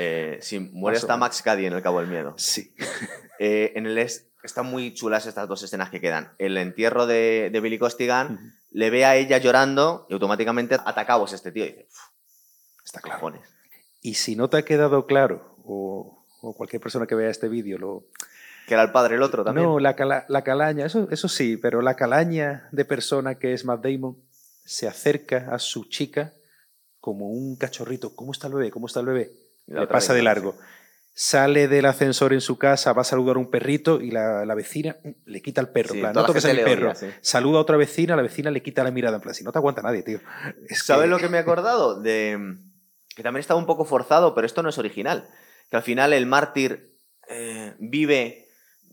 [0.00, 1.18] Eh, sí, muere Más menos.
[1.18, 2.34] Max Cady en El Cabo del Miedo.
[2.38, 2.74] Sí.
[3.40, 6.32] Eh, en el es, están muy chulas estas dos escenas que quedan.
[6.38, 11.52] El entierro de, de Billy Costigan le ve a ella llorando y automáticamente atacaos este
[11.52, 11.64] tío.
[11.64, 11.98] Y dice, "Uf,
[12.84, 13.20] Está claro.
[13.20, 13.42] cojones.
[14.02, 17.78] Y si no te ha quedado claro, o, o cualquier persona que vea este vídeo
[17.78, 18.06] lo,
[18.66, 19.64] Que era el padre el otro también.
[19.68, 23.64] No, la, cala- la calaña, eso, eso sí, pero la calaña de persona que es
[23.64, 24.16] Matt Damon
[24.64, 26.32] se acerca a su chica
[26.98, 28.16] como un cachorrito.
[28.16, 28.70] ¿Cómo está el bebé?
[28.72, 29.30] ¿Cómo está el bebé?
[29.68, 30.56] Le pasa de largo.
[31.14, 34.54] Sale del ascensor en su casa, va a saludar a un perrito y la, la
[34.54, 35.94] vecina mm, le quita el perro.
[35.94, 36.86] Sí, plan, no toques le perro.
[36.90, 37.06] odia, sí.
[37.20, 39.58] Saluda a otra vecina, la vecina le quita la mirada en plan, si no te
[39.58, 40.20] aguanta nadie, tío.
[40.68, 42.00] Es ¿Sabes que- lo que me he acordado?
[42.00, 42.56] De
[43.16, 45.28] que también estaba un poco forzado, pero esto no es original.
[45.70, 46.94] Que al final el mártir
[47.28, 48.46] eh, vive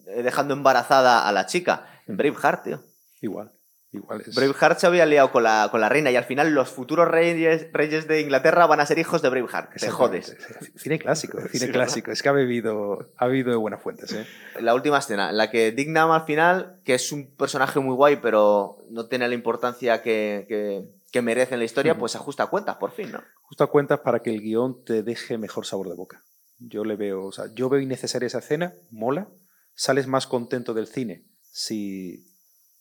[0.07, 1.87] eh, dejando embarazada a la chica.
[2.07, 2.83] En Braveheart, tío.
[3.21, 3.51] Igual,
[3.95, 4.35] igual es...
[4.35, 7.67] Braveheart se había liado con la, con la reina y al final los futuros reyes,
[7.73, 9.73] reyes de Inglaterra van a ser hijos de Braveheart.
[9.79, 10.35] Te jodes.
[10.75, 11.73] Cine clásico, cine Sí, ¿verdad?
[11.73, 12.11] clásico.
[12.11, 14.25] Es que ha bebido, ha habido de buenas fuentes, ¿eh?
[14.61, 18.17] La última escena, en la que Dignam al final, que es un personaje muy guay,
[18.17, 22.75] pero no tiene la importancia que, que- que merece en la historia, pues ajusta cuentas,
[22.75, 23.23] por fin, ¿no?
[23.43, 26.21] justo a cuentas para que el guion te deje mejor sabor de boca.
[26.59, 29.29] Yo le veo, o sea, yo veo innecesaria esa escena, mola,
[29.75, 32.25] sales más contento del cine si,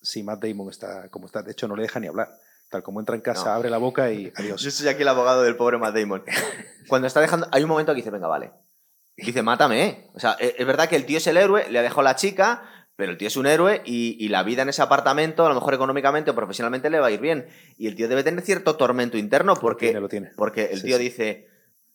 [0.04, 1.42] si Matt Damon está como está.
[1.42, 2.38] De hecho, no le deja ni hablar.
[2.70, 3.50] Tal como entra en casa, No.
[3.52, 4.62] abre la boca y Yo adiós.
[4.62, 6.22] soy aquí el abogado del pobre Matt Damon.
[6.88, 7.48] Cuando está dejando.
[7.50, 8.52] Hay un momento que dice, venga, vale.
[9.16, 9.84] Dice, mátame.
[9.84, 10.10] ¿eh".
[10.14, 12.16] O sea, e- es verdad que el tío es el héroe, le ha dejado la
[12.16, 12.62] chica,
[12.96, 15.54] pero el tío es un héroe y, y la vida en ese apartamento, a lo
[15.54, 17.48] mejor económicamente o profesionalmente, le va a ir bien.
[17.76, 20.30] Y el tío debe tener cierto tormento interno Lo porque, tiene, lo tiene.
[20.36, 21.02] porque el Sí, tío sí.
[21.04, 21.48] dice,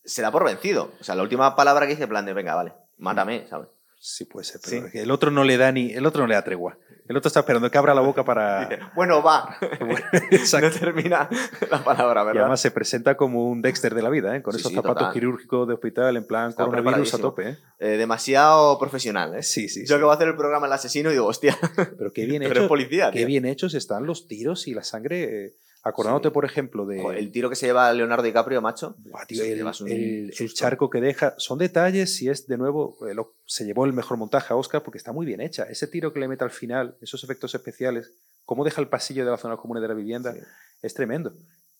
[0.05, 0.91] se da por vencido.
[0.99, 3.67] O sea, la última palabra que dice, plan de, venga, vale, mátame, ¿sabes?
[4.01, 4.97] Sí puede ser, pero Sí.
[4.97, 6.77] el otro no le da ni, el otro no le da tregua.
[7.07, 8.69] El otro está esperando que abra la boca para.
[8.95, 9.57] Bueno, va.
[10.31, 10.69] Exacto.
[10.69, 11.27] no termina
[11.69, 12.43] la palabra, Y ¿verdad?
[12.43, 14.41] además se presenta como un Dexter de la vida, ¿eh?
[14.41, 15.13] con Sí, esos sí, zapatos total.
[15.13, 17.49] quirúrgicos de hospital en plan Está coronavirus a tope.
[17.49, 17.57] ¿eh?
[17.79, 19.43] Eh, demasiado profesional, ¿eh?
[19.43, 19.85] Sí, sí.
[19.85, 21.57] Yo que voy a hacer el programa El Asesino y digo, hostia,
[21.97, 22.61] Pero qué bien pero hecho.
[22.63, 23.27] es policía, Qué tío.
[23.27, 25.55] bien hechos están los tiros y la sangre.
[25.81, 26.33] Acordándote, Sí.
[26.33, 27.01] por ejemplo, de.
[27.17, 28.95] El tiro que se lleva Leonardo DiCaprio, macho.
[28.99, 30.57] Buah, tío, te el, llevas un el- el susto.
[30.59, 31.35] charco que deja.
[31.37, 32.97] Son detalles y es de nuevo.
[33.09, 35.63] eh, lo- se llevó el mejor montaje a Oscar porque está muy bien hecha.
[35.63, 38.11] Ese tiro que le mete al final, esos efectos especiales,
[38.45, 40.39] cómo deja el pasillo de la zona común de la vivienda, Sí.
[40.81, 41.33] es tremendo.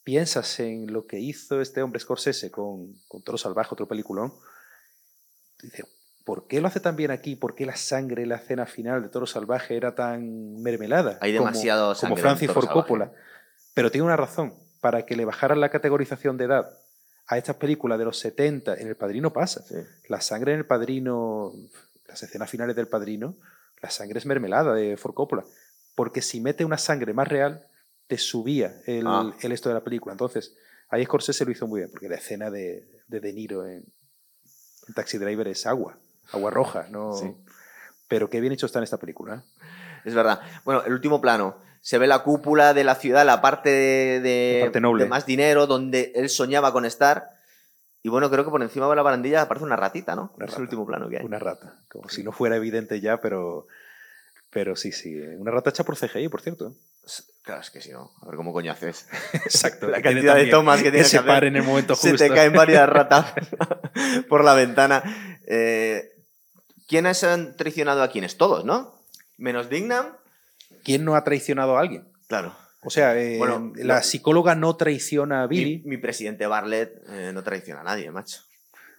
[0.05, 4.33] Piensas en lo que hizo este hombre Scorsese con, con Toro Salvaje, otro peliculón.
[5.61, 5.83] Dice,
[6.23, 7.35] ¿por qué lo hace tan bien aquí?
[7.35, 11.17] ¿Por qué la sangre en la escena final de Toro Salvaje era tan mermelada?
[11.21, 12.87] Hay como- demasiado como sangre en Francis Ford Salvaje.
[13.73, 14.53] Pero tiene una razón.
[14.81, 16.77] Para que le bajaran la categorización de edad
[17.27, 19.61] a estas películas de los 70, en El Padrino pasa.
[19.61, 19.75] Sí.
[20.07, 21.53] La sangre en El Padrino,
[22.07, 23.35] las escenas finales del Padrino,
[23.81, 25.43] la sangre es mermelada de Ford Coppola.
[25.95, 27.65] Porque si mete una sangre más real,
[28.07, 29.33] te subía el, Ah.
[29.41, 30.13] el esto de la película.
[30.13, 30.55] Entonces,
[30.89, 33.83] ahí Scorsese lo hizo muy bien, porque la escena de De, de Niro en,
[34.87, 35.97] en Taxi Driver es agua,
[36.31, 36.87] agua roja.
[36.89, 37.15] No...
[37.15, 37.35] Sí.
[38.07, 39.35] Pero qué bien hecho está en esta película.
[39.35, 39.61] ¿eh?
[40.05, 40.39] Es verdad.
[40.65, 41.57] Bueno, el último plano.
[41.81, 45.03] Se ve la cúpula de la ciudad, la parte de, La parte noble.
[45.05, 47.29] de más dinero, donde él soñaba con estar.
[48.03, 50.31] Y bueno, creo que por encima de la barandilla aparece una ratita, ¿no?
[50.35, 50.57] Una es rata.
[50.57, 51.25] el último plano que hay.
[51.25, 51.75] Una rata.
[51.89, 53.67] Como si no fuera evidente ya, pero,
[54.49, 55.15] pero sí, sí.
[55.37, 56.67] Una rata hecha por CGI, por cierto.
[56.69, 56.73] ¿eh?
[57.43, 59.07] Claro, es que si no, a ver cómo coño haces.
[59.33, 59.87] Exacto.
[59.89, 61.43] La que cantidad de tomas que tienes que se hacer.
[61.45, 62.23] en el momento Se justo.
[62.25, 63.33] te caen varias ratas
[64.29, 65.03] por la ventana.
[65.47, 66.11] Eh,
[66.87, 68.37] ¿Quiénes han traicionado a quiénes?
[68.37, 68.93] Todos, ¿no?
[69.37, 70.15] Menos Dignam.
[70.89, 72.07] ¿Quién no ha traicionado a alguien?
[72.27, 72.55] Claro.
[72.81, 75.83] O sea, eh, Bueno, la lo- psicóloga no traiciona a Billy.
[75.85, 78.41] mi presidente Bartlett eh, no traiciona a nadie, macho.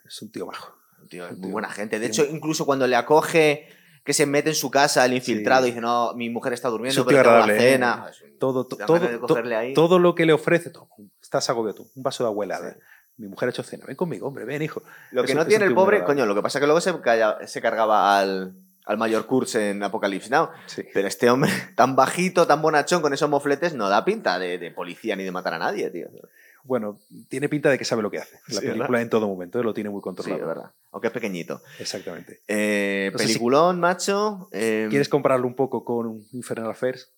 [0.07, 0.77] Es un tío bajo.
[1.03, 1.99] Un tío es Un muy tío- buena gente.
[1.99, 3.69] De tío- hecho, incluso cuando le acoge
[4.05, 5.69] que se mete en su casa el infiltrado Sí.
[5.69, 7.59] y dice, no, mi mujer está Es durmiendo, pero tengo la ¿eh?
[7.59, 8.07] cena.
[8.39, 10.71] Todo, to- todo, to- todo lo que le ofrece.
[10.71, 10.87] toma,
[11.21, 11.91] estás agobio tú.
[11.97, 12.59] Un vaso de abuela.
[12.59, 12.79] Sí.
[13.17, 13.85] Mi mujer ha hecho cena.
[13.87, 14.45] Ven conmigo, hombre.
[14.45, 14.83] Ven, hijo.
[15.13, 16.21] Lo que es no tiene el pobre, agradable.
[16.23, 18.55] coño, lo que pasa es que luego se, calla- se cargaba al,
[18.87, 20.49] al mayor Kurz en Apocalypse Now.
[20.67, 20.83] Sí.
[20.93, 24.71] Pero este hombre tan bajito, tan bonachón, con esos mofletes, no da pinta de, de
[24.71, 26.09] policía ni de matar a nadie, tío.
[26.63, 26.99] Bueno,
[27.31, 28.39] tiene pinta de que sabe lo que hace.
[28.49, 29.01] La Sí, película ¿verdad?
[29.03, 29.65] en todo momento ¿eh?
[29.65, 30.41] lo tiene muy Sí, controlado.
[30.43, 30.71] es verdad.
[30.93, 31.63] Aunque es pequeñito.
[31.79, 32.43] Exactamente.
[32.49, 34.49] Eh, No sé si- peliculón, macho.
[34.53, 37.13] eh, ¿Quieres compararlo un poco con Infernal Affairs?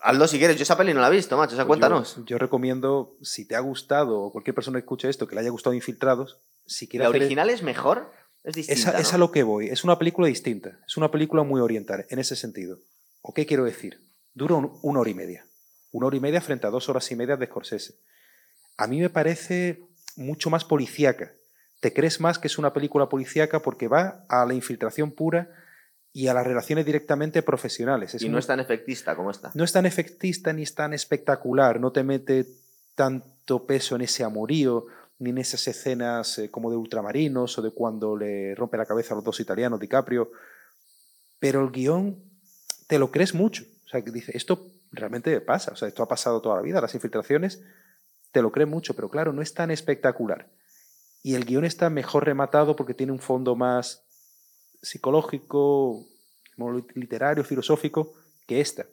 [0.00, 0.56] Hazlo si quieres.
[0.56, 1.54] Yo esa peli no la he visto, macho.
[1.54, 2.16] O sea, Pues cuéntanos.
[2.18, 5.40] Yo, yo recomiendo, si te ha gustado, o cualquier persona que escuche esto, que le
[5.40, 8.12] haya gustado Infiltrados, si quiere ¿La hacer- original es mejor?
[8.48, 9.14] Es Es distinta, a, es ¿no?
[9.16, 9.68] a lo que voy.
[9.68, 10.78] Es una película distinta.
[10.86, 12.78] Es una película muy oriental en ese sentido.
[13.22, 14.00] ¿O qué quiero decir?
[14.34, 15.44] Dura un- una hora y media.
[15.92, 17.94] Una hora y media frente a dos horas y media de Scorsese.
[18.76, 19.80] A mí me parece
[20.16, 21.32] mucho más policíaca.
[21.80, 25.50] Te crees más que es una película policíaca porque va a la infiltración pura
[26.12, 28.14] y a las relaciones directamente profesionales.
[28.14, 29.50] Es Y no un- es tan efectista como esta.
[29.54, 32.46] no es tan efectista ni es tan espectacular, no te mete
[32.94, 34.86] tanto peso en ese amorío,
[35.18, 39.14] ni en esas escenas eh, como de ultramarinos o de cuando le rompe la cabeza
[39.14, 40.30] a los dos italianos, DiCaprio.
[41.40, 42.22] Pero el guion
[42.86, 43.64] te lo crees mucho.
[43.86, 45.72] O sea, que dice, esto realmente pasa.
[45.72, 47.62] O sea, esto ha pasado toda la vida, las infiltraciones,
[48.32, 50.48] te lo crees mucho, pero claro, no es tan espectacular.
[51.22, 54.04] Y el guion está mejor rematado porque tiene un fondo más
[54.82, 56.06] psicológico,
[56.94, 58.14] literario, filosófico,
[58.46, 58.86] que esta.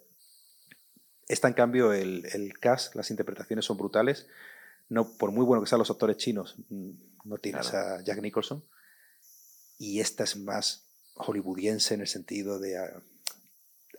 [1.27, 4.27] Esta, en cambio, el, el cast, las interpretaciones son brutales.
[4.89, 6.91] No, por muy bueno que sean los actores chinos, mm,
[7.25, 8.63] no tienes a Jack Nicholson.
[9.77, 10.85] Y esta es más
[11.15, 13.01] hollywoodiense en el sentido de ah,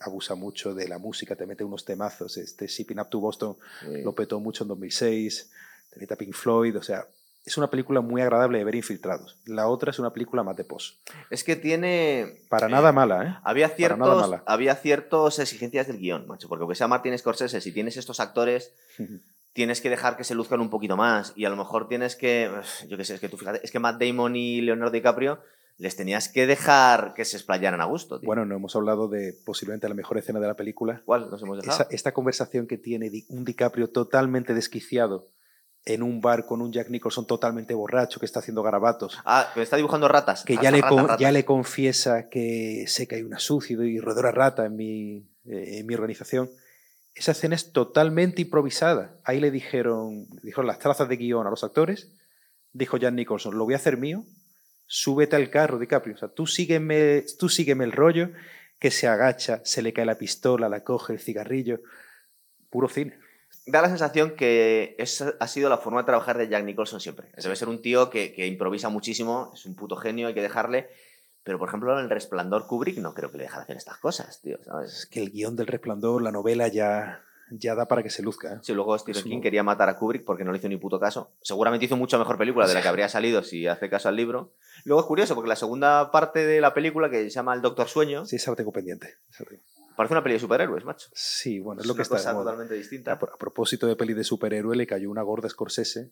[0.01, 2.37] abusa mucho de la música, te mete unos temazos.
[2.37, 3.57] Este Shipping Up to Boston
[4.03, 5.51] lo petó mucho en 2006,
[5.91, 7.07] te mete a Pink Floyd, o sea,
[7.47, 9.37] es una película muy agradable de ver infiltrados.
[9.45, 10.99] La otra es una película más de pos.
[11.29, 12.41] Es que tiene...
[12.49, 13.37] Para nada mala, ¿eh?
[13.41, 17.95] Había ciertos, había ciertas exigencias del guion, macho, porque aunque sea Martin Scorsese, si tienes
[17.95, 18.73] estos actores,
[19.57, 22.47] tienes que dejar que se luzcan un poquito más y a lo mejor tienes que,
[22.87, 25.39] yo qué sé, es que tú fíjate, es que Matt Damon y Leonardo DiCaprio
[25.79, 28.19] les tenías que dejar que se explayaran a gusto.
[28.21, 31.01] Bueno, no hemos hablado de posiblemente la mejor escena de la película.
[31.05, 31.87] ¿Cuál nos hemos dejado?
[31.89, 35.25] esta conversación que tiene un DiCaprio totalmente desquiciado
[35.85, 39.17] en un bar con un Jack Nicholson totalmente borracho que está haciendo garabatos.
[39.25, 40.43] Ah, que está dibujando ratas.
[40.43, 40.83] Que ya, le,
[41.17, 45.79] ya le confiesa que sé que hay una sucia y roedora rata en mi, eh,
[45.79, 46.47] en mi organización.
[47.17, 49.19] Esa escena es totalmente improvisada.
[49.23, 52.11] Ahí le dijeron, dijeron las trazas de guion a los actores.
[52.73, 54.23] Dijo Jack Nicholson, lo voy a hacer mío.
[54.85, 56.15] Súbete al carro, DiCaprio.
[56.15, 58.29] O sea, tú sígueme, tú sígueme el rollo,
[58.79, 61.81] que se agacha, se le cae la pistola, la coge, el cigarrillo.
[62.69, 63.17] Puro cine
[63.67, 67.27] da la sensación que esa ha sido la forma de trabajar de Jack Nicholson siempre.
[67.35, 70.89] Debe ser un tío que, improvisa muchísimo, es un puto genio, hay que dejarle.
[71.47, 74.41] Pero, por ejemplo, en El Resplandor Kubrick no creo que le deje hacer estas cosas,
[74.41, 74.59] tío.
[74.83, 78.55] Es que el guion del Resplandor, la novela ya, ya da para que se luzca.
[78.55, 78.59] ¿eh?
[78.61, 81.31] Sí, luego Stephen King quería matar a Kubrick porque no le hizo ni puto caso.
[81.41, 84.55] Seguramente hizo mucha mejor película de la que habría salido si hace caso al libro.
[84.83, 87.87] Luego es curioso porque la segunda parte de la película, que se llama El Doctor
[87.87, 88.25] Sueño...
[88.25, 89.15] Sí, esa la tengo pendiente.
[89.95, 91.07] Parece una peli de superhéroes, macho.
[91.13, 92.17] Sí, bueno, es, lo que está.
[92.17, 93.13] Cosa totalmente distinta.
[93.13, 96.11] A, propósito de peli de superhéroe, le cayó una gorda Scorsese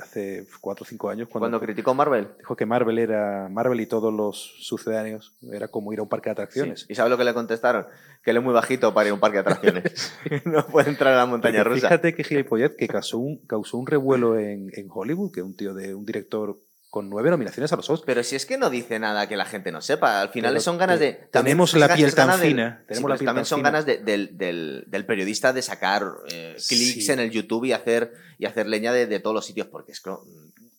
[0.00, 1.28] hace cuatro o cinco años.
[1.28, 2.28] Cuando, criticó Marvel.
[2.38, 3.48] Dijo que Marvel era.
[3.50, 6.86] Marvel y todos los sucedáneos era como ir a un parque de atracciones.
[6.88, 7.86] ¿Y sabes lo que le contestaron?
[8.22, 10.12] Que él es muy bajito para ir a un parque de atracciones.
[10.44, 11.88] no puede entrar a la montaña rusa.
[11.88, 15.74] Fíjate que gilipollet que causó un, causó un revuelo en, en Hollywood, que un tío
[15.74, 16.56] de un director
[16.94, 18.06] con nueve nominaciones a los Oscars.
[18.06, 20.78] Pero si es que no dice nada que la gente no sepa, al final son
[20.78, 21.28] ganas de...
[21.32, 22.84] Tenemos la piel tan fina.
[22.86, 28.46] también son ganas del, periodista de sacar eh, clics en el YouTube y hacer, y
[28.46, 30.12] hacer leña de, todos los sitios, porque es que,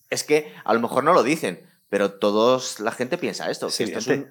[0.08, 3.68] es que a lo mejor no lo dicen, pero todos la gente piensa esto.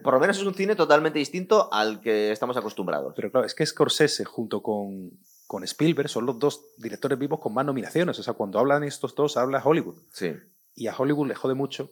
[0.02, 3.14] por lo menos es un cine totalmente distinto al que estamos acostumbrados.
[3.16, 5.12] Pero claro, es que Scorsese junto con,
[5.46, 8.18] con Spielberg son los dos directores vivos con más nominaciones.
[8.18, 9.98] O sea, cuando hablan estos dos, habla Hollywood.
[10.12, 10.34] Sí.
[10.76, 11.92] Y a Hollywood le jode mucho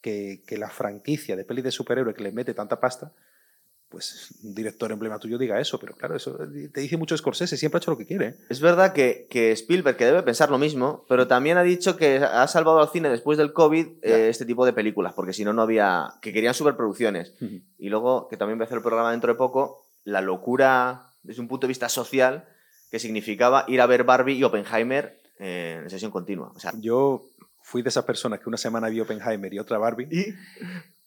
[0.00, 3.12] que, que la franquicia de pelis de superhéroe que le mete tanta pasta,
[3.90, 6.38] pues un director emblema tuyo diga eso, pero claro, eso
[6.72, 8.36] te dice mucho Scorsese, siempre ha hecho lo que quiere.
[8.48, 12.18] Es verdad que, que, Spielberg, que debe pensar lo mismo, pero también ha dicho que
[12.18, 15.52] ha salvado al cine después del COVID eh, este tipo de películas, porque si no,
[15.52, 16.14] no había.
[16.22, 17.34] que querían superproducciones.
[17.78, 21.42] Y luego, que también voy a hacer el programa dentro de poco, la locura desde
[21.42, 22.48] un punto de vista social
[22.92, 26.52] que significaba ir a ver Barbie y Oppenheimer eh, en sesión continua.
[26.54, 27.24] O sea, yo
[27.70, 30.08] fui de esas personas que una semana vio Oppenheimer y otra Barbie.
[30.10, 30.34] Y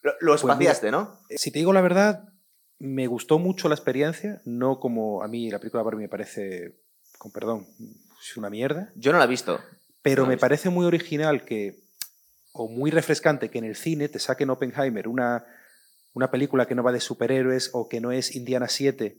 [0.01, 1.19] lo, lo pues espaciaste, ¿no?
[1.29, 2.23] Eh, si te digo la verdad,
[2.79, 6.79] me gustó mucho la experiencia, no como a mí la película Barbie me parece,
[7.17, 7.67] con perdón,
[8.21, 8.91] es una mierda.
[8.95, 9.59] Yo no la he visto.
[10.01, 11.81] Pero me parece muy original que,
[12.53, 15.45] o muy refrescante que en el cine te saquen Oppenheimer una,
[16.13, 19.17] una película que no va de superhéroes o que no es Indiana 7,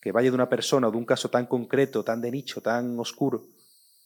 [0.00, 2.98] que vaya de una persona o de un caso tan concreto, tan de nicho, tan
[2.98, 3.46] oscuro,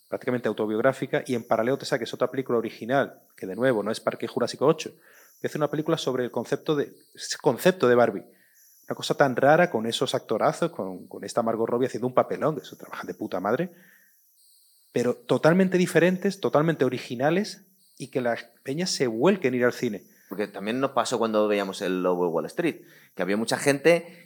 [0.08, 4.00] prácticamente autobiográfica, y en paralelo te saques otra película original, que de nuevo no es
[4.00, 4.92] Parque Jurásico 8,
[5.40, 6.92] que hace una película sobre el concepto de,
[7.40, 8.24] concepto de Barbie.
[8.86, 12.56] Una cosa tan rara con esos actorazos, con, con esta Margot Robbie haciendo un papelón,
[12.56, 13.70] que eso trabajan de puta madre,
[14.92, 17.66] pero totalmente diferentes, totalmente originales,
[17.98, 20.04] y que las peñas se vuelquen a ir al cine.
[20.28, 22.82] Porque también nos pasó cuando veíamos el Lobo de Wall Street,
[23.14, 24.23] que había mucha gente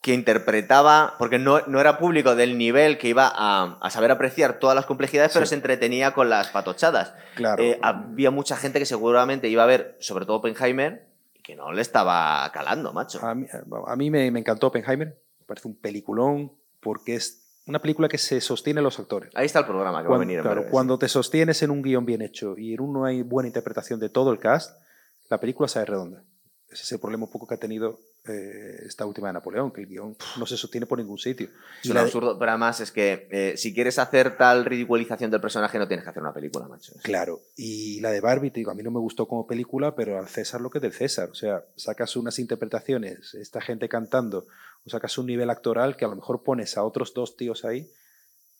[0.00, 4.58] que interpretaba, porque no, no, era público del nivel que iba a, a saber apreciar
[4.58, 7.12] todas las complejidades, pero se entretenía con las patochadas.
[7.34, 7.62] Claro.
[7.62, 11.06] Eh, había mucha gente que seguramente iba a ver, sobre todo Oppenheimer,
[11.42, 13.24] que no le estaba calando, macho.
[13.24, 13.46] A mí,
[13.86, 15.08] a mí me, me, encantó Oppenheimer,
[15.38, 19.30] me parece un peliculón, porque es una película que se sostiene en los actores.
[19.34, 20.40] Ahí está el programa que va a venir.
[20.40, 24.00] claro, cuando te sostienes en un guion bien hecho y en uno hay buena interpretación
[24.00, 24.80] de todo el cast,
[25.28, 26.24] la película sale redonda.
[26.70, 29.80] Ese es el problema un poco que ha tenido eh, esta última de Napoleón, que
[29.80, 31.48] el guion no se sostiene por ningún sitio.
[31.82, 35.78] Es un absurdo, pero además es que eh, si quieres hacer tal ridiculización del personaje
[35.78, 36.92] no tienes que hacer una película, macho.
[37.02, 40.18] Claro, y la de Barbie, te digo, a mí no me gustó como película, pero
[40.18, 41.30] al César lo que es del César.
[41.30, 44.46] O sea, sacas unas interpretaciones, esta gente cantando,
[44.84, 47.90] o sacas un nivel actoral que a lo mejor pones a otros dos tíos ahí.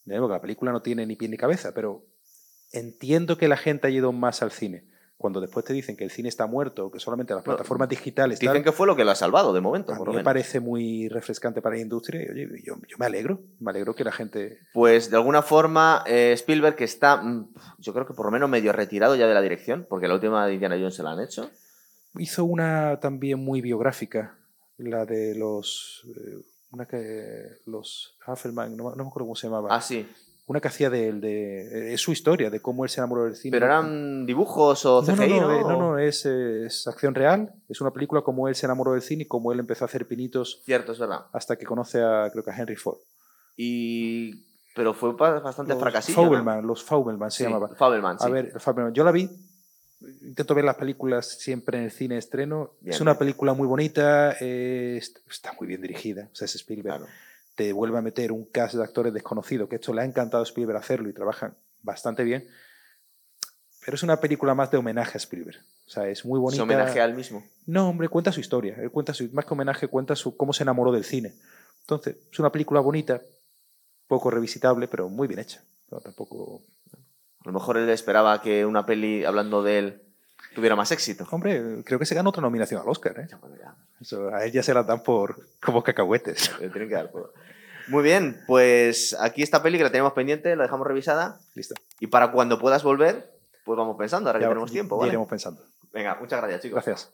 [0.04, 2.06] De nuevo, que la película no tiene ni pie ni cabeza, pero
[2.72, 4.84] entiendo que la gente ha ido más al cine.
[5.20, 8.54] Cuando después te dicen que el cine está muerto, que solamente las plataformas digitales Dicen
[8.54, 10.24] tal, que fue lo que lo ha salvado de momento, a por mí lo me
[10.24, 12.22] parece muy refrescante para la industria.
[12.22, 16.04] Y oye, yo, yo me alegro, me alegro que la gente Pues de alguna forma
[16.06, 19.34] eh, Spielberg que está, mm, yo creo que por lo menos medio retirado ya de
[19.34, 21.50] la dirección, porque la última de Indiana Jones se la han hecho.
[22.16, 24.38] Hizo una también muy biográfica,
[24.78, 26.02] la de los.
[26.16, 27.58] eh, una que.
[27.66, 29.68] Los Haffelman, no, no me acuerdo cómo se llamaba.
[29.70, 30.08] Ah, sí.
[30.50, 31.90] Una que hacía de él, de.
[31.90, 33.52] eh, Es su historia, de cómo él se enamoró del cine.
[33.54, 35.54] Pero eran dibujos o No, no, CGI, no, ¿no?
[35.54, 37.52] eh, no, no, es, es acción real.
[37.68, 40.06] Es una película como él se enamoró del cine y cómo él empezó a hacer
[40.08, 41.26] pinitos Cierto, es verdad.
[41.32, 42.98] hasta que conoce a, creo que a Henry Ford.
[43.56, 44.44] Y...
[44.74, 46.28] Pero fue bastante Los fracasillo, ¿no?
[46.30, 47.68] Fabelman, los Fabelman se Sí, llamaba.
[47.76, 48.30] Fabelman, A sí.
[48.32, 49.28] ver, Fabelman, yo la vi.
[50.22, 52.72] Intento ver las películas siempre en el cine de estreno.
[52.80, 53.18] Bien, es una bien.
[53.18, 56.28] película muy bonita, eh, est- está muy bien dirigida.
[56.32, 56.98] O sea, es Spielberg.
[56.98, 57.12] Claro.
[57.60, 60.46] Te vuelve a meter un cast de actores desconocidos, que esto le ha encantado a
[60.46, 62.48] Spielberg hacerlo y trabajan bastante bien.
[63.84, 65.58] Pero es una película más de homenaje a Spielberg.
[65.86, 66.62] O sea, es muy bonita.
[66.62, 67.44] homenaje al mismo.
[67.66, 68.76] No, hombre, cuenta su historia.
[68.78, 71.34] Él cuenta su, más que homenaje, cuenta su, cómo se enamoró del cine.
[71.82, 73.20] Entonces, es una película bonita,
[74.06, 75.62] poco revisitable, pero muy bien hecha.
[75.90, 76.62] No, tampoco.
[77.40, 80.02] A lo mejor él esperaba que una peli, hablando de él,
[80.54, 81.26] tuviera más éxito.
[81.30, 83.18] Hombre, creo que se ganó otra nominación al Oscar.
[83.20, 83.28] ¿eh?
[84.00, 86.50] Eso, a él ya se la dan por como cacahuetes.
[86.60, 87.32] Le tienen que dar por-
[87.88, 91.38] Muy bien, pues aquí esta peli que la tenemos pendiente, la dejamos revisada.
[91.54, 91.74] Listo.
[92.00, 93.30] Y para cuando puedas volver,
[93.64, 95.08] pues vamos pensando, ahora que Ya- tenemos tiempo, ya ¿vale?
[95.10, 95.62] iremos pensando.
[95.92, 96.84] Venga, muchas gracias, chicos.
[96.84, 97.10] Gracias.